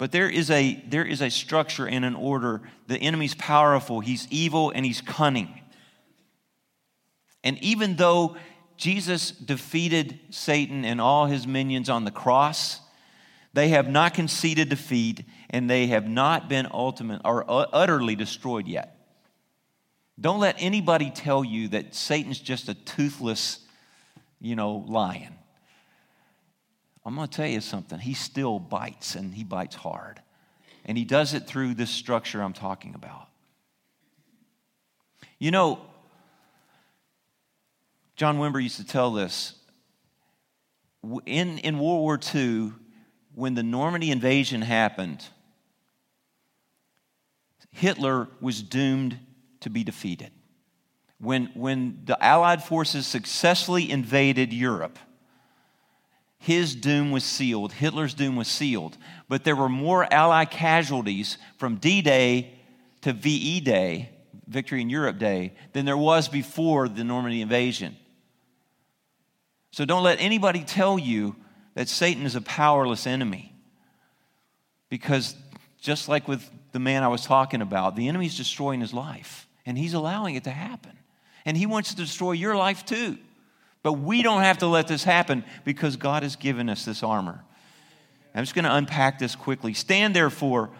But 0.00 0.10
there 0.10 0.28
is, 0.28 0.50
a, 0.50 0.82
there 0.88 1.04
is 1.04 1.20
a 1.20 1.30
structure 1.30 1.86
and 1.86 2.04
an 2.04 2.16
order. 2.16 2.62
The 2.88 2.98
enemy's 2.98 3.36
powerful, 3.36 4.00
he's 4.00 4.26
evil, 4.30 4.72
and 4.74 4.84
he's 4.84 5.00
cunning. 5.00 5.60
And 7.44 7.62
even 7.62 7.94
though 7.94 8.36
Jesus 8.80 9.32
defeated 9.32 10.18
Satan 10.30 10.86
and 10.86 11.02
all 11.02 11.26
his 11.26 11.46
minions 11.46 11.90
on 11.90 12.04
the 12.04 12.10
cross. 12.10 12.80
They 13.52 13.68
have 13.68 13.90
not 13.90 14.14
conceded 14.14 14.70
defeat 14.70 15.22
and 15.50 15.68
they 15.68 15.88
have 15.88 16.08
not 16.08 16.48
been 16.48 16.66
ultimate 16.72 17.20
or 17.22 17.44
uh, 17.48 17.66
utterly 17.74 18.16
destroyed 18.16 18.66
yet. 18.66 18.96
Don't 20.18 20.40
let 20.40 20.56
anybody 20.58 21.10
tell 21.10 21.44
you 21.44 21.68
that 21.68 21.94
Satan's 21.94 22.40
just 22.40 22.70
a 22.70 22.74
toothless, 22.74 23.58
you 24.40 24.56
know, 24.56 24.76
lion. 24.88 25.34
I'm 27.04 27.14
going 27.14 27.28
to 27.28 27.36
tell 27.36 27.46
you 27.46 27.60
something. 27.60 27.98
He 27.98 28.14
still 28.14 28.58
bites 28.58 29.14
and 29.14 29.34
he 29.34 29.44
bites 29.44 29.74
hard. 29.74 30.20
And 30.84 30.98
he 30.98 31.04
does 31.04 31.34
it 31.34 31.46
through 31.46 31.74
this 31.74 31.90
structure 31.90 32.42
I'm 32.42 32.52
talking 32.52 32.94
about. 32.94 33.28
You 35.38 35.50
know, 35.50 35.80
John 38.16 38.38
Wimber 38.38 38.62
used 38.62 38.76
to 38.76 38.86
tell 38.86 39.12
this. 39.12 39.54
In, 41.24 41.58
in 41.58 41.78
World 41.78 42.00
War 42.00 42.20
II, 42.34 42.72
when 43.34 43.54
the 43.54 43.62
Normandy 43.62 44.10
invasion 44.10 44.60
happened, 44.60 45.24
Hitler 47.70 48.28
was 48.40 48.62
doomed 48.62 49.18
to 49.60 49.70
be 49.70 49.84
defeated. 49.84 50.32
When, 51.18 51.46
when 51.54 52.02
the 52.04 52.22
Allied 52.22 52.62
forces 52.62 53.06
successfully 53.06 53.90
invaded 53.90 54.52
Europe, 54.52 54.98
his 56.40 56.74
doom 56.74 57.10
was 57.10 57.22
sealed. 57.22 57.70
Hitler's 57.70 58.14
doom 58.14 58.34
was 58.34 58.48
sealed. 58.48 58.96
But 59.28 59.44
there 59.44 59.54
were 59.54 59.68
more 59.68 60.10
Allied 60.12 60.50
casualties 60.50 61.36
from 61.58 61.76
D 61.76 62.00
Day 62.00 62.54
to 63.02 63.12
VE 63.12 63.60
Day, 63.60 64.08
Victory 64.48 64.80
in 64.80 64.88
Europe 64.88 65.18
Day, 65.18 65.52
than 65.74 65.84
there 65.84 65.98
was 65.98 66.28
before 66.28 66.88
the 66.88 67.04
Normandy 67.04 67.42
invasion. 67.42 67.94
So 69.70 69.84
don't 69.84 70.02
let 70.02 70.18
anybody 70.18 70.64
tell 70.64 70.98
you 70.98 71.36
that 71.74 71.90
Satan 71.90 72.24
is 72.24 72.36
a 72.36 72.40
powerless 72.40 73.06
enemy. 73.06 73.54
Because 74.88 75.36
just 75.78 76.08
like 76.08 76.26
with 76.26 76.50
the 76.72 76.78
man 76.78 77.02
I 77.02 77.08
was 77.08 77.26
talking 77.26 77.60
about, 77.60 77.96
the 77.96 78.08
enemy's 78.08 78.36
destroying 78.36 78.80
his 78.80 78.94
life, 78.94 79.46
and 79.66 79.76
he's 79.76 79.92
allowing 79.92 80.36
it 80.36 80.44
to 80.44 80.50
happen. 80.50 80.92
And 81.44 81.54
he 81.54 81.66
wants 81.66 81.90
to 81.90 81.96
destroy 81.96 82.32
your 82.32 82.56
life 82.56 82.86
too. 82.86 83.18
But 83.82 83.94
we 83.94 84.22
don't 84.22 84.42
have 84.42 84.58
to 84.58 84.66
let 84.66 84.88
this 84.88 85.04
happen 85.04 85.44
because 85.64 85.96
God 85.96 86.22
has 86.22 86.36
given 86.36 86.68
us 86.68 86.84
this 86.84 87.02
armor. 87.02 87.44
I'm 88.34 88.42
just 88.42 88.54
going 88.54 88.64
to 88.64 88.74
unpack 88.74 89.18
this 89.18 89.34
quickly. 89.34 89.74
Stand 89.74 90.14
therefore, 90.14 90.70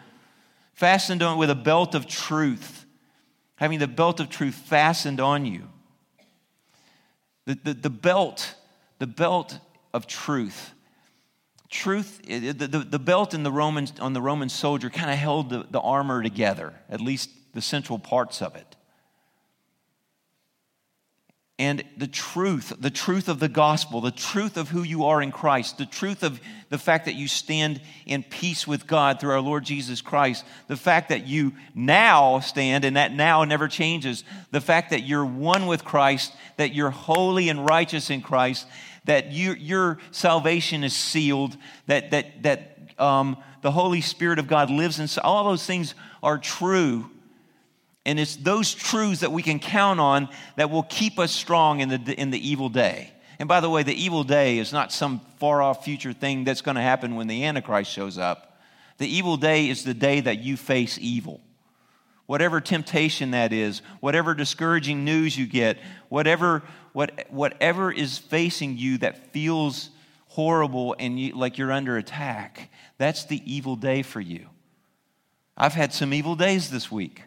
fastened 0.74 1.22
on 1.22 1.38
with 1.38 1.50
a 1.50 1.54
belt 1.54 1.94
of 1.94 2.06
truth 2.06 2.80
having 3.60 3.78
the 3.78 3.86
belt 3.86 4.20
of 4.20 4.30
truth 4.30 4.54
fastened 4.54 5.20
on 5.20 5.44
you. 5.44 5.68
The, 7.44 7.58
the, 7.62 7.74
the 7.74 7.90
belt, 7.90 8.54
the 8.98 9.06
belt 9.06 9.58
of 9.92 10.06
truth. 10.06 10.72
Truth, 11.68 12.22
eh, 12.26 12.40
eh, 12.42 12.52
the, 12.56 12.66
the, 12.66 12.78
the 12.78 12.98
belt 12.98 13.34
in 13.34 13.42
the 13.42 13.52
Roman, 13.52 13.86
on 14.00 14.14
the 14.14 14.22
Roman 14.22 14.48
soldier 14.48 14.88
kind 14.88 15.10
of 15.10 15.18
held 15.18 15.50
the, 15.50 15.66
the 15.70 15.80
armor 15.80 16.22
together, 16.22 16.72
at 16.88 17.02
least 17.02 17.30
the 17.52 17.60
central 17.60 17.98
parts 17.98 18.40
of 18.40 18.56
it 18.56 18.76
and 21.60 21.84
the 21.98 22.06
truth, 22.06 22.72
the 22.80 22.88
truth 22.88 23.28
of 23.28 23.38
the 23.38 23.48
gospel, 23.48 24.00
the 24.00 24.10
truth 24.10 24.56
of 24.56 24.70
who 24.70 24.82
you 24.82 25.04
are 25.04 25.20
in 25.20 25.30
Christ, 25.30 25.76
the 25.76 25.84
truth 25.84 26.22
of 26.22 26.40
the 26.70 26.78
fact 26.78 27.04
that 27.04 27.16
you 27.16 27.28
stand 27.28 27.82
in 28.06 28.22
peace 28.22 28.66
with 28.66 28.86
God 28.86 29.20
through 29.20 29.32
our 29.32 29.42
Lord 29.42 29.64
Jesus 29.64 30.00
Christ, 30.00 30.46
the 30.68 30.76
fact 30.78 31.10
that 31.10 31.26
you 31.26 31.52
now 31.74 32.40
stand 32.40 32.86
and 32.86 32.96
that 32.96 33.12
now 33.12 33.44
never 33.44 33.68
changes, 33.68 34.24
the 34.50 34.62
fact 34.62 34.88
that 34.88 35.02
you're 35.02 35.26
one 35.26 35.66
with 35.66 35.84
Christ, 35.84 36.32
that 36.56 36.74
you're 36.74 36.88
holy 36.88 37.50
and 37.50 37.66
righteous 37.66 38.08
in 38.08 38.22
Christ, 38.22 38.66
that 39.04 39.30
you, 39.30 39.52
your 39.52 39.98
salvation 40.12 40.82
is 40.82 40.96
sealed, 40.96 41.58
that, 41.88 42.10
that, 42.12 42.42
that 42.42 42.78
um, 42.98 43.36
the 43.60 43.70
Holy 43.70 44.00
Spirit 44.00 44.38
of 44.38 44.48
God 44.48 44.70
lives 44.70 44.98
in, 44.98 45.06
all 45.22 45.44
those 45.44 45.66
things 45.66 45.94
are 46.22 46.38
true 46.38 47.10
and 48.10 48.18
it's 48.18 48.34
those 48.34 48.74
truths 48.74 49.20
that 49.20 49.30
we 49.30 49.40
can 49.40 49.60
count 49.60 50.00
on 50.00 50.28
that 50.56 50.68
will 50.68 50.82
keep 50.82 51.16
us 51.20 51.30
strong 51.30 51.78
in 51.78 51.88
the, 51.90 52.20
in 52.20 52.32
the 52.32 52.48
evil 52.48 52.68
day. 52.68 53.12
And 53.38 53.48
by 53.48 53.60
the 53.60 53.70
way, 53.70 53.84
the 53.84 53.94
evil 53.94 54.24
day 54.24 54.58
is 54.58 54.72
not 54.72 54.90
some 54.90 55.20
far 55.38 55.62
off 55.62 55.84
future 55.84 56.12
thing 56.12 56.42
that's 56.42 56.60
going 56.60 56.74
to 56.74 56.80
happen 56.80 57.14
when 57.14 57.28
the 57.28 57.44
Antichrist 57.44 57.88
shows 57.88 58.18
up. 58.18 58.58
The 58.98 59.06
evil 59.06 59.36
day 59.36 59.68
is 59.68 59.84
the 59.84 59.94
day 59.94 60.18
that 60.22 60.40
you 60.40 60.56
face 60.56 60.98
evil. 61.00 61.40
Whatever 62.26 62.60
temptation 62.60 63.30
that 63.30 63.52
is, 63.52 63.80
whatever 64.00 64.34
discouraging 64.34 65.04
news 65.04 65.38
you 65.38 65.46
get, 65.46 65.78
whatever, 66.08 66.64
what, 66.92 67.26
whatever 67.30 67.92
is 67.92 68.18
facing 68.18 68.76
you 68.76 68.98
that 68.98 69.32
feels 69.32 69.90
horrible 70.26 70.96
and 70.98 71.16
you, 71.20 71.36
like 71.36 71.58
you're 71.58 71.70
under 71.70 71.96
attack, 71.96 72.72
that's 72.98 73.26
the 73.26 73.40
evil 73.46 73.76
day 73.76 74.02
for 74.02 74.20
you. 74.20 74.48
I've 75.56 75.74
had 75.74 75.92
some 75.92 76.12
evil 76.12 76.34
days 76.34 76.70
this 76.70 76.90
week 76.90 77.22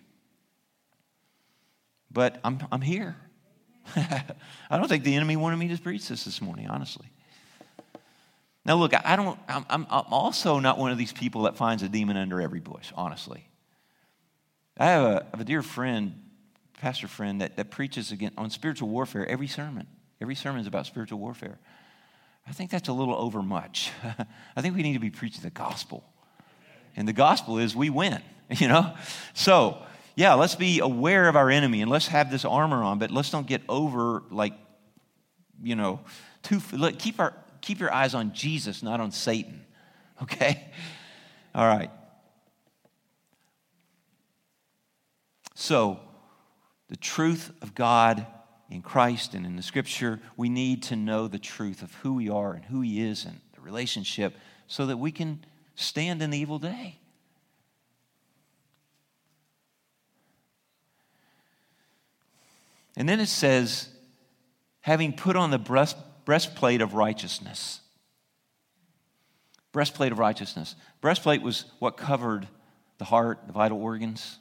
but 2.14 2.39
I'm, 2.43 2.59
I'm 2.72 2.82
here. 2.82 3.16
I 3.95 4.78
don't 4.78 4.88
think 4.88 5.03
the 5.03 5.16
enemy 5.16 5.36
wanted 5.36 5.57
me 5.57 5.68
to 5.70 5.82
preach 5.82 6.07
this 6.07 6.24
this 6.24 6.41
morning, 6.41 6.68
honestly. 6.68 7.07
Now, 8.66 8.76
look, 8.76 8.93
I 8.93 9.16
don't, 9.16 9.38
I'm, 9.47 9.66
I'm, 9.70 9.86
also 9.89 10.59
not 10.59 10.78
one 10.78 10.91
of 10.91 10.97
these 10.97 11.11
people 11.11 11.43
that 11.43 11.57
finds 11.57 11.84
a 11.84 11.89
demon 11.89 12.16
under 12.16 12.39
every 12.39 12.61
bush, 12.61 12.93
honestly. 12.95 13.45
I 14.78 14.86
have 14.86 15.26
have 15.32 15.41
a 15.41 15.43
dear 15.43 15.61
friend, 15.61 16.22
pastor 16.80 17.07
friend, 17.07 17.41
that, 17.41 17.57
that 17.57 17.72
preaches 17.72 18.11
again 18.11 18.32
on 18.38 18.49
spiritual 18.49 18.88
warfare 18.88 19.28
every 19.28 19.47
sermon. 19.47 19.88
Every 20.22 20.36
sermon 20.36 20.61
is 20.61 20.68
about 20.68 20.86
spiritual 20.86 21.20
warfare. 21.20 21.59
I 22.47 22.53
think 22.53 22.72
that's 22.72 22.88
a 22.88 22.93
little 22.93 23.16
overmuch. 23.16 23.91
I 24.55 24.61
think 24.61 24.76
we 24.76 24.84
need 24.84 24.93
to 24.93 24.99
be 24.99 25.09
preaching 25.09 25.41
the 25.43 25.49
gospel. 25.49 26.05
And 26.95 27.05
the 27.07 27.14
gospel 27.14 27.57
is 27.57 27.76
we 27.76 27.89
win, 27.89 28.22
you 28.49 28.70
know? 28.70 28.93
So, 29.34 29.84
yeah, 30.16 30.34
let's 30.36 30.55
be 30.55 30.80
aware 30.80 31.28
of 31.28 31.36
our 31.36 31.49
enemy 31.49 31.82
and 31.82 31.89
let's 31.89 32.07
have 32.07 32.30
this 32.30 32.45
armor 32.45 32.84
on, 32.84 32.99
but 32.99 33.09
let's 33.09 33.32
don't 33.32 33.47
get 33.47 33.61
over 33.68 34.24
like, 34.30 34.53
you 35.61 35.76
know, 35.76 35.99
too, 36.43 36.61
keep, 36.99 37.20
our, 37.20 37.34
keep 37.61 37.80
your 37.80 37.93
eyes 37.93 38.14
on 38.14 38.34
Jesus, 38.34 38.84
not 38.84 38.99
on 38.99 39.11
Satan. 39.11 39.61
Okay? 40.22 40.64
All 41.53 41.66
right. 41.66 41.89
So, 45.55 45.99
the 46.88 46.95
truth 46.95 47.51
of 47.61 47.76
God 47.76 48.26
in 48.70 48.82
Christ 48.82 49.34
and 49.34 49.45
in 49.45 49.55
the 49.55 49.64
scripture, 49.64 50.22
we 50.38 50.47
need 50.47 50.84
to 50.84 50.95
know 50.95 51.28
the 51.28 51.39
truth 51.39 51.82
of 51.82 51.93
who 51.95 52.14
we 52.14 52.30
are 52.30 52.53
and 52.53 52.64
who 52.66 52.82
He 52.82 53.01
is 53.01 53.26
and 53.26 53.41
the 53.53 53.61
relationship 53.61 54.38
so 54.68 54.86
that 54.86 54.97
we 54.97 55.11
can 55.11 55.43
stand 55.76 56.22
in 56.22 56.30
the 56.30 56.38
evil 56.38 56.59
day. 56.59 56.99
And 62.96 63.10
then 63.10 63.20
it 63.20 63.28
says, 63.28 63.89
having 64.82 65.14
put 65.14 65.36
on 65.36 65.52
the 65.52 65.58
breast, 65.58 65.98
breastplate 66.26 66.82
of 66.82 66.94
righteousness. 66.94 67.80
Breastplate 69.72 70.12
of 70.12 70.20
righteousness. 70.20 70.76
Breastplate 71.02 71.41
was 71.41 71.66
what 71.80 71.98
covered 71.98 72.48
the 73.00 73.06
heart, 73.06 73.39
the 73.48 73.54
vital 73.54 73.82
organs. 73.82 74.38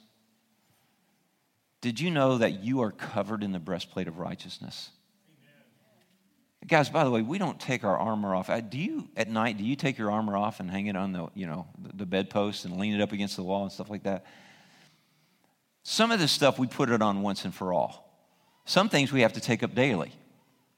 Did 1.81 1.99
you 1.99 2.11
know 2.11 2.37
that 2.37 2.63
you 2.63 2.81
are 2.81 2.91
covered 2.91 3.43
in 3.43 3.51
the 3.51 3.59
breastplate 3.59 4.07
of 4.07 4.19
righteousness? 4.19 4.89
Amen. 5.27 6.67
Guys, 6.67 6.89
by 6.89 7.03
the 7.03 7.09
way, 7.09 7.21
we 7.21 7.39
don't 7.39 7.59
take 7.59 7.83
our 7.83 7.97
armor 7.97 8.35
off. 8.35 8.49
Uh, 8.49 8.61
do 8.61 8.77
you 8.77 9.09
at 9.17 9.27
night? 9.27 9.57
Do 9.57 9.65
you 9.65 9.75
take 9.75 9.97
your 9.97 10.11
armor 10.11 10.37
off 10.37 10.59
and 10.59 10.69
hang 10.69 10.85
it 10.85 10.95
on 10.95 11.11
the 11.11 11.27
you 11.33 11.47
know 11.47 11.67
the 11.77 12.05
bedpost 12.05 12.63
and 12.63 12.77
lean 12.77 12.93
it 12.93 13.01
up 13.01 13.11
against 13.11 13.35
the 13.35 13.43
wall 13.43 13.63
and 13.63 13.71
stuff 13.71 13.89
like 13.89 14.03
that? 14.03 14.25
Some 15.81 16.11
of 16.11 16.19
this 16.19 16.31
stuff 16.31 16.57
we 16.57 16.67
put 16.67 16.89
it 16.89 17.01
on 17.01 17.21
once 17.21 17.43
and 17.43 17.53
for 17.53 17.73
all. 17.73 18.02
Some 18.65 18.89
things 18.89 19.11
we 19.11 19.21
have 19.21 19.33
to 19.33 19.41
take 19.41 19.63
up 19.63 19.75
daily, 19.75 20.13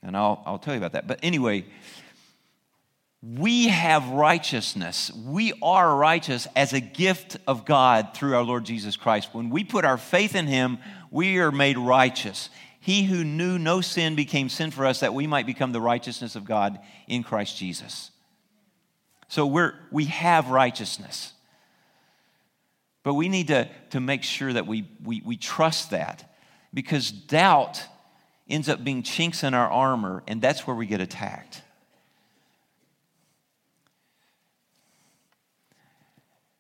and 0.02 0.18
I'll, 0.18 0.42
I'll 0.46 0.60
tell 0.60 0.74
you 0.74 0.80
about 0.80 0.94
that. 0.94 1.08
But 1.08 1.20
anyway, 1.22 1.66
we 3.22 3.68
have 3.70 4.08
righteousness. 4.10 5.12
We 5.12 5.54
are 5.62 5.96
righteous 5.96 6.48
as 6.56 6.74
a 6.74 6.80
gift 6.80 7.38
of 7.48 7.66
God 7.66 8.14
through 8.14 8.36
our 8.36 8.44
Lord 8.44 8.66
Jesus 8.66 8.98
Christ. 8.98 9.30
When 9.34 9.50
we 9.50 9.64
put 9.64 9.86
our 9.86 9.98
faith 9.98 10.36
in 10.36 10.48
Him, 10.48 10.78
we 11.10 11.40
are 11.40 11.52
made 11.52 11.78
righteous. 11.78 12.50
He 12.80 13.04
who 13.04 13.24
knew 13.24 13.58
no 13.58 13.82
sin 13.82 14.16
became 14.16 14.48
sin 14.48 14.70
for 14.70 14.86
us 14.86 15.00
that 15.00 15.14
we 15.14 15.26
might 15.26 15.48
become 15.48 15.72
the 15.72 15.82
righteousness 15.82 16.36
of 16.36 16.46
God 16.46 16.80
in 17.08 17.24
Christ 17.24 17.58
Jesus. 17.58 18.12
So 19.28 19.48
we're, 19.48 19.74
we 19.92 20.06
have 20.06 20.50
righteousness. 20.50 21.34
But 23.02 23.16
we 23.16 23.28
need 23.28 23.48
to, 23.48 23.70
to 23.92 24.00
make 24.00 24.24
sure 24.24 24.54
that 24.54 24.68
we, 24.68 24.88
we, 25.04 25.22
we 25.26 25.38
trust 25.38 25.92
that 25.92 26.35
because 26.76 27.10
doubt 27.10 27.82
ends 28.48 28.70
up 28.70 28.84
being 28.84 29.02
chinks 29.02 29.44
in 29.44 29.56
our 29.56 29.72
armor, 29.72 30.22
and 30.28 30.42
that's 30.42 30.68
where 30.68 30.76
we 30.76 30.86
get 30.86 31.02
attacked. 31.02 31.64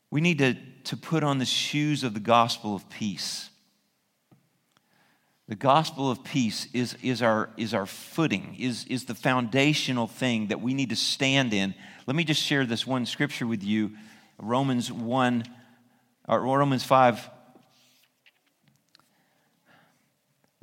We 0.10 0.22
need 0.22 0.38
to, 0.40 0.56
to 0.86 0.98
put 0.98 1.24
on 1.24 1.38
the 1.38 1.46
shoes 1.46 2.06
of 2.06 2.14
the 2.14 2.22
gospel 2.22 2.74
of 2.74 2.90
peace. 2.90 3.50
The 5.50 5.56
gospel 5.56 6.10
of 6.10 6.24
peace 6.24 6.68
is, 6.74 6.96
is, 7.04 7.22
our, 7.22 7.50
is 7.58 7.74
our 7.74 7.86
footing, 7.86 8.56
is, 8.58 8.86
is 8.86 9.06
the 9.06 9.14
foundational 9.14 10.08
thing 10.08 10.48
that 10.48 10.62
we 10.62 10.74
need 10.74 10.90
to 10.92 10.96
stand 10.96 11.54
in. 11.54 11.76
Let 12.08 12.16
me 12.16 12.24
just 12.24 12.42
share 12.42 12.66
this 12.66 12.88
one 12.88 13.06
scripture 13.06 13.46
with 13.46 13.64
you 13.64 13.92
Romans 14.40 14.92
1, 14.92 15.44
or 16.28 16.42
Romans 16.42 16.84
5, 16.84 17.30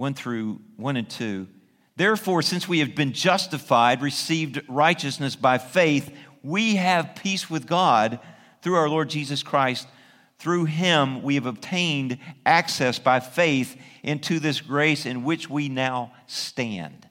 1 0.02 0.14
through 0.14 0.60
1 0.78 0.96
and 0.96 1.08
2. 1.08 1.46
Therefore, 1.94 2.42
since 2.42 2.66
we 2.66 2.80
have 2.80 2.96
been 2.96 3.12
justified, 3.12 4.02
received 4.02 4.60
righteousness 4.68 5.36
by 5.36 5.58
faith, 5.58 6.12
we 6.42 6.74
have 6.74 7.14
peace 7.14 7.48
with 7.48 7.68
God 7.68 8.18
through 8.62 8.74
our 8.74 8.88
Lord 8.88 9.08
Jesus 9.08 9.44
Christ. 9.44 9.86
Through 10.40 10.64
him, 10.64 11.22
we 11.22 11.36
have 11.36 11.46
obtained 11.46 12.18
access 12.44 12.98
by 12.98 13.20
faith 13.20 13.80
into 14.02 14.40
this 14.40 14.60
grace 14.60 15.06
in 15.06 15.22
which 15.22 15.48
we 15.48 15.68
now 15.68 16.12
stand. 16.26 17.06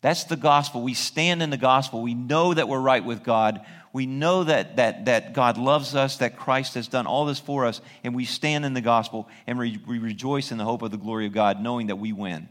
That's 0.00 0.24
the 0.24 0.36
gospel. 0.36 0.80
We 0.80 0.94
stand 0.94 1.42
in 1.42 1.50
the 1.50 1.58
gospel. 1.58 2.00
We 2.00 2.14
know 2.14 2.54
that 2.54 2.66
we're 2.66 2.80
right 2.80 3.04
with 3.04 3.22
God 3.22 3.60
we 3.94 4.06
know 4.06 4.42
that, 4.42 4.76
that, 4.76 5.04
that 5.04 5.34
God 5.34 5.56
loves 5.56 5.94
us, 5.94 6.16
that 6.16 6.36
Christ 6.36 6.74
has 6.74 6.88
done 6.88 7.06
all 7.06 7.26
this 7.26 7.38
for 7.38 7.64
us, 7.64 7.80
and 8.02 8.12
we 8.12 8.24
stand 8.24 8.64
in 8.64 8.74
the 8.74 8.80
gospel 8.80 9.28
and 9.46 9.56
we, 9.56 9.80
we 9.86 10.00
rejoice 10.00 10.50
in 10.50 10.58
the 10.58 10.64
hope 10.64 10.82
of 10.82 10.90
the 10.90 10.96
glory 10.96 11.26
of 11.26 11.32
God, 11.32 11.62
knowing 11.62 11.86
that 11.86 11.96
we 11.96 12.12
win. 12.12 12.48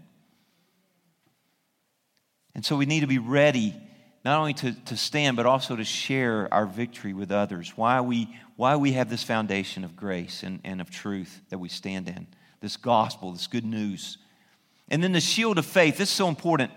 And 2.55 2.63
so 2.63 2.77
we 2.77 2.85
need 2.85 3.01
to 3.01 3.07
be 3.07 3.19
ready 3.19 3.75
not 4.23 4.39
only 4.39 4.53
to, 4.53 4.71
to 4.85 4.95
stand, 4.95 5.35
but 5.35 5.45
also 5.45 5.75
to 5.75 5.83
share 5.83 6.47
our 6.53 6.65
victory 6.65 7.13
with 7.13 7.29
others. 7.29 7.73
Why 7.75 7.99
we, 7.99 8.33
why 8.55 8.77
we 8.77 8.93
have 8.93 9.09
this 9.09 9.23
foundation 9.23 9.83
of 9.83 9.97
grace 9.97 10.43
and, 10.43 10.61
and 10.63 10.79
of 10.79 10.89
truth 10.89 11.41
that 11.49 11.57
we 11.57 11.67
stand 11.67 12.07
in, 12.07 12.25
this 12.61 12.77
gospel, 12.77 13.33
this 13.33 13.47
good 13.47 13.65
news. 13.65 14.17
And 14.87 15.03
then 15.03 15.11
the 15.11 15.19
shield 15.19 15.57
of 15.57 15.65
faith, 15.65 15.97
this 15.97 16.09
is 16.09 16.15
so 16.15 16.29
important. 16.29 16.71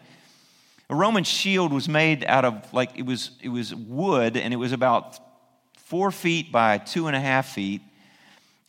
A 0.88 0.94
Roman 0.94 1.24
shield 1.24 1.72
was 1.72 1.88
made 1.88 2.24
out 2.24 2.44
of 2.44 2.72
like 2.72 2.96
it 2.96 3.04
was 3.04 3.32
it 3.42 3.48
was 3.48 3.74
wood 3.74 4.36
and 4.36 4.54
it 4.54 4.56
was 4.56 4.72
about 4.72 5.18
four 5.86 6.12
feet 6.12 6.52
by 6.52 6.78
two 6.78 7.08
and 7.08 7.16
a 7.16 7.20
half 7.20 7.52
feet, 7.52 7.80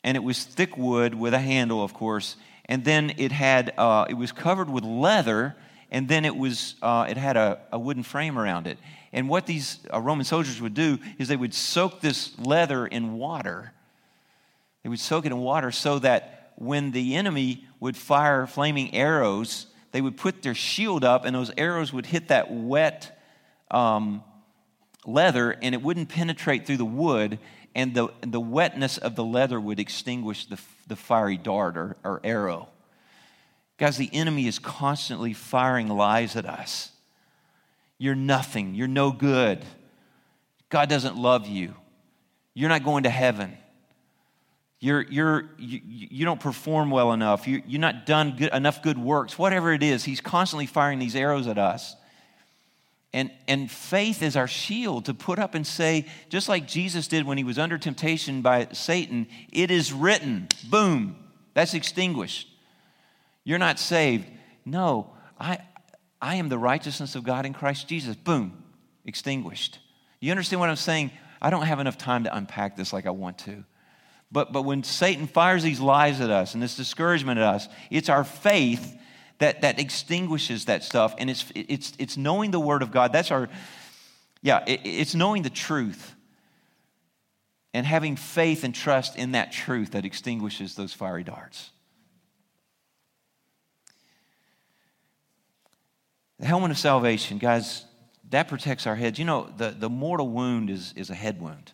and 0.04 0.18
it 0.18 0.24
was 0.24 0.44
thick 0.44 0.78
wood 0.78 1.14
with 1.14 1.34
a 1.34 1.40
handle, 1.40 1.84
of 1.84 1.94
course. 1.94 2.36
And 2.66 2.84
then 2.84 3.14
it 3.18 3.32
had 3.32 3.72
uh, 3.78 4.06
it 4.10 4.16
was 4.16 4.32
covered 4.32 4.70
with 4.70 4.84
leather, 4.84 5.56
and 5.92 6.08
then 6.08 6.26
it 6.26 6.36
was 6.36 6.76
uh, 6.82 7.06
it 7.08 7.18
had 7.18 7.38
a, 7.38 7.60
a, 7.72 7.78
wooden 7.78 8.04
frame 8.04 8.40
around 8.40 8.66
it. 8.66 8.80
And 9.14 9.30
what 9.30 9.46
these 9.46 9.80
uh, 9.94 10.02
Roman 10.02 10.26
soldiers 10.26 10.60
would 10.60 10.74
do 10.74 10.98
is 11.20 11.28
they 11.28 11.38
would 11.38 11.54
soak 11.54 12.02
this 12.02 12.38
leather 12.40 12.88
in 12.88 13.14
water. 13.14 13.74
They 14.84 14.90
would 14.90 15.00
soak 15.00 15.26
it 15.26 15.32
in 15.32 15.38
water 15.38 15.72
so 15.72 16.00
that 16.00 16.54
when 16.56 16.92
the 16.92 17.16
enemy 17.16 17.66
would 17.80 17.96
fire 17.96 18.48
flaming 18.48 18.96
arrows, 18.96 19.68
they 19.92 20.02
would 20.02 20.18
put 20.18 20.42
their 20.42 20.56
shield 20.56 21.04
up, 21.04 21.26
and 21.26 21.36
those 21.36 21.52
arrows 21.58 21.94
would 21.94 22.06
hit 22.06 22.28
that 22.30 22.52
wet 22.52 23.18
um, 23.72 24.24
leather, 25.06 25.56
and 25.62 25.74
it 25.74 25.82
wouldn't 25.82 26.10
penetrate 26.10 26.66
through 26.66 26.78
the 26.78 26.86
wood, 26.86 27.40
and 27.74 27.94
the, 27.94 28.10
the 28.22 28.40
wetness 28.40 28.98
of 28.98 29.16
the 29.16 29.24
leather 29.24 29.60
would 29.60 29.80
extinguish 29.80 30.46
the, 30.46 30.60
the 30.88 30.96
fiery 30.96 31.38
dart 31.38 31.78
or, 31.78 31.96
or 32.04 32.22
arrow. 32.24 32.70
Guys, 33.78 33.98
the 33.98 34.10
enemy 34.12 34.48
is 34.48 34.58
constantly 34.58 35.34
firing 35.34 35.88
lies 35.88 36.36
at 36.36 36.46
us. 36.46 36.92
You're 38.00 38.16
nothing. 38.16 38.76
You're 38.76 38.88
no 38.88 39.12
good. 39.12 39.64
God 40.70 40.90
doesn't 40.90 41.16
love 41.16 41.48
you. 41.48 41.76
You're 42.54 42.70
not 42.70 42.84
going 42.84 43.04
to 43.04 43.10
heaven. 43.10 43.58
You're, 44.80 45.02
you're, 45.02 45.50
you, 45.58 45.82
you 45.86 46.26
don't 46.26 46.40
perform 46.40 46.92
well 46.92 47.12
enough. 47.12 47.48
You, 47.48 47.64
you're 47.66 47.82
not 47.82 48.06
done 48.06 48.36
good, 48.38 48.54
enough 48.54 48.84
good 48.84 48.98
works. 48.98 49.38
Whatever 49.38 49.74
it 49.74 49.82
is, 49.82 50.04
He's 50.04 50.22
constantly 50.22 50.68
firing 50.68 51.00
these 51.00 51.16
arrows 51.16 51.48
at 51.48 51.58
us. 51.58 51.96
And, 53.14 53.32
and 53.48 53.72
faith 53.72 54.22
is 54.22 54.36
our 54.36 54.48
shield 54.48 55.06
to 55.06 55.14
put 55.14 55.40
up 55.40 55.56
and 55.56 55.66
say, 55.66 56.06
just 56.30 56.50
like 56.50 56.68
Jesus 56.68 57.08
did 57.08 57.26
when 57.26 57.38
he 57.38 57.44
was 57.44 57.58
under 57.58 57.78
temptation 57.78 58.42
by 58.42 58.68
Satan, 58.74 59.28
it 59.52 59.72
is 59.72 59.94
written. 59.94 60.50
Boom. 60.70 61.16
That's 61.54 61.74
extinguished. 61.74 62.48
You're 63.44 63.58
not 63.58 63.80
saved. 63.80 64.26
No, 64.66 65.14
I, 65.40 65.60
I 66.22 66.36
am 66.36 66.50
the 66.50 66.58
righteousness 66.58 67.16
of 67.16 67.24
God 67.24 67.46
in 67.46 67.54
Christ 67.54 67.88
Jesus. 67.88 68.16
Boom. 68.16 68.62
Extinguished. 69.06 69.80
You 70.20 70.32
understand 70.32 70.60
what 70.60 70.70
I'm 70.70 70.76
saying? 70.76 71.12
I 71.42 71.50
don't 71.50 71.66
have 71.66 71.80
enough 71.80 71.98
time 71.98 72.26
to 72.26 72.36
unpack 72.36 72.76
this 72.76 72.92
like 72.92 73.06
I 73.06 73.12
want 73.12 73.40
to. 73.40 73.64
But, 74.32 74.52
but 74.52 74.64
when 74.64 74.84
Satan 74.84 75.28
fires 75.28 75.64
these 75.64 75.80
lies 75.80 76.20
at 76.20 76.30
us 76.30 76.54
and 76.54 76.62
this 76.62 76.76
discouragement 76.76 77.40
at 77.40 77.46
us, 77.46 77.68
it's 77.90 78.10
our 78.10 78.24
faith 78.24 78.98
that, 79.40 79.62
that 79.62 79.80
extinguishes 79.80 80.66
that 80.66 80.84
stuff. 80.84 81.16
And 81.18 81.30
it's, 81.30 81.46
it's, 81.56 81.94
it's 81.98 82.18
knowing 82.18 82.52
the 82.52 82.60
Word 82.60 82.82
of 82.82 82.92
God. 82.92 83.14
That's 83.14 83.32
our, 83.32 83.48
yeah, 84.42 84.64
it, 84.68 84.82
it's 84.84 85.16
knowing 85.16 85.44
the 85.44 85.50
truth 85.50 86.14
and 87.74 87.86
having 87.86 88.16
faith 88.16 88.64
and 88.64 88.76
trust 88.76 89.16
in 89.16 89.32
that 89.32 89.52
truth 89.52 89.92
that 89.92 90.04
extinguishes 90.04 90.76
those 90.76 90.94
fiery 90.94 91.24
darts. 91.24 91.72
The 96.40 96.46
helmet 96.46 96.72
of 96.72 96.78
salvation, 96.78 97.38
guys, 97.38 97.86
that 98.30 98.48
protects 98.48 98.86
our 98.88 98.96
heads. 98.96 99.18
You 99.18 99.26
know, 99.26 99.50
the, 99.58 99.70
the 99.72 99.90
mortal 99.90 100.28
wound 100.28 100.70
is, 100.70 100.94
is 100.96 101.10
a 101.10 101.16
head 101.16 101.42
wound. 101.42 101.72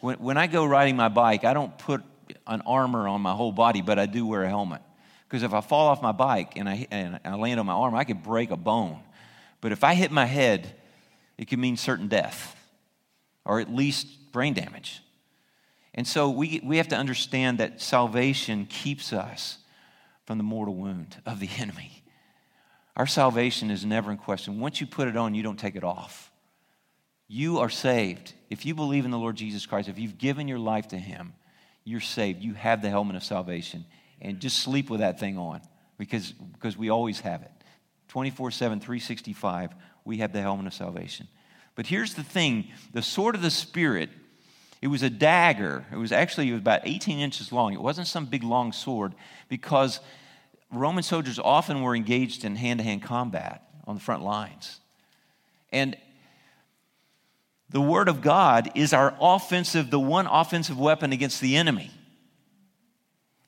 When, 0.00 0.16
when 0.16 0.36
I 0.36 0.46
go 0.46 0.64
riding 0.64 0.96
my 0.96 1.08
bike, 1.08 1.44
I 1.44 1.54
don't 1.54 1.76
put 1.78 2.02
an 2.46 2.62
armor 2.62 3.08
on 3.08 3.20
my 3.20 3.32
whole 3.32 3.52
body, 3.52 3.82
but 3.82 3.98
I 3.98 4.06
do 4.06 4.26
wear 4.26 4.42
a 4.44 4.48
helmet. 4.48 4.82
Because 5.28 5.42
if 5.42 5.52
I 5.52 5.60
fall 5.60 5.88
off 5.88 6.02
my 6.02 6.12
bike 6.12 6.56
and 6.56 6.68
I, 6.68 6.86
and 6.90 7.18
I 7.24 7.34
land 7.34 7.58
on 7.58 7.66
my 7.66 7.72
arm, 7.72 7.94
I 7.94 8.04
could 8.04 8.22
break 8.22 8.50
a 8.50 8.56
bone. 8.56 9.00
But 9.60 9.72
if 9.72 9.82
I 9.82 9.94
hit 9.94 10.10
my 10.10 10.26
head, 10.26 10.74
it 11.38 11.46
could 11.46 11.58
mean 11.58 11.76
certain 11.76 12.08
death 12.08 12.54
or 13.44 13.60
at 13.60 13.72
least 13.72 14.32
brain 14.32 14.54
damage. 14.54 15.02
And 15.94 16.06
so 16.06 16.28
we, 16.28 16.60
we 16.62 16.76
have 16.76 16.88
to 16.88 16.96
understand 16.96 17.58
that 17.58 17.80
salvation 17.80 18.66
keeps 18.66 19.12
us 19.12 19.58
from 20.26 20.38
the 20.38 20.44
mortal 20.44 20.74
wound 20.74 21.16
of 21.24 21.40
the 21.40 21.48
enemy. 21.58 22.02
Our 22.96 23.06
salvation 23.06 23.70
is 23.70 23.84
never 23.84 24.10
in 24.10 24.16
question. 24.16 24.60
Once 24.60 24.80
you 24.80 24.86
put 24.86 25.08
it 25.08 25.16
on, 25.16 25.34
you 25.34 25.42
don't 25.42 25.58
take 25.58 25.76
it 25.76 25.84
off. 25.84 26.30
You 27.28 27.58
are 27.58 27.70
saved. 27.70 28.34
If 28.50 28.64
you 28.64 28.74
believe 28.74 29.04
in 29.04 29.10
the 29.10 29.18
Lord 29.18 29.36
Jesus 29.36 29.66
Christ, 29.66 29.88
if 29.88 29.98
you've 29.98 30.18
given 30.18 30.46
your 30.48 30.58
life 30.58 30.88
to 30.88 30.98
Him, 30.98 31.34
you're 31.84 32.00
saved. 32.00 32.42
You 32.42 32.54
have 32.54 32.82
the 32.82 32.90
helmet 32.90 33.16
of 33.16 33.24
salvation 33.24 33.84
and 34.20 34.40
just 34.40 34.58
sleep 34.58 34.90
with 34.90 35.00
that 35.00 35.18
thing 35.20 35.38
on 35.38 35.60
because, 35.98 36.32
because 36.32 36.76
we 36.76 36.90
always 36.90 37.20
have 37.20 37.42
it. 37.42 37.50
24 38.08 38.50
7, 38.50 38.80
365, 38.80 39.74
we 40.04 40.18
have 40.18 40.32
the 40.32 40.40
helmet 40.40 40.66
of 40.66 40.74
salvation. 40.74 41.28
But 41.74 41.86
here's 41.86 42.14
the 42.14 42.22
thing 42.22 42.68
the 42.92 43.02
sword 43.02 43.34
of 43.34 43.42
the 43.42 43.50
Spirit, 43.50 44.10
it 44.80 44.88
was 44.88 45.02
a 45.02 45.10
dagger. 45.10 45.84
It 45.92 45.96
was 45.96 46.12
actually 46.12 46.48
it 46.48 46.52
was 46.52 46.60
about 46.60 46.82
18 46.84 47.18
inches 47.18 47.52
long. 47.52 47.72
It 47.72 47.80
wasn't 47.80 48.06
some 48.06 48.26
big 48.26 48.44
long 48.44 48.72
sword 48.72 49.14
because 49.48 50.00
Roman 50.72 51.02
soldiers 51.02 51.38
often 51.38 51.82
were 51.82 51.94
engaged 51.94 52.44
in 52.44 52.56
hand 52.56 52.80
to 52.80 52.84
hand 52.84 53.02
combat 53.02 53.62
on 53.86 53.94
the 53.96 54.00
front 54.00 54.22
lines. 54.22 54.80
And 55.72 55.96
the 57.70 57.80
Word 57.80 58.08
of 58.08 58.22
God 58.22 58.70
is 58.74 58.92
our 58.92 59.14
offensive, 59.20 59.90
the 59.90 60.00
one 60.00 60.26
offensive 60.26 60.78
weapon 60.78 61.12
against 61.12 61.40
the 61.40 61.56
enemy. 61.56 61.90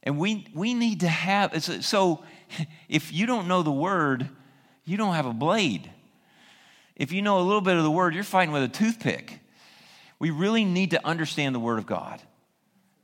And 0.02 0.18
we, 0.18 0.46
we 0.54 0.74
need 0.74 1.00
to 1.00 1.08
have, 1.08 1.62
so 1.62 2.24
if 2.88 3.12
you 3.12 3.26
don't 3.26 3.46
know 3.46 3.62
the 3.62 3.70
word, 3.70 4.28
you 4.84 4.96
don't 4.96 5.14
have 5.14 5.26
a 5.26 5.32
blade. 5.32 5.90
If 6.96 7.12
you 7.12 7.20
know 7.20 7.38
a 7.38 7.42
little 7.42 7.60
bit 7.60 7.76
of 7.76 7.82
the 7.82 7.90
word, 7.90 8.14
you're 8.14 8.24
fighting 8.24 8.52
with 8.52 8.62
a 8.62 8.68
toothpick. 8.68 9.40
We 10.18 10.30
really 10.30 10.64
need 10.64 10.92
to 10.92 11.06
understand 11.06 11.54
the 11.54 11.60
word 11.60 11.78
of 11.78 11.86
God. 11.86 12.22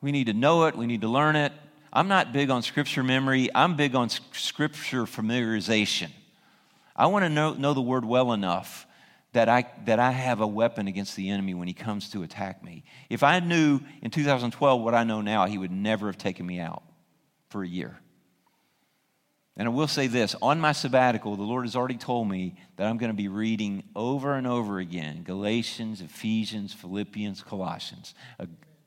We 0.00 0.12
need 0.12 0.26
to 0.26 0.32
know 0.32 0.64
it, 0.64 0.76
we 0.76 0.86
need 0.86 1.02
to 1.02 1.08
learn 1.08 1.36
it. 1.36 1.52
I'm 1.92 2.08
not 2.08 2.32
big 2.32 2.50
on 2.50 2.62
scripture 2.62 3.02
memory, 3.02 3.50
I'm 3.54 3.76
big 3.76 3.94
on 3.94 4.08
scripture 4.08 5.04
familiarization. 5.04 6.10
I 6.96 7.06
want 7.06 7.24
to 7.24 7.28
know, 7.28 7.54
know 7.54 7.74
the 7.74 7.82
word 7.82 8.04
well 8.04 8.32
enough 8.32 8.86
that 9.34 9.48
I, 9.48 9.66
that 9.84 9.98
I 9.98 10.10
have 10.10 10.40
a 10.40 10.46
weapon 10.46 10.88
against 10.88 11.14
the 11.16 11.30
enemy 11.30 11.54
when 11.54 11.68
he 11.68 11.74
comes 11.74 12.10
to 12.10 12.22
attack 12.22 12.64
me. 12.64 12.84
If 13.10 13.22
I 13.22 13.40
knew 13.40 13.80
in 14.00 14.10
2012 14.10 14.80
what 14.80 14.94
I 14.94 15.04
know 15.04 15.20
now, 15.20 15.46
he 15.46 15.58
would 15.58 15.70
never 15.70 16.06
have 16.06 16.18
taken 16.18 16.46
me 16.46 16.58
out 16.58 16.82
for 17.50 17.62
a 17.62 17.68
year. 17.68 17.98
And 19.56 19.68
I 19.68 19.70
will 19.70 19.86
say 19.86 20.06
this 20.06 20.34
on 20.42 20.60
my 20.60 20.72
sabbatical, 20.72 21.36
the 21.36 21.42
Lord 21.42 21.64
has 21.64 21.76
already 21.76 21.96
told 21.96 22.28
me 22.28 22.56
that 22.76 22.86
I'm 22.86 22.96
going 22.96 23.10
to 23.10 23.16
be 23.16 23.28
reading 23.28 23.84
over 23.94 24.34
and 24.34 24.46
over 24.46 24.78
again 24.78 25.22
Galatians, 25.22 26.00
Ephesians, 26.00 26.72
Philippians, 26.72 27.42
Colossians. 27.42 28.14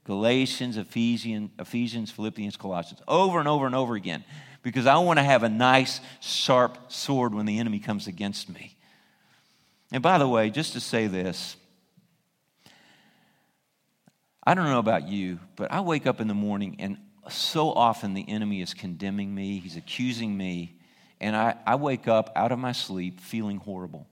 Galatians, 0.07 0.77
Ephesians, 0.77 1.51
Ephesians, 1.59 2.09
Philippians, 2.11 2.55
Colossians, 2.55 3.01
over 3.09 3.39
and 3.39 3.47
over 3.47 3.65
and 3.65 3.75
over 3.75 3.93
again, 3.95 4.23
because 4.63 4.85
I 4.85 4.97
want 4.99 5.19
to 5.19 5.23
have 5.23 5.43
a 5.43 5.49
nice, 5.49 5.99
sharp 6.21 6.77
sword 6.89 7.35
when 7.35 7.45
the 7.45 7.59
enemy 7.59 7.79
comes 7.79 8.07
against 8.07 8.47
me. 8.47 8.76
And 9.91 10.03
by 10.03 10.17
the 10.17 10.27
way, 10.27 10.49
just 10.49 10.73
to 10.73 10.79
say 10.79 11.07
this, 11.07 11.55
I 14.43 14.53
don't 14.53 14.65
know 14.65 14.79
about 14.79 15.07
you, 15.07 15.39
but 15.55 15.71
I 15.71 15.81
wake 15.81 16.07
up 16.07 16.21
in 16.21 16.27
the 16.27 16.33
morning 16.33 16.75
and 16.79 16.97
so 17.29 17.71
often 17.71 18.13
the 18.13 18.27
enemy 18.29 18.61
is 18.61 18.73
condemning 18.73 19.33
me, 19.33 19.59
he's 19.59 19.75
accusing 19.75 20.37
me, 20.37 20.77
and 21.19 21.35
I, 21.35 21.55
I 21.65 21.75
wake 21.75 22.07
up 22.07 22.31
out 22.35 22.51
of 22.51 22.59
my 22.59 22.71
sleep 22.71 23.19
feeling 23.19 23.57
horrible. 23.57 24.07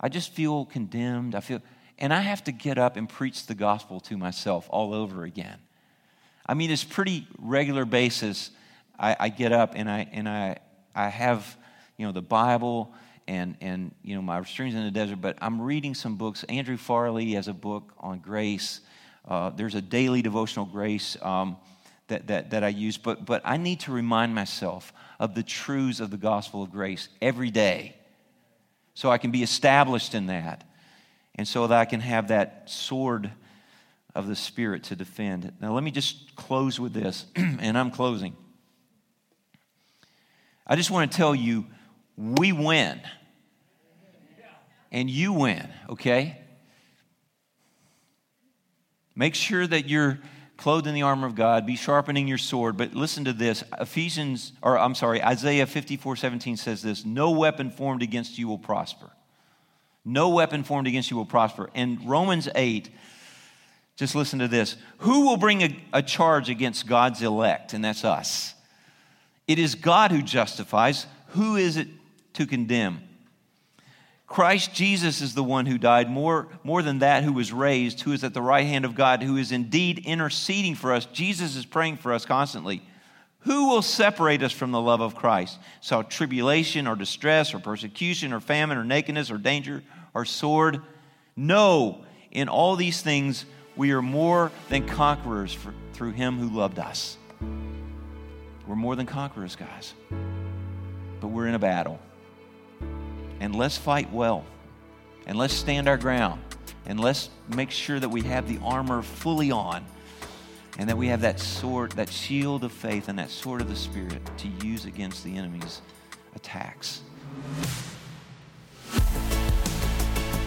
I 0.00 0.08
just 0.08 0.32
feel 0.32 0.64
condemned. 0.64 1.34
I 1.34 1.40
feel, 1.40 1.60
and 1.98 2.12
I 2.14 2.20
have 2.20 2.44
to 2.44 2.52
get 2.52 2.78
up 2.78 2.96
and 2.96 3.08
preach 3.08 3.46
the 3.46 3.54
gospel 3.54 4.00
to 4.00 4.16
myself 4.16 4.66
all 4.70 4.94
over 4.94 5.24
again. 5.24 5.58
I 6.46 6.54
mean, 6.54 6.70
it's 6.70 6.84
pretty 6.84 7.26
regular 7.38 7.84
basis. 7.84 8.50
I, 8.98 9.16
I 9.20 9.28
get 9.28 9.52
up 9.52 9.72
and 9.76 9.90
I 9.90 10.08
and 10.12 10.28
I 10.28 10.58
I 10.94 11.08
have 11.08 11.56
you 11.96 12.06
know 12.06 12.12
the 12.12 12.22
Bible 12.22 12.92
and, 13.26 13.56
and 13.60 13.94
you 14.02 14.14
know, 14.14 14.22
my 14.22 14.42
streams 14.44 14.74
in 14.74 14.84
the 14.84 14.90
desert, 14.90 15.20
but 15.20 15.38
I'm 15.40 15.60
reading 15.60 15.94
some 15.94 16.16
books. 16.16 16.44
Andrew 16.44 16.76
Farley 16.76 17.32
has 17.32 17.48
a 17.48 17.52
book 17.52 17.92
on 17.98 18.18
grace. 18.18 18.80
Uh, 19.26 19.50
there's 19.50 19.74
a 19.74 19.82
daily 19.82 20.22
devotional 20.22 20.66
grace 20.66 21.16
um, 21.22 21.56
that, 22.08 22.26
that, 22.26 22.50
that 22.50 22.64
I 22.64 22.68
use, 22.68 22.96
but, 22.96 23.24
but 23.24 23.42
I 23.44 23.56
need 23.56 23.80
to 23.80 23.92
remind 23.92 24.34
myself 24.34 24.92
of 25.18 25.34
the 25.34 25.42
truths 25.42 26.00
of 26.00 26.10
the 26.10 26.16
gospel 26.16 26.62
of 26.62 26.72
grace 26.72 27.08
every 27.20 27.50
day 27.50 27.96
so 28.94 29.10
I 29.10 29.18
can 29.18 29.30
be 29.30 29.42
established 29.42 30.14
in 30.14 30.26
that 30.26 30.64
and 31.36 31.46
so 31.46 31.66
that 31.66 31.78
I 31.78 31.84
can 31.84 32.00
have 32.00 32.28
that 32.28 32.68
sword 32.68 33.30
of 34.14 34.26
the 34.26 34.36
Spirit 34.36 34.84
to 34.84 34.96
defend. 34.96 35.52
Now, 35.60 35.72
let 35.72 35.84
me 35.84 35.90
just 35.90 36.34
close 36.36 36.80
with 36.80 36.92
this, 36.92 37.26
and 37.36 37.78
I'm 37.78 37.90
closing. 37.90 38.36
I 40.66 40.76
just 40.76 40.90
want 40.90 41.10
to 41.10 41.16
tell 41.16 41.34
you 41.34 41.66
we 42.16 42.52
win 42.52 43.00
and 44.92 45.08
you 45.08 45.32
win, 45.32 45.68
okay? 45.88 46.38
Make 49.14 49.34
sure 49.34 49.66
that 49.66 49.88
you're 49.88 50.18
clothed 50.56 50.86
in 50.86 50.94
the 50.94 51.02
armor 51.02 51.26
of 51.26 51.34
God, 51.34 51.66
be 51.66 51.76
sharpening 51.76 52.28
your 52.28 52.38
sword. 52.38 52.76
But 52.76 52.94
listen 52.94 53.24
to 53.24 53.32
this 53.32 53.64
Ephesians, 53.80 54.52
or 54.62 54.78
I'm 54.78 54.94
sorry, 54.94 55.22
Isaiah 55.22 55.66
54 55.66 56.16
17 56.16 56.56
says 56.56 56.82
this 56.82 57.04
No 57.04 57.30
weapon 57.30 57.70
formed 57.70 58.02
against 58.02 58.38
you 58.38 58.46
will 58.46 58.58
prosper. 58.58 59.10
No 60.04 60.30
weapon 60.30 60.64
formed 60.64 60.86
against 60.86 61.10
you 61.10 61.16
will 61.16 61.26
prosper. 61.26 61.70
And 61.74 62.08
Romans 62.08 62.48
8, 62.54 62.88
just 63.96 64.14
listen 64.14 64.38
to 64.38 64.48
this. 64.48 64.76
Who 64.98 65.26
will 65.26 65.36
bring 65.36 65.62
a, 65.62 65.76
a 65.92 66.02
charge 66.02 66.48
against 66.48 66.86
God's 66.86 67.20
elect? 67.20 67.74
And 67.74 67.84
that's 67.84 68.04
us. 68.04 68.54
It 69.46 69.58
is 69.58 69.74
God 69.74 70.10
who 70.10 70.22
justifies. 70.22 71.06
Who 71.28 71.56
is 71.56 71.76
it 71.76 71.88
to 72.34 72.46
condemn? 72.46 73.02
Christ 74.26 74.72
Jesus 74.72 75.20
is 75.20 75.34
the 75.34 75.42
one 75.42 75.66
who 75.66 75.76
died, 75.76 76.08
more, 76.08 76.46
more 76.62 76.82
than 76.82 77.00
that, 77.00 77.24
who 77.24 77.32
was 77.32 77.52
raised, 77.52 78.02
who 78.02 78.12
is 78.12 78.22
at 78.22 78.32
the 78.32 78.40
right 78.40 78.66
hand 78.66 78.84
of 78.84 78.94
God, 78.94 79.24
who 79.24 79.36
is 79.36 79.50
indeed 79.50 79.98
interceding 80.06 80.76
for 80.76 80.92
us. 80.92 81.04
Jesus 81.06 81.56
is 81.56 81.66
praying 81.66 81.96
for 81.96 82.12
us 82.12 82.24
constantly. 82.24 82.80
Who 83.40 83.70
will 83.70 83.82
separate 83.82 84.42
us 84.44 84.52
from 84.52 84.70
the 84.70 84.80
love 84.80 85.00
of 85.00 85.16
Christ? 85.16 85.58
So, 85.80 86.02
tribulation 86.02 86.86
or 86.86 86.94
distress 86.94 87.54
or 87.54 87.58
persecution 87.58 88.32
or 88.32 88.38
famine 88.38 88.78
or 88.78 88.84
nakedness 88.84 89.32
or 89.32 89.38
danger 89.38 89.82
or 90.14 90.24
sword? 90.24 90.80
No, 91.34 92.04
in 92.30 92.48
all 92.48 92.76
these 92.76 93.02
things 93.02 93.46
we 93.76 93.92
are 93.92 94.02
more 94.02 94.52
than 94.68 94.86
conquerors 94.86 95.52
for, 95.52 95.74
through 95.92 96.12
him 96.12 96.38
who 96.38 96.56
loved 96.56 96.78
us. 96.78 97.16
We're 98.66 98.76
more 98.76 98.94
than 98.94 99.06
conquerors, 99.06 99.56
guys. 99.56 99.94
But 101.20 101.28
we're 101.28 101.46
in 101.46 101.54
a 101.54 101.58
battle. 101.58 101.98
And 103.40 103.54
let's 103.54 103.76
fight 103.76 104.12
well. 104.12 104.44
And 105.26 105.36
let's 105.38 105.54
stand 105.54 105.88
our 105.88 105.96
ground. 105.96 106.42
And 106.86 107.00
let's 107.00 107.30
make 107.48 107.70
sure 107.70 107.98
that 107.98 108.08
we 108.08 108.22
have 108.22 108.48
the 108.48 108.58
armor 108.64 109.02
fully 109.02 109.50
on 109.50 109.84
and 110.78 110.88
that 110.88 110.96
we 110.96 111.08
have 111.08 111.20
that 111.20 111.38
sword, 111.40 111.92
that 111.92 112.08
shield 112.08 112.64
of 112.64 112.72
faith, 112.72 113.08
and 113.08 113.18
that 113.18 113.28
sword 113.28 113.60
of 113.60 113.68
the 113.68 113.76
Spirit 113.76 114.18
to 114.38 114.48
use 114.66 114.86
against 114.86 115.24
the 115.24 115.36
enemy's 115.36 115.82
attacks. 116.34 117.02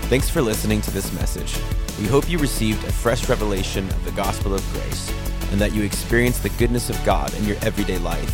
Thanks 0.09 0.29
for 0.29 0.41
listening 0.41 0.81
to 0.81 0.91
this 0.91 1.13
message. 1.13 1.55
We 1.99 2.07
hope 2.07 2.29
you 2.29 2.37
received 2.39 2.83
a 2.83 2.91
fresh 2.91 3.29
revelation 3.29 3.87
of 3.89 4.05
the 4.05 4.11
gospel 4.11 4.53
of 4.53 4.67
grace 4.73 5.13
and 5.51 5.61
that 5.61 5.73
you 5.73 5.83
experience 5.83 6.39
the 6.39 6.49
goodness 6.49 6.89
of 6.89 7.03
God 7.05 7.33
in 7.35 7.43
your 7.45 7.57
everyday 7.61 7.99
life. 7.99 8.31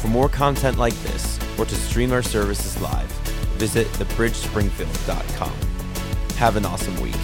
For 0.00 0.08
more 0.08 0.28
content 0.28 0.78
like 0.78 0.94
this, 1.02 1.40
or 1.58 1.64
to 1.64 1.74
stream 1.74 2.12
our 2.12 2.22
services 2.22 2.80
live, 2.80 3.25
visit 3.56 3.86
thebridgespringfield.com. 3.88 5.52
Have 6.36 6.56
an 6.56 6.64
awesome 6.66 7.00
week. 7.00 7.16